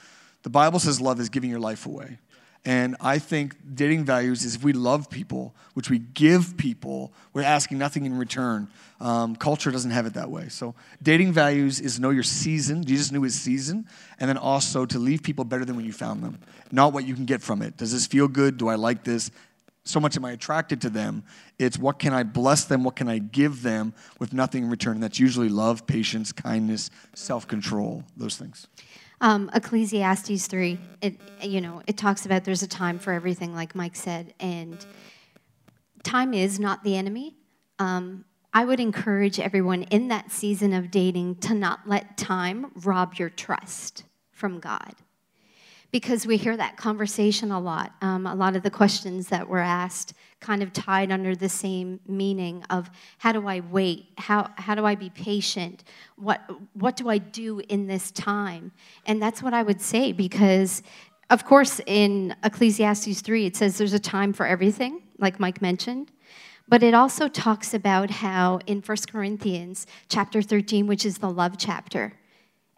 The 0.43 0.49
Bible 0.49 0.79
says 0.79 1.01
love 1.01 1.19
is 1.19 1.27
giving 1.27 1.49
your 1.49 1.59
life 1.59 1.85
away. 1.85 2.19
And 2.65 2.97
I 2.99 3.19
think 3.19 3.55
dating 3.75 4.03
values 4.03 4.43
is 4.43 4.55
if 4.55 4.63
we 4.63 4.73
love 4.73 5.09
people, 5.09 5.55
which 5.73 5.89
we 5.89 5.99
give 5.99 6.57
people, 6.57 7.13
we're 7.33 7.43
asking 7.43 7.77
nothing 7.77 8.05
in 8.05 8.17
return. 8.17 8.67
Um, 8.99 9.35
culture 9.35 9.71
doesn't 9.71 9.91
have 9.91 10.05
it 10.05 10.15
that 10.15 10.29
way. 10.29 10.49
So 10.49 10.75
dating 11.01 11.31
values 11.31 11.79
is 11.79 11.99
know 11.99 12.09
your 12.09 12.23
season. 12.23 12.83
Jesus 12.83 13.11
knew 13.11 13.21
his 13.21 13.39
season. 13.39 13.87
And 14.19 14.27
then 14.27 14.37
also 14.37 14.85
to 14.85 14.99
leave 14.99 15.23
people 15.23 15.45
better 15.45 15.63
than 15.63 15.75
when 15.75 15.85
you 15.85 15.93
found 15.93 16.23
them, 16.23 16.39
not 16.71 16.93
what 16.93 17.05
you 17.05 17.13
can 17.13 17.25
get 17.25 17.41
from 17.41 17.61
it. 17.61 17.77
Does 17.77 17.93
this 17.93 18.05
feel 18.05 18.27
good? 18.27 18.57
Do 18.57 18.67
I 18.67 18.75
like 18.75 19.03
this? 19.03 19.31
so 19.87 19.99
much 19.99 20.17
am 20.17 20.25
I 20.25 20.31
attracted 20.31 20.81
to 20.81 20.89
them. 20.89 21.23
It's 21.57 21.77
what 21.77 21.99
can 21.99 22.13
I 22.13 22.23
bless 22.23 22.65
them? 22.65 22.83
What 22.83 22.95
can 22.95 23.07
I 23.07 23.19
give 23.19 23.63
them 23.63 23.93
with 24.19 24.33
nothing 24.33 24.63
in 24.63 24.69
return? 24.69 24.95
And 24.95 25.03
that's 25.03 25.19
usually 25.19 25.49
love, 25.49 25.87
patience, 25.87 26.31
kindness, 26.31 26.89
self 27.13 27.47
control, 27.47 28.03
those 28.15 28.35
things. 28.35 28.67
Um, 29.21 29.49
Ecclesiastes 29.53 30.47
3, 30.47 30.79
it, 31.01 31.19
you 31.41 31.61
know, 31.61 31.81
it 31.87 31.97
talks 31.97 32.25
about 32.25 32.43
there's 32.43 32.63
a 32.63 32.67
time 32.67 32.99
for 32.99 33.13
everything, 33.13 33.53
like 33.55 33.75
Mike 33.75 33.95
said, 33.95 34.33
and 34.39 34.85
time 36.03 36.33
is 36.33 36.59
not 36.59 36.83
the 36.83 36.95
enemy. 36.95 37.35
Um, 37.79 38.25
I 38.53 38.65
would 38.65 38.79
encourage 38.79 39.39
everyone 39.39 39.83
in 39.83 40.07
that 40.07 40.31
season 40.31 40.73
of 40.73 40.91
dating 40.91 41.35
to 41.37 41.53
not 41.53 41.87
let 41.87 42.17
time 42.17 42.71
rob 42.83 43.15
your 43.15 43.29
trust 43.29 44.03
from 44.31 44.59
God. 44.59 44.95
Because 45.91 46.27
we 46.27 46.37
hear 46.37 46.57
that 46.57 46.75
conversation 46.75 47.51
a 47.51 47.59
lot. 47.59 47.93
Um, 48.01 48.27
a 48.27 48.35
lot 48.35 48.55
of 48.55 48.63
the 48.63 48.69
questions 48.69 49.29
that 49.29 49.47
were 49.47 49.59
asked 49.59 50.13
kind 50.39 50.61
of 50.61 50.73
tied 50.73 51.11
under 51.11 51.35
the 51.35 51.49
same 51.49 51.99
meaning 52.07 52.63
of 52.69 52.89
how 53.17 53.31
do 53.31 53.47
I 53.47 53.61
wait? 53.61 54.07
How, 54.17 54.51
how 54.55 54.75
do 54.75 54.85
I 54.85 54.95
be 54.95 55.09
patient? 55.09 55.83
What, 56.17 56.41
what 56.73 56.95
do 56.95 57.09
I 57.09 57.17
do 57.17 57.59
in 57.69 57.87
this 57.87 58.11
time? 58.11 58.71
And 59.05 59.21
that's 59.21 59.41
what 59.41 59.53
I 59.53 59.63
would 59.63 59.81
say 59.81 60.11
because, 60.11 60.83
of 61.29 61.45
course, 61.45 61.81
in 61.85 62.35
Ecclesiastes 62.43 63.21
3, 63.21 63.45
it 63.45 63.55
says 63.55 63.77
there's 63.77 63.93
a 63.93 63.99
time 63.99 64.33
for 64.33 64.45
everything, 64.45 65.01
like 65.17 65.39
Mike 65.39 65.61
mentioned. 65.61 66.11
But 66.69 66.83
it 66.83 66.93
also 66.93 67.27
talks 67.29 67.73
about 67.73 68.11
how 68.11 68.59
in 68.67 68.81
1 68.81 68.97
Corinthians 69.09 69.87
chapter 70.09 70.41
13, 70.41 70.85
which 70.85 71.05
is 71.05 71.19
the 71.19 71.29
love 71.29 71.57
chapter, 71.57 72.13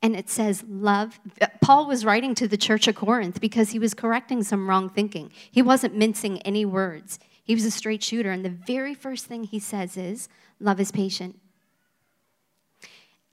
and 0.02 0.16
it 0.16 0.30
says 0.30 0.64
love. 0.68 1.20
Paul 1.62 1.88
was 1.88 2.06
writing 2.06 2.36
to 2.36 2.48
the 2.48 2.58
church 2.58 2.88
of 2.88 2.96
Corinth 2.96 3.42
because 3.42 3.72
he 3.72 3.80
was 3.80 3.94
correcting 3.94 4.44
some 4.44 4.70
wrong 4.70 4.90
thinking. 4.90 5.32
He 5.52 5.62
wasn't 5.62 5.96
mincing 5.96 6.42
any 6.42 6.66
words, 6.66 7.20
he 7.44 7.54
was 7.54 7.66
a 7.66 7.72
straight 7.72 8.04
shooter. 8.04 8.32
And 8.32 8.46
the 8.46 8.50
very 8.50 8.94
first 8.94 9.26
thing 9.26 9.44
he 9.44 9.60
says 9.60 9.98
is, 9.98 10.30
Love 10.60 10.80
is 10.80 10.92
patient. 10.92 11.40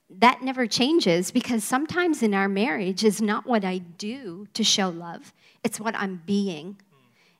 That 0.09 0.41
never 0.41 0.67
changes 0.67 1.31
because 1.31 1.63
sometimes 1.63 2.23
in 2.23 2.33
our 2.33 2.47
marriage 2.47 3.03
is 3.03 3.21
not 3.21 3.45
what 3.45 3.65
I 3.65 3.79
do 3.79 4.47
to 4.53 4.63
show 4.63 4.89
love, 4.89 5.33
it's 5.63 5.79
what 5.79 5.95
I'm 5.95 6.21
being. 6.25 6.77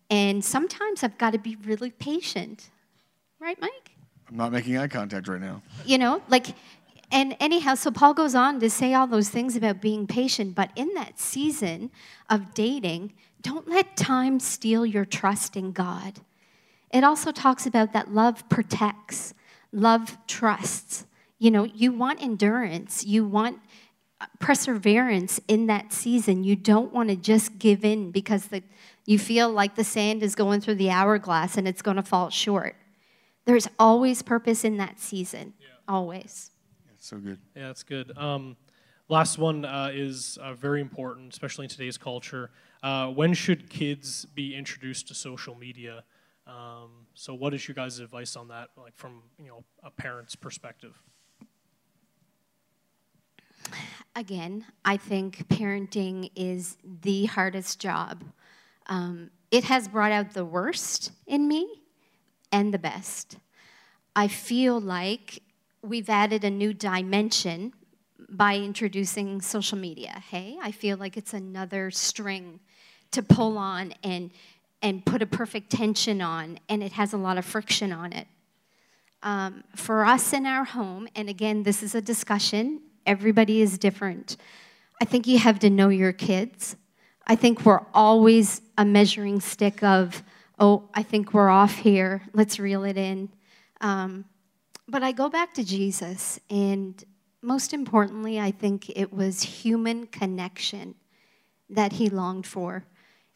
And 0.10 0.44
sometimes 0.44 1.04
I've 1.04 1.18
got 1.18 1.32
to 1.32 1.40
be 1.40 1.58
really 1.58 1.92
patient. 1.92 2.70
Right, 3.40 3.60
Mike? 3.60 3.92
I'm 4.30 4.38
not 4.38 4.52
making 4.52 4.78
eye 4.78 4.88
contact 4.88 5.28
right 5.28 5.40
now. 5.40 5.62
you 5.86 5.98
know 5.98 6.22
like 6.28 6.48
and 7.12 7.36
anyhow 7.40 7.74
so 7.76 7.92
paul 7.92 8.14
goes 8.14 8.36
on 8.36 8.60
to 8.60 8.70
say 8.70 8.94
all 8.94 9.08
those 9.08 9.30
things 9.30 9.56
about 9.56 9.82
being 9.82 10.08
patient 10.08 10.56
but 10.56 10.72
in 10.76 10.94
that 10.94 11.20
season 11.20 11.90
of 12.30 12.54
dating 12.54 13.14
don't 13.42 13.70
let 13.70 13.96
time 13.96 14.40
steal 14.40 14.86
your 14.86 15.06
trust 15.06 15.56
in 15.56 15.72
god. 15.72 16.20
It 16.92 17.04
also 17.04 17.32
talks 17.32 17.66
about 17.66 17.94
that 17.94 18.14
love 18.14 18.48
protects 18.50 19.34
love 19.72 20.18
trusts. 20.28 21.06
You 21.40 21.52
know 21.52 21.64
you 21.64 21.92
want 21.92 22.22
endurance 22.22 23.06
you 23.06 23.26
want 23.26 23.60
uh, 24.20 24.26
perseverance 24.40 25.40
in 25.48 25.68
that 25.68 25.94
season. 25.94 26.44
You 26.44 26.56
don't 26.56 26.92
want 26.92 27.10
to 27.10 27.16
just 27.16 27.60
give 27.60 27.86
in 27.86 28.12
because 28.12 28.48
the, 28.48 28.64
you 29.06 29.20
feel 29.20 29.50
like 29.50 29.76
the 29.76 29.84
sand 29.84 30.24
is 30.24 30.34
going 30.34 30.60
through 30.60 30.76
the 30.76 30.90
hourglass 30.90 31.56
and 31.56 31.68
it's 31.68 31.84
going 31.84 31.98
to 31.98 32.04
fall 32.04 32.32
short. 32.32 32.76
There's 33.46 33.68
always 33.78 34.24
purpose 34.24 34.64
in 34.64 34.78
that 34.78 35.00
season. 35.00 35.54
Always. 35.88 36.50
It's 37.08 37.12
so 37.12 37.20
good. 37.20 37.40
Yeah, 37.56 37.68
that's 37.68 37.84
good. 37.84 38.18
Um, 38.18 38.58
last 39.08 39.38
one 39.38 39.64
uh, 39.64 39.92
is 39.94 40.38
uh, 40.42 40.56
very 40.56 40.82
important, 40.82 41.32
especially 41.32 41.64
in 41.64 41.70
today's 41.70 41.98
culture. 41.98 42.50
Uh, 42.84 43.08
when 43.08 43.34
should 43.34 43.70
kids 43.70 44.26
be 44.26 44.54
introduced 44.54 45.08
to 45.08 45.14
social 45.14 45.56
media? 45.56 46.04
Um, 46.46 47.08
so, 47.14 47.34
what 47.34 47.54
is 47.54 47.66
your 47.66 47.76
guys' 47.76 48.00
advice 48.00 48.36
on 48.36 48.50
that, 48.50 48.72
like 48.76 48.94
from 48.98 49.22
you 49.40 49.48
know 49.48 49.64
a 49.84 49.90
parent's 49.90 50.36
perspective? 50.36 51.02
Again, 54.14 54.66
I 54.84 54.98
think 54.98 55.48
parenting 55.48 56.30
is 56.36 56.76
the 56.84 57.28
hardest 57.28 57.80
job. 57.80 58.22
Um, 58.88 59.32
it 59.50 59.64
has 59.64 59.88
brought 59.88 60.12
out 60.12 60.34
the 60.34 60.44
worst 60.44 61.14
in 61.26 61.48
me 61.48 61.84
and 62.52 62.74
the 62.74 62.80
best. 62.80 63.38
I 64.14 64.28
feel 64.28 64.82
like 64.82 65.42
we've 65.88 66.10
added 66.10 66.44
a 66.44 66.50
new 66.50 66.74
dimension 66.74 67.74
by 68.30 68.58
introducing 68.58 69.42
social 69.42 69.78
media. 69.78 70.22
Hey, 70.30 70.58
I 70.62 70.72
feel 70.72 70.98
like 70.98 71.18
it's 71.18 71.34
another 71.34 71.92
string 71.92 72.60
to 73.12 73.24
pull 73.24 73.58
on 73.58 73.94
and 74.04 74.32
and 74.84 75.04
put 75.04 75.24
a 75.24 75.26
perfect 75.26 75.72
tension 75.72 76.22
on, 76.22 76.60
and 76.70 76.84
it 76.84 76.92
has 76.92 77.12
a 77.12 77.18
lot 77.18 77.40
of 77.40 77.46
friction 77.46 77.92
on 77.92 78.14
it. 78.14 78.28
Um, 79.24 79.64
for 79.76 80.06
us 80.06 80.34
in 80.34 80.46
our 80.46 80.66
home, 80.66 81.08
and 81.16 81.30
again, 81.30 81.64
this 81.64 81.82
is 81.82 81.96
a 81.96 82.02
discussion. 82.02 82.82
Everybody 83.08 83.62
is 83.62 83.80
different. 83.80 84.38
I 85.02 85.06
think 85.06 85.26
you 85.26 85.40
have 85.40 85.58
to 85.60 85.72
know 85.72 85.90
your 85.90 86.14
kids. 86.14 86.76
I 87.26 87.36
think 87.36 87.66
we're 87.66 87.86
always 87.92 88.62
a 88.78 88.86
measuring 88.86 89.40
stick 89.40 89.82
of 89.82 90.22
oh, 90.60 90.90
I 90.94 91.04
think 91.04 91.34
we're 91.34 91.50
off 91.50 91.78
here. 91.78 92.24
Let's 92.34 92.60
reel 92.60 92.84
it 92.84 92.98
in. 92.98 93.30
Um, 93.82 94.26
but 94.88 95.04
I 95.04 95.12
go 95.12 95.30
back 95.30 95.54
to 95.56 95.64
Jesus, 95.64 96.40
and 96.50 97.04
most 97.42 97.74
importantly, 97.74 98.40
I 98.40 98.52
think 98.52 98.90
it 98.96 99.12
was 99.12 99.44
human 99.44 100.08
connection 100.08 100.96
that 101.70 101.94
he 101.94 102.10
longed 102.10 102.48
for 102.48 102.86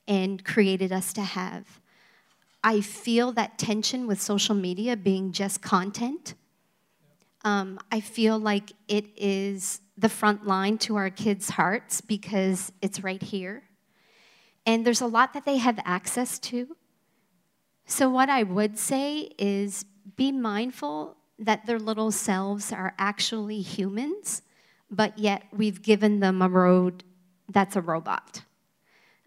and 0.08 0.44
created 0.44 0.92
us 0.92 1.14
to 1.14 1.22
have. 1.22 1.82
I 2.64 2.82
feel 2.82 3.32
that 3.34 3.58
tension 3.58 4.08
with 4.08 4.22
social 4.22 4.56
media 4.56 4.96
being 4.96 5.32
just 5.32 5.62
content. 5.62 6.36
Um, 7.44 7.80
I 7.92 8.00
feel 8.00 8.38
like 8.38 8.72
it 8.88 9.06
is 9.18 9.82
the 9.98 10.10
front 10.10 10.46
line 10.46 10.78
to 10.80 10.96
our 10.96 11.10
kids' 11.10 11.50
hearts 11.50 12.02
because 12.02 12.72
it's 12.82 13.04
right 13.04 13.22
here. 13.22 13.64
And 14.66 14.86
there's 14.86 15.02
a 15.02 15.08
lot 15.08 15.34
that 15.34 15.46
they 15.46 15.58
have 15.58 15.80
access 15.86 16.38
to. 16.40 16.76
So, 17.88 18.10
what 18.10 18.30
I 18.30 18.43
would 18.43 18.78
say 18.78 19.32
is 19.39 19.86
be 20.16 20.32
mindful 20.32 21.18
that 21.42 21.66
their 21.66 21.80
little 21.80 22.12
selves 22.12 22.72
are 22.72 22.94
actually 23.00 23.62
humans, 23.62 24.44
but 24.89 25.18
yet 25.18 25.44
we've 25.52 25.82
given 25.82 26.20
them 26.20 26.42
a 26.42 26.48
road 26.48 27.04
that's 27.50 27.76
a 27.76 27.82
robot. 27.82 28.44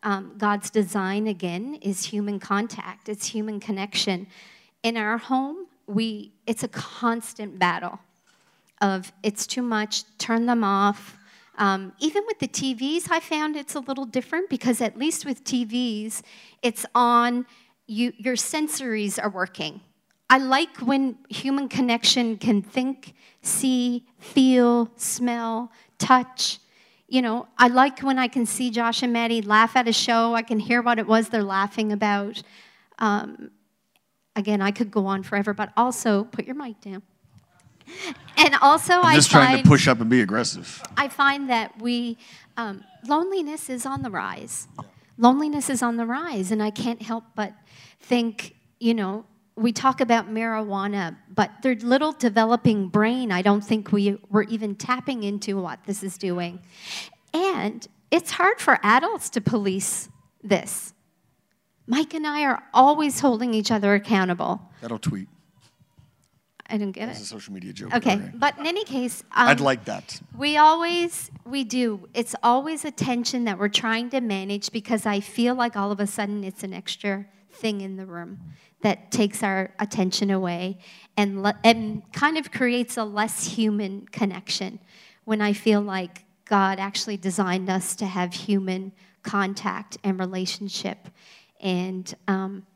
Um, 0.05 0.35
God's 0.39 0.71
design, 0.71 1.27
again, 1.27 1.75
is 1.83 2.05
human 2.05 2.39
contact, 2.39 3.09
it's 3.09 3.27
human 3.27 3.59
connection. 3.59 4.29
In 4.83 4.97
our 4.97 5.19
home, 5.19 5.67
we, 5.87 6.33
it's 6.47 6.63
a 6.63 6.69
constant 6.69 7.59
battle 7.59 7.99
of 8.81 9.13
it's 9.23 9.47
too 9.47 9.63
much, 9.63 10.05
turn 10.19 10.47
them 10.47 10.63
off. 10.63 11.17
Um, 11.57 11.93
even 12.01 12.25
with 12.27 12.39
the 12.39 12.49
TVs, 12.49 13.11
I 13.11 13.21
found 13.21 13.57
it's 13.57 13.75
a 13.75 13.81
little 13.81 14.05
different 14.05 14.51
because 14.51 14.81
at 14.81 14.99
least 14.99 15.25
with 15.25 15.45
TVs, 15.45 16.23
it's 16.63 16.85
on, 16.95 17.47
you, 17.87 18.13
your 18.19 18.37
sensories 18.37 19.23
are 19.23 19.31
working. 19.31 19.81
I 20.35 20.39
like 20.39 20.79
when 20.79 21.17
human 21.29 21.69
connection 21.69 22.39
can 22.39 22.61
think, 22.61 23.15
see, 23.41 24.05
feel, 24.19 24.91
smell, 24.97 25.71
touch. 25.97 26.59
You 27.07 27.23
know, 27.23 27.47
I 27.57 27.69
like 27.69 28.01
when 28.01 28.19
I 28.19 28.27
can 28.27 28.45
see 28.45 28.73
Josh 28.73 29.05
and 29.05 29.13
Maddie 29.13 29.43
laugh 29.43 29.77
at 29.77 29.87
a 29.87 29.93
show. 29.93 30.35
I 30.35 30.43
can 30.43 30.59
hear 30.59 30.83
what 30.83 30.99
it 30.99 31.07
was 31.07 31.29
they're 31.29 31.45
laughing 31.45 31.93
about. 31.93 32.43
Um, 32.99 33.53
again, 34.35 34.61
I 34.61 34.73
could 34.73 34.91
go 34.91 35.07
on 35.07 35.23
forever, 35.23 35.55
but 35.55 35.73
also 35.77 36.25
put 36.25 36.47
your 36.47 36.57
mic 36.57 36.81
down. 36.81 37.05
And 38.37 38.57
also, 38.61 38.95
I'm 38.95 39.05
I 39.05 39.15
just 39.15 39.31
find, 39.31 39.47
trying 39.47 39.63
to 39.63 39.69
push 39.69 39.87
up 39.87 40.01
and 40.01 40.11
be 40.11 40.21
aggressive. 40.21 40.83
I 40.97 41.07
find 41.07 41.49
that 41.49 41.81
we, 41.81 42.19
um, 42.57 42.83
loneliness 43.07 43.71
is 43.71 43.87
on 43.87 44.03
the 44.03 44.11
rise. 44.11 44.67
Loneliness 45.17 45.71
is 45.71 45.81
on 45.81 45.97
the 45.97 46.07
rise, 46.07 46.51
and 46.51 46.61
I 46.61 46.71
can't 46.71 47.03
help 47.03 47.23
but 47.37 47.53
think, 48.01 48.57
you 48.81 48.95
know, 48.95 49.27
we 49.57 49.73
talk 49.73 50.01
about 50.01 50.29
marijuana, 50.29 51.17
but 51.33 51.51
their 51.63 51.75
little 51.77 52.13
developing 52.13 52.89
brain, 52.89 53.31
I 53.31 53.43
don't 53.43 53.63
think 53.63 53.93
we 53.93 54.19
were 54.29 54.43
even 54.45 54.75
tapping 54.75 55.23
into 55.23 55.61
what 55.61 55.85
this 55.85 56.03
is 56.03 56.19
doing. 56.19 56.61
And 57.33 57.87
it's 58.11 58.33
hard 58.33 58.61
for 58.61 58.79
adults 58.83 59.31
to 59.31 59.41
police 59.41 60.09
this. 60.43 60.93
Mike 61.87 62.15
and 62.15 62.27
I 62.27 62.45
are 62.45 62.63
always 62.73 63.21
holding 63.21 63.55
each 63.55 63.71
other 63.71 63.95
accountable. 63.95 64.61
That'll 64.81 64.99
tweet. 64.99 65.29
I 66.67 66.79
didn't 66.79 66.93
get 66.93 67.09
it. 67.09 67.13
It's 67.13 67.21
a 67.21 67.25
social 67.27 67.53
media 67.53 67.73
joke. 67.75 67.95
Okay, 67.95 68.15
Okay. 68.17 68.31
but 68.35 68.59
in 68.59 68.67
any 68.67 68.85
case, 68.85 69.23
um, 69.33 69.49
I'd 69.49 69.61
like 69.61 69.85
that. 69.85 70.19
we 70.37 70.57
always, 70.57 71.31
we 71.45 71.63
do. 71.63 72.09
It's 72.15 72.35
always 72.43 72.87
a 72.87 72.91
tension 72.91 73.45
that 73.45 73.59
we're 73.59 73.69
trying 73.69 74.09
to 74.11 74.21
manage 74.23 74.73
because 74.73 75.05
I 75.05 75.21
feel 75.21 75.55
like 75.55 75.77
all 75.77 75.93
of 75.93 76.01
a 76.01 76.07
sudden 76.07 76.43
it's 76.43 76.65
an 76.65 76.73
extra 76.73 77.27
thing 77.55 77.81
in 77.81 77.97
the 77.97 78.07
room 78.07 78.39
that 78.83 79.11
takes 79.11 79.43
our 79.43 79.73
attention 79.79 80.31
away 80.31 80.79
and, 81.17 81.43
le- 81.43 81.59
and 81.65 82.03
kind 82.13 82.37
of 82.37 82.51
creates 82.53 82.97
a 82.97 83.05
less 83.05 83.47
human 83.47 84.07
connection 84.07 84.79
when 85.25 85.41
I 85.41 85.53
feel 85.53 85.81
like 85.81 86.25
God 86.45 86.79
actually 86.79 87.17
designed 87.17 87.71
us 87.71 87.97
to 87.97 88.07
have 88.07 88.35
human 88.35 88.93
contact 89.23 89.97
and 90.05 90.21
relationship. 90.21 91.09
And 91.61 92.15
um, 92.29 92.67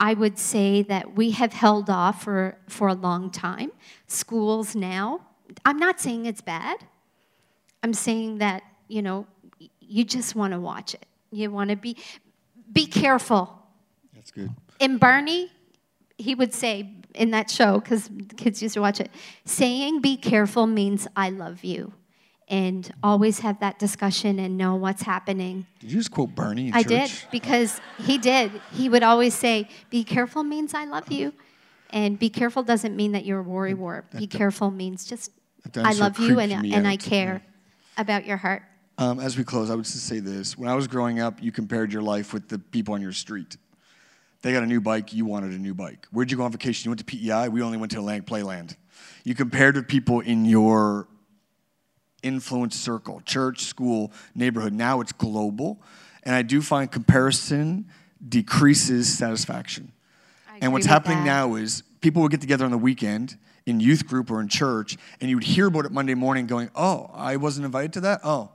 I 0.00 0.14
would 0.14 0.38
say 0.38 0.82
that 0.82 1.14
we 1.14 1.30
have 1.30 1.52
held 1.52 1.88
off 1.88 2.24
for, 2.24 2.58
for 2.68 2.88
a 2.88 2.94
long 2.94 3.30
time. 3.30 3.70
Schools 4.08 4.74
now, 4.74 5.20
I'm 5.64 5.78
not 5.78 6.00
saying 6.00 6.26
it's 6.26 6.40
bad. 6.40 6.78
I'm 7.82 7.94
saying 7.94 8.38
that, 8.38 8.64
you 8.88 9.00
know, 9.00 9.26
you 9.80 10.04
just 10.04 10.34
want 10.34 10.52
to 10.52 10.60
watch 10.60 10.94
it. 10.94 11.06
You 11.30 11.50
want 11.50 11.70
to 11.70 11.76
be, 11.76 11.96
be 12.72 12.86
careful. 12.86 13.62
That's 14.26 14.30
good. 14.48 14.50
And 14.80 14.98
Barney, 14.98 15.52
he 16.18 16.34
would 16.34 16.52
say 16.52 16.90
in 17.14 17.30
that 17.30 17.50
show, 17.50 17.78
because 17.78 18.10
kids 18.36 18.60
used 18.62 18.74
to 18.74 18.80
watch 18.80 19.00
it, 19.00 19.10
saying 19.44 20.00
be 20.00 20.16
careful 20.16 20.66
means 20.66 21.06
I 21.16 21.30
love 21.30 21.62
you. 21.64 21.92
And 22.48 22.88
always 23.02 23.40
have 23.40 23.58
that 23.58 23.80
discussion 23.80 24.38
and 24.38 24.56
know 24.56 24.76
what's 24.76 25.02
happening. 25.02 25.66
Did 25.80 25.90
you 25.90 25.98
just 25.98 26.12
quote 26.12 26.34
Bernie 26.34 26.68
in 26.68 26.74
I 26.74 26.82
church? 26.82 26.88
did 26.88 27.10
because 27.32 27.80
he 27.98 28.18
did. 28.18 28.52
He 28.72 28.88
would 28.88 29.02
always 29.02 29.34
say, 29.34 29.68
"Be 29.90 30.04
careful" 30.04 30.44
means 30.44 30.72
I 30.72 30.84
love 30.84 31.10
you, 31.10 31.32
and 31.90 32.16
"be 32.16 32.30
careful" 32.30 32.62
doesn't 32.62 32.94
mean 32.94 33.10
that 33.12 33.24
you're 33.24 33.40
a 33.40 33.42
worry 33.42 33.74
wart. 33.74 34.12
Be 34.16 34.28
careful 34.28 34.70
means 34.70 35.04
just 35.04 35.32
I 35.74 35.94
love 35.94 36.20
you 36.20 36.38
and 36.38 36.52
and 36.72 36.86
I 36.86 36.96
care 36.96 37.42
about 37.98 38.26
your 38.26 38.36
heart. 38.36 38.62
Um, 38.98 39.18
as 39.18 39.36
we 39.36 39.42
close, 39.42 39.68
I 39.68 39.74
would 39.74 39.84
just 39.84 40.06
say 40.06 40.20
this. 40.20 40.56
When 40.56 40.70
I 40.70 40.74
was 40.74 40.86
growing 40.86 41.18
up, 41.18 41.42
you 41.42 41.50
compared 41.50 41.92
your 41.92 42.02
life 42.02 42.32
with 42.32 42.48
the 42.48 42.58
people 42.60 42.94
on 42.94 43.02
your 43.02 43.12
street. 43.12 43.56
They 44.46 44.52
got 44.52 44.62
a 44.62 44.66
new 44.66 44.80
bike, 44.80 45.12
you 45.12 45.26
wanted 45.26 45.50
a 45.54 45.58
new 45.58 45.74
bike. 45.74 46.06
Where'd 46.12 46.30
you 46.30 46.36
go 46.36 46.44
on 46.44 46.52
vacation? 46.52 46.86
You 46.86 46.90
went 46.92 47.00
to 47.00 47.04
PEI, 47.04 47.48
we 47.48 47.62
only 47.62 47.78
went 47.78 47.90
to 47.90 47.98
Atlantic 47.98 48.26
Playland. 48.26 48.76
You 49.24 49.34
compared 49.34 49.74
with 49.74 49.88
people 49.88 50.20
in 50.20 50.44
your 50.44 51.08
influence 52.22 52.76
circle, 52.78 53.20
church, 53.24 53.62
school, 53.62 54.12
neighborhood. 54.36 54.72
Now 54.72 55.00
it's 55.00 55.10
global. 55.10 55.82
And 56.22 56.32
I 56.32 56.42
do 56.42 56.62
find 56.62 56.88
comparison 56.88 57.90
decreases 58.28 59.12
satisfaction. 59.12 59.90
And 60.60 60.72
what's 60.72 60.86
happening 60.86 61.18
that. 61.18 61.24
now 61.24 61.56
is 61.56 61.82
people 62.00 62.22
would 62.22 62.30
get 62.30 62.40
together 62.40 62.64
on 62.64 62.70
the 62.70 62.78
weekend 62.78 63.36
in 63.66 63.80
youth 63.80 64.06
group 64.06 64.30
or 64.30 64.40
in 64.40 64.46
church, 64.46 64.96
and 65.20 65.28
you 65.28 65.34
would 65.34 65.44
hear 65.44 65.66
about 65.66 65.86
it 65.86 65.90
Monday 65.90 66.14
morning 66.14 66.46
going, 66.46 66.70
Oh, 66.76 67.10
I 67.12 67.34
wasn't 67.34 67.64
invited 67.64 67.94
to 67.94 68.00
that? 68.02 68.20
Oh, 68.22 68.52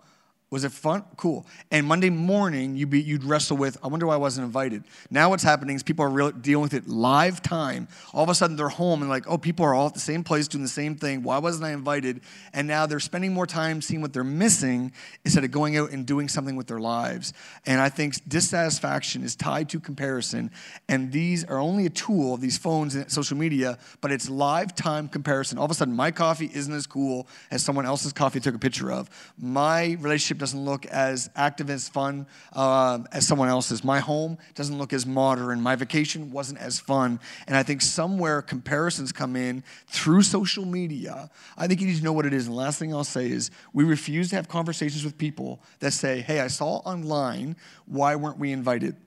was 0.52 0.66
it 0.66 0.74
fun? 0.74 1.06
Cool. 1.16 1.46
And 1.72 1.88
Monday 1.88 2.10
morning, 2.10 2.76
you'd, 2.76 2.90
be, 2.90 3.02
you'd 3.02 3.24
wrestle 3.24 3.56
with, 3.56 3.78
I 3.82 3.88
wonder 3.88 4.06
why 4.06 4.16
I 4.16 4.18
wasn't 4.18 4.46
invited. 4.46 4.84
Now, 5.10 5.30
what's 5.30 5.44
happening 5.44 5.78
is 5.78 5.82
people 5.82 6.04
are 6.04 6.32
dealing 6.34 6.62
with 6.62 6.74
it 6.74 6.90
live 6.90 7.42
time. 7.42 7.88
All 8.14 8.22
of 8.22 8.30
a 8.30 8.36
sudden, 8.36 8.58
they're 8.58 8.68
home 8.68 9.02
and 9.02 9.10
like, 9.10 9.24
oh, 9.30 9.38
people 9.38 9.66
are 9.66 9.74
all 9.74 9.88
at 9.88 9.94
the 9.94 10.02
same 10.02 10.26
place 10.26 10.50
doing 10.50 10.62
the 10.62 10.70
same 10.70 10.96
thing. 10.96 11.24
Why 11.24 11.38
wasn't 11.38 11.64
I 11.64 11.72
invited? 11.72 12.20
And 12.52 12.68
now 12.68 12.86
they're 12.86 13.00
spending 13.00 13.34
more 13.34 13.48
time 13.48 13.82
seeing 13.82 14.02
what 14.02 14.12
they're 14.12 14.26
missing 14.26 14.92
instead 15.24 15.46
of 15.46 15.52
going 15.52 15.78
out 15.78 15.92
and 15.92 16.06
doing 16.06 16.28
something 16.28 16.58
with 16.58 16.68
their 16.68 16.82
lives. 16.82 17.32
And 17.66 17.80
I 17.80 17.88
think 17.88 18.16
dissatisfaction 18.28 19.24
is 19.24 19.38
tied 19.38 19.70
to 19.70 19.80
comparison. 19.80 20.52
And 20.90 21.14
these 21.14 21.46
are 21.46 21.60
only 21.60 21.86
a 21.86 21.90
tool, 21.90 22.36
these 22.36 22.58
phones 22.58 22.96
and 22.96 23.10
social 23.10 23.38
media, 23.38 23.78
but 24.02 24.12
it's 24.12 24.30
live 24.30 24.76
time 24.76 25.08
comparison. 25.08 25.58
All 25.58 25.64
of 25.64 25.72
a 25.72 25.76
sudden, 25.76 25.96
my 25.96 26.12
coffee 26.12 26.52
isn't 26.54 26.74
as 26.74 26.88
cool 26.88 27.26
as 27.52 27.64
someone 27.64 27.86
else's 27.86 28.12
coffee 28.12 28.42
took 28.42 28.54
a 28.54 28.60
picture 28.60 28.92
of. 28.92 29.10
My 29.38 29.94
relationship 30.02 30.41
doesn't 30.42 30.66
look 30.66 30.86
as 30.88 31.30
active 31.36 31.70
as 31.70 31.88
fun 31.88 32.28
um, 32.54 33.08
as 33.14 33.26
someone 33.26 33.48
else's. 33.48 33.84
My 33.84 34.00
home 34.00 34.38
doesn't 34.56 34.78
look 34.78 34.92
as 34.92 35.06
modern. 35.06 35.62
My 35.62 35.76
vacation 35.76 36.32
wasn't 36.32 36.60
as 36.60 36.80
fun. 36.80 37.20
And 37.48 37.56
I 37.56 37.64
think 37.64 37.82
somewhere 37.82 38.42
comparisons 38.42 39.14
come 39.14 39.38
in 39.38 39.64
through 39.88 40.24
social 40.24 40.66
media. 40.66 41.30
I 41.58 41.68
think 41.68 41.80
you 41.80 41.88
need 41.88 41.98
to 41.98 42.04
know 42.04 42.12
what 42.12 42.26
it 42.26 42.34
is. 42.34 42.48
And 42.48 42.56
the 42.56 42.60
last 42.60 42.80
thing 42.80 42.94
I'll 42.94 43.04
say 43.06 43.30
is 43.30 43.52
we 43.72 43.86
refuse 43.86 44.30
to 44.32 44.36
have 44.36 44.50
conversations 44.50 45.06
with 45.06 45.18
people 45.18 45.62
that 45.80 45.92
say, 45.92 46.20
hey, 46.20 46.42
I 46.42 46.48
saw 46.48 46.78
online, 46.78 47.56
why 47.86 48.16
weren't 48.16 48.38
we 48.38 48.52
invited? 48.52 48.98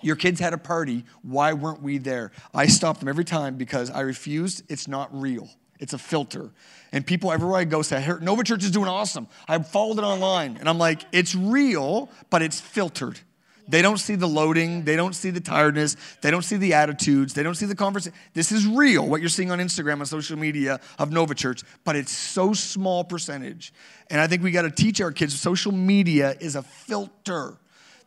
Your 0.00 0.16
kids 0.16 0.38
had 0.38 0.52
a 0.52 0.58
party. 0.58 1.04
Why 1.22 1.52
weren't 1.52 1.82
we 1.82 1.98
there? 1.98 2.30
I 2.54 2.66
stop 2.66 2.98
them 2.98 3.08
every 3.08 3.24
time 3.24 3.56
because 3.56 3.90
I 3.90 4.00
refuse. 4.00 4.62
It's 4.68 4.86
not 4.86 5.08
real. 5.12 5.48
It's 5.78 5.92
a 5.92 5.98
filter. 5.98 6.50
And 6.92 7.06
people 7.06 7.32
everywhere 7.32 7.58
I 7.60 7.64
go 7.64 7.82
say, 7.82 8.00
"Hey, 8.00 8.12
Nova 8.20 8.44
Church 8.44 8.62
is 8.64 8.70
doing 8.70 8.88
awesome. 8.88 9.26
I 9.48 9.58
followed 9.58 9.98
it 9.98 10.04
online. 10.04 10.56
And 10.58 10.68
I'm 10.68 10.78
like, 10.78 11.04
it's 11.12 11.34
real, 11.34 12.08
but 12.30 12.42
it's 12.42 12.60
filtered. 12.60 13.18
They 13.66 13.82
don't 13.82 13.98
see 13.98 14.14
the 14.14 14.28
loading. 14.28 14.84
They 14.84 14.96
don't 14.96 15.14
see 15.14 15.30
the 15.30 15.40
tiredness. 15.40 15.96
They 16.20 16.30
don't 16.30 16.42
see 16.42 16.56
the 16.56 16.74
attitudes. 16.74 17.32
They 17.34 17.42
don't 17.42 17.54
see 17.54 17.66
the 17.66 17.74
conversation. 17.74 18.16
This 18.34 18.52
is 18.52 18.66
real, 18.66 19.06
what 19.06 19.20
you're 19.20 19.30
seeing 19.30 19.50
on 19.50 19.58
Instagram 19.58 19.94
and 19.94 20.08
social 20.08 20.38
media 20.38 20.80
of 20.98 21.12
Nova 21.12 21.34
Church, 21.34 21.62
but 21.84 21.96
it's 21.96 22.12
so 22.12 22.52
small 22.52 23.04
percentage. 23.04 23.72
And 24.10 24.20
I 24.20 24.26
think 24.26 24.42
we 24.42 24.50
got 24.50 24.62
to 24.62 24.70
teach 24.70 25.00
our 25.00 25.12
kids 25.12 25.38
social 25.40 25.72
media 25.72 26.36
is 26.40 26.56
a 26.56 26.62
filter. 26.62 27.56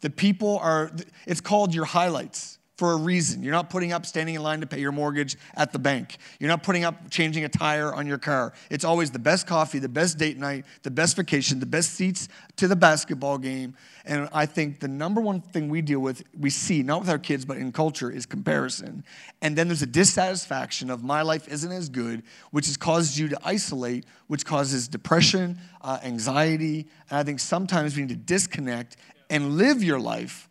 The 0.02 0.12
people 0.12 0.60
are, 0.60 0.92
it's 1.26 1.42
called 1.42 1.74
your 1.74 1.86
highlights 1.86 2.57
for 2.78 2.92
a 2.92 2.96
reason. 2.96 3.42
You're 3.42 3.54
not 3.54 3.72
putting 3.72 3.92
up 3.92 4.06
standing 4.06 4.36
in 4.36 4.44
line 4.44 4.62
to 4.62 4.68
pay 4.68 4.80
your 4.80 4.92
mortgage 4.92 5.36
at 5.56 5.72
the 5.72 5.80
bank. 5.80 6.18
You're 6.40 6.50
not 6.50 6.62
putting 6.62 6.84
up 6.84 7.10
changing 7.10 7.44
a 7.44 7.50
tire 7.50 7.94
on 7.94 8.06
your 8.06 8.20
car. 8.20 8.54
It's 8.70 8.86
always 8.86 9.10
the 9.10 9.20
best 9.20 9.48
coffee, 9.48 9.80
the 9.80 9.90
best 9.90 10.20
date 10.20 10.38
night, 10.38 10.66
the 10.84 10.92
best 10.92 11.16
vacation, 11.16 11.60
the 11.60 11.66
best 11.66 11.94
seats 11.94 12.30
to 12.58 12.68
the 12.68 12.76
basketball 12.76 13.40
game. 13.40 13.76
And 14.06 14.30
I 14.32 14.46
think 14.46 14.80
the 14.80 14.88
number 14.88 15.20
one 15.20 15.42
thing 15.42 15.70
we 15.70 15.82
deal 15.82 16.00
with, 16.00 16.24
we 16.40 16.52
see, 16.52 16.84
not 16.84 17.02
with 17.02 17.10
our 17.10 17.18
kids, 17.18 17.46
but 17.46 17.58
in 17.58 17.72
culture, 17.72 18.12
is 18.12 18.28
comparison. 18.28 19.04
And 19.42 19.58
then 19.58 19.68
there's 19.68 19.82
a 19.82 19.88
dissatisfaction 19.88 20.92
of 20.92 21.04
my 21.04 21.24
life 21.24 21.48
isn't 21.48 21.72
as 21.72 21.90
good, 21.90 22.22
which 22.52 22.68
has 22.68 22.78
caused 22.78 23.18
you 23.18 23.28
to 23.30 23.40
isolate, 23.44 24.06
which 24.28 24.46
causes 24.46 24.88
depression, 24.88 25.58
uh, 25.82 25.98
anxiety. 26.04 26.88
And 27.10 27.18
I 27.18 27.24
think 27.24 27.40
sometimes 27.40 27.96
we 27.96 28.04
need 28.04 28.10
to 28.10 28.16
disconnect 28.16 28.98
and 29.32 29.58
live 29.58 29.84
your 29.84 30.00
life 30.00 30.47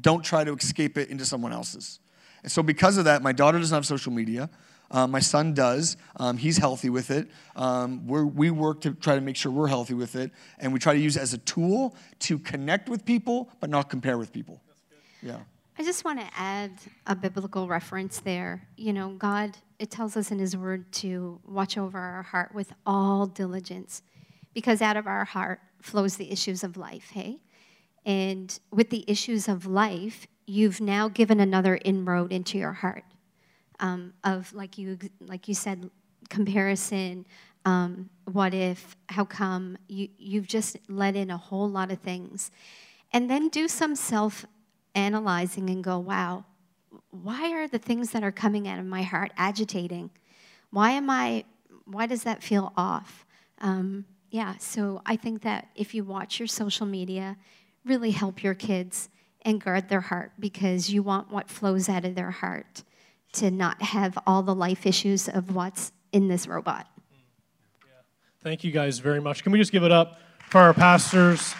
don't 0.00 0.22
try 0.22 0.44
to 0.44 0.52
escape 0.54 0.98
it 0.98 1.08
into 1.08 1.24
someone 1.24 1.52
else's. 1.52 2.00
And 2.42 2.52
so, 2.52 2.62
because 2.62 2.96
of 2.96 3.04
that, 3.06 3.22
my 3.22 3.32
daughter 3.32 3.58
doesn't 3.58 3.74
have 3.74 3.86
social 3.86 4.12
media. 4.12 4.50
Uh, 4.90 5.06
my 5.06 5.20
son 5.20 5.54
does. 5.54 5.96
Um, 6.16 6.36
he's 6.36 6.58
healthy 6.58 6.90
with 6.90 7.10
it. 7.10 7.28
Um, 7.56 8.06
we 8.06 8.50
work 8.50 8.82
to 8.82 8.92
try 8.92 9.14
to 9.14 9.20
make 9.20 9.34
sure 9.34 9.50
we're 9.50 9.66
healthy 9.66 9.94
with 9.94 10.14
it. 10.14 10.30
And 10.58 10.72
we 10.72 10.78
try 10.78 10.92
to 10.92 11.00
use 11.00 11.16
it 11.16 11.22
as 11.22 11.32
a 11.32 11.38
tool 11.38 11.96
to 12.20 12.38
connect 12.38 12.88
with 12.88 13.04
people, 13.04 13.50
but 13.60 13.70
not 13.70 13.88
compare 13.88 14.18
with 14.18 14.32
people. 14.32 14.60
Yeah. 15.22 15.38
I 15.78 15.82
just 15.82 16.04
want 16.04 16.20
to 16.20 16.26
add 16.36 16.70
a 17.06 17.16
biblical 17.16 17.66
reference 17.66 18.20
there. 18.20 18.68
You 18.76 18.92
know, 18.92 19.14
God, 19.14 19.56
it 19.78 19.90
tells 19.90 20.16
us 20.16 20.30
in 20.30 20.38
His 20.38 20.56
Word 20.56 20.92
to 20.92 21.40
watch 21.44 21.76
over 21.76 21.98
our 21.98 22.22
heart 22.22 22.54
with 22.54 22.72
all 22.86 23.26
diligence, 23.26 24.02
because 24.52 24.80
out 24.80 24.96
of 24.96 25.06
our 25.06 25.24
heart 25.24 25.60
flows 25.80 26.16
the 26.16 26.30
issues 26.30 26.62
of 26.62 26.76
life, 26.76 27.10
hey? 27.12 27.40
And 28.04 28.58
with 28.70 28.90
the 28.90 29.04
issues 29.08 29.48
of 29.48 29.66
life, 29.66 30.26
you've 30.46 30.80
now 30.80 31.08
given 31.08 31.40
another 31.40 31.78
inroad 31.84 32.32
into 32.32 32.58
your 32.58 32.72
heart 32.72 33.04
um, 33.80 34.12
of, 34.22 34.52
like 34.52 34.76
you, 34.78 34.98
like 35.20 35.48
you 35.48 35.54
said, 35.54 35.90
comparison, 36.28 37.26
Um, 37.66 38.10
what 38.30 38.52
if? 38.52 38.94
How 39.08 39.24
come? 39.24 39.78
You, 39.88 40.08
you've 40.18 40.46
just 40.46 40.76
let 40.88 41.16
in 41.16 41.30
a 41.30 41.36
whole 41.36 41.70
lot 41.70 41.90
of 41.90 41.98
things. 42.00 42.50
And 43.10 43.30
then 43.30 43.48
do 43.48 43.68
some 43.68 43.94
self 43.94 44.44
analyzing 44.94 45.70
and 45.70 45.82
go, 45.82 45.98
wow, 45.98 46.44
why 47.10 47.52
are 47.52 47.66
the 47.66 47.78
things 47.78 48.10
that 48.10 48.22
are 48.22 48.32
coming 48.32 48.68
out 48.68 48.78
of 48.78 48.84
my 48.84 49.02
heart 49.02 49.32
agitating? 49.36 50.10
Why 50.70 50.90
am 50.90 51.08
I, 51.08 51.44
why 51.86 52.06
does 52.06 52.22
that 52.24 52.42
feel 52.42 52.72
off? 52.76 53.24
Um, 53.60 54.04
yeah, 54.30 54.56
so 54.58 55.00
I 55.06 55.16
think 55.16 55.42
that 55.42 55.68
if 55.74 55.94
you 55.94 56.04
watch 56.04 56.38
your 56.38 56.48
social 56.48 56.86
media, 56.86 57.36
really 57.84 58.10
help 58.10 58.42
your 58.42 58.54
kids 58.54 59.08
and 59.42 59.60
guard 59.60 59.88
their 59.88 60.00
heart 60.00 60.32
because 60.38 60.90
you 60.90 61.02
want 61.02 61.30
what 61.30 61.48
flows 61.48 61.88
out 61.88 62.04
of 62.04 62.14
their 62.14 62.30
heart 62.30 62.82
to 63.34 63.50
not 63.50 63.82
have 63.82 64.16
all 64.26 64.42
the 64.42 64.54
life 64.54 64.86
issues 64.86 65.28
of 65.28 65.54
what's 65.54 65.92
in 66.12 66.28
this 66.28 66.46
robot. 66.46 66.86
Thank 68.40 68.64
you 68.64 68.70
guys 68.70 68.98
very 68.98 69.20
much. 69.20 69.42
Can 69.42 69.52
we 69.52 69.58
just 69.58 69.72
give 69.72 69.84
it 69.84 69.92
up 69.92 70.18
for 70.50 70.60
our 70.60 70.74
pastors? 70.74 71.54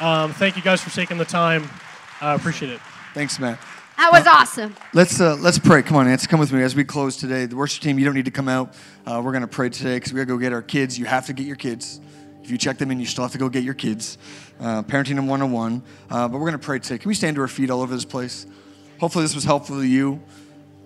Um, 0.00 0.32
thank 0.32 0.56
you 0.56 0.62
guys 0.62 0.80
for 0.80 0.90
taking 0.90 1.18
the 1.18 1.24
time. 1.24 1.68
I 2.20 2.32
uh, 2.32 2.36
appreciate 2.36 2.70
it. 2.70 2.80
Thanks, 3.12 3.38
Matt. 3.38 3.58
That 3.96 4.12
was 4.12 4.26
awesome. 4.28 4.76
Let's 4.94 5.20
uh, 5.20 5.34
let's 5.40 5.58
pray. 5.58 5.82
Come 5.82 5.96
on, 5.96 6.06
Nancy, 6.06 6.28
come 6.28 6.38
with 6.38 6.52
me 6.52 6.62
as 6.62 6.76
we 6.76 6.84
close 6.84 7.16
today. 7.16 7.46
The 7.46 7.56
worship 7.56 7.82
team, 7.82 7.98
you 7.98 8.04
don't 8.04 8.14
need 8.14 8.26
to 8.26 8.30
come 8.30 8.48
out. 8.48 8.74
Uh, 9.04 9.20
we're 9.24 9.32
gonna 9.32 9.48
pray 9.48 9.68
today 9.68 9.96
because 9.96 10.12
we 10.12 10.18
gotta 10.18 10.28
go 10.28 10.38
get 10.38 10.52
our 10.52 10.62
kids. 10.62 10.96
You 10.96 11.06
have 11.06 11.26
to 11.26 11.32
get 11.32 11.46
your 11.46 11.56
kids. 11.56 12.00
If 12.44 12.52
you 12.52 12.58
check 12.58 12.78
them 12.78 12.92
in, 12.92 13.00
you 13.00 13.06
still 13.06 13.24
have 13.24 13.32
to 13.32 13.38
go 13.38 13.48
get 13.48 13.64
your 13.64 13.74
kids. 13.74 14.16
Uh, 14.60 14.82
parenting 14.82 15.16
them 15.16 15.28
one 15.28 15.42
on 15.42 15.52
one. 15.52 15.82
But 16.08 16.32
we're 16.32 16.46
gonna 16.46 16.58
pray 16.58 16.78
today. 16.78 16.98
Can 16.98 17.08
we 17.08 17.14
stand 17.14 17.36
to 17.36 17.42
our 17.42 17.48
feet 17.48 17.70
all 17.70 17.80
over 17.80 17.94
this 17.94 18.04
place? 18.04 18.46
Hopefully, 18.98 19.24
this 19.24 19.34
was 19.34 19.44
helpful 19.44 19.76
to 19.76 19.86
you. 19.86 20.20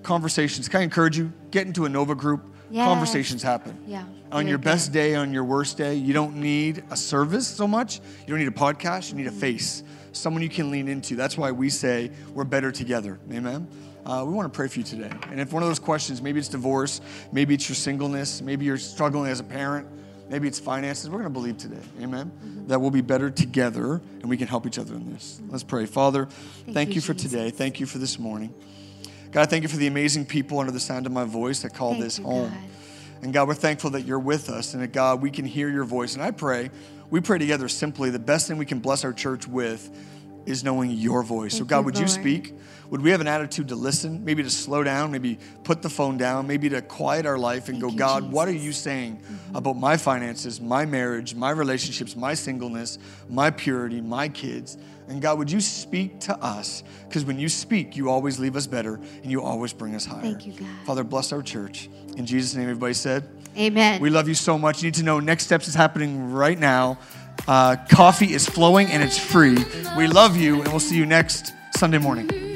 Conversations. 0.02 0.68
Can 0.68 0.80
I 0.80 0.84
encourage 0.84 1.16
you? 1.16 1.32
Get 1.50 1.66
into 1.66 1.84
a 1.84 1.88
Nova 1.88 2.14
group. 2.14 2.42
Yes. 2.70 2.86
Conversations 2.86 3.42
happen. 3.42 3.78
Yeah. 3.86 4.04
On 4.30 4.48
your 4.48 4.58
best 4.58 4.92
day, 4.92 5.14
on 5.14 5.32
your 5.32 5.44
worst 5.44 5.76
day, 5.76 5.94
you 5.94 6.12
don't 6.12 6.36
need 6.36 6.82
a 6.90 6.96
service 6.96 7.46
so 7.46 7.68
much. 7.68 8.00
You 8.26 8.28
don't 8.28 8.38
need 8.38 8.48
a 8.48 8.50
podcast. 8.50 9.10
You 9.10 9.16
need 9.16 9.26
a 9.26 9.30
face 9.30 9.82
someone 10.12 10.42
you 10.42 10.48
can 10.48 10.70
lean 10.70 10.88
into. 10.88 11.16
That's 11.16 11.36
why 11.36 11.52
we 11.52 11.70
say 11.70 12.10
we're 12.34 12.44
better 12.44 12.70
together. 12.70 13.18
Amen. 13.32 13.66
Uh, 14.04 14.24
we 14.26 14.32
want 14.32 14.52
to 14.52 14.56
pray 14.56 14.68
for 14.68 14.78
you 14.78 14.84
today. 14.84 15.10
And 15.30 15.40
if 15.40 15.52
one 15.52 15.62
of 15.62 15.68
those 15.68 15.78
questions, 15.78 16.20
maybe 16.20 16.38
it's 16.38 16.48
divorce, 16.48 17.00
maybe 17.32 17.54
it's 17.54 17.68
your 17.68 17.76
singleness, 17.76 18.42
maybe 18.42 18.64
you're 18.64 18.76
struggling 18.76 19.30
as 19.30 19.40
a 19.40 19.44
parent, 19.44 19.86
maybe 20.28 20.48
it's 20.48 20.58
finances, 20.58 21.08
we're 21.10 21.18
going 21.18 21.24
to 21.24 21.30
believe 21.30 21.58
today. 21.58 21.82
Amen. 22.00 22.30
Mm-hmm. 22.30 22.66
That 22.68 22.80
we'll 22.80 22.90
be 22.90 23.00
better 23.00 23.30
together 23.30 24.00
and 24.20 24.28
we 24.28 24.36
can 24.36 24.48
help 24.48 24.66
each 24.66 24.78
other 24.78 24.94
in 24.94 25.12
this. 25.12 25.40
Let's 25.48 25.64
pray. 25.64 25.86
Father, 25.86 26.26
thank, 26.26 26.74
thank 26.74 26.88
you, 26.90 26.96
you 26.96 27.00
for 27.00 27.14
today. 27.14 27.50
Thank 27.50 27.80
you 27.80 27.86
for 27.86 27.98
this 27.98 28.18
morning. 28.18 28.54
God, 29.30 29.48
thank 29.48 29.62
you 29.62 29.68
for 29.68 29.78
the 29.78 29.86
amazing 29.86 30.26
people 30.26 30.58
under 30.58 30.72
the 30.72 30.80
sound 30.80 31.06
of 31.06 31.12
my 31.12 31.24
voice 31.24 31.62
that 31.62 31.74
call 31.74 31.92
thank 31.92 32.04
this 32.04 32.18
you, 32.18 32.24
home. 32.24 32.50
God. 32.50 32.58
And 33.22 33.32
God, 33.32 33.46
we're 33.46 33.54
thankful 33.54 33.90
that 33.90 34.02
you're 34.02 34.18
with 34.18 34.50
us 34.50 34.74
and 34.74 34.82
that 34.82 34.92
God, 34.92 35.22
we 35.22 35.30
can 35.30 35.44
hear 35.44 35.70
your 35.70 35.84
voice. 35.84 36.14
And 36.14 36.22
I 36.22 36.32
pray 36.32 36.70
we 37.12 37.20
pray 37.20 37.36
together 37.36 37.68
simply 37.68 38.08
the 38.08 38.18
best 38.18 38.48
thing 38.48 38.56
we 38.56 38.64
can 38.64 38.80
bless 38.80 39.04
our 39.04 39.12
church 39.12 39.46
with 39.46 39.90
is 40.46 40.64
knowing 40.64 40.90
your 40.92 41.22
voice. 41.22 41.52
Thank 41.52 41.58
so, 41.58 41.64
God, 41.66 41.80
you, 41.80 41.84
would 41.84 41.94
Lord. 41.96 42.08
you 42.08 42.08
speak? 42.08 42.54
Would 42.92 43.00
we 43.00 43.10
have 43.10 43.22
an 43.22 43.26
attitude 43.26 43.68
to 43.68 43.74
listen, 43.74 44.22
maybe 44.22 44.42
to 44.42 44.50
slow 44.50 44.82
down, 44.82 45.10
maybe 45.10 45.38
put 45.64 45.80
the 45.80 45.88
phone 45.88 46.18
down, 46.18 46.46
maybe 46.46 46.68
to 46.68 46.82
quiet 46.82 47.24
our 47.24 47.38
life 47.38 47.70
and 47.70 47.80
Thank 47.80 47.80
go, 47.80 47.88
you, 47.88 47.96
God, 47.96 48.20
Jesus. 48.20 48.34
what 48.34 48.48
are 48.48 48.52
you 48.52 48.70
saying 48.70 49.16
mm-hmm. 49.16 49.56
about 49.56 49.78
my 49.78 49.96
finances, 49.96 50.60
my 50.60 50.84
marriage, 50.84 51.34
my 51.34 51.52
relationships, 51.52 52.14
my 52.14 52.34
singleness, 52.34 52.98
my 53.30 53.50
purity, 53.50 54.02
my 54.02 54.28
kids? 54.28 54.76
And 55.08 55.22
God, 55.22 55.38
would 55.38 55.50
you 55.50 55.62
speak 55.62 56.20
to 56.20 56.36
us? 56.44 56.82
Because 57.08 57.24
when 57.24 57.38
you 57.38 57.48
speak, 57.48 57.96
you 57.96 58.10
always 58.10 58.38
leave 58.38 58.56
us 58.56 58.66
better 58.66 58.96
and 59.22 59.30
you 59.30 59.40
always 59.40 59.72
bring 59.72 59.94
us 59.94 60.04
higher. 60.04 60.20
Thank 60.20 60.44
you, 60.44 60.52
God. 60.52 60.68
Father, 60.84 61.02
bless 61.02 61.32
our 61.32 61.40
church. 61.40 61.88
In 62.18 62.26
Jesus' 62.26 62.54
name, 62.54 62.64
everybody 62.64 62.92
said, 62.92 63.26
Amen. 63.56 64.02
We 64.02 64.10
love 64.10 64.28
you 64.28 64.34
so 64.34 64.58
much. 64.58 64.82
You 64.82 64.88
need 64.88 64.96
to 64.96 65.02
know 65.02 65.18
next 65.18 65.44
steps 65.44 65.66
is 65.66 65.74
happening 65.74 66.30
right 66.30 66.58
now. 66.58 66.98
Uh, 67.48 67.76
coffee 67.88 68.34
is 68.34 68.46
flowing 68.46 68.88
and 68.88 69.02
it's 69.02 69.18
free. 69.18 69.56
We 69.96 70.08
love 70.08 70.36
you, 70.36 70.60
and 70.60 70.68
we'll 70.68 70.78
see 70.78 70.98
you 70.98 71.06
next 71.06 71.54
Sunday 71.74 71.98
morning. 71.98 72.51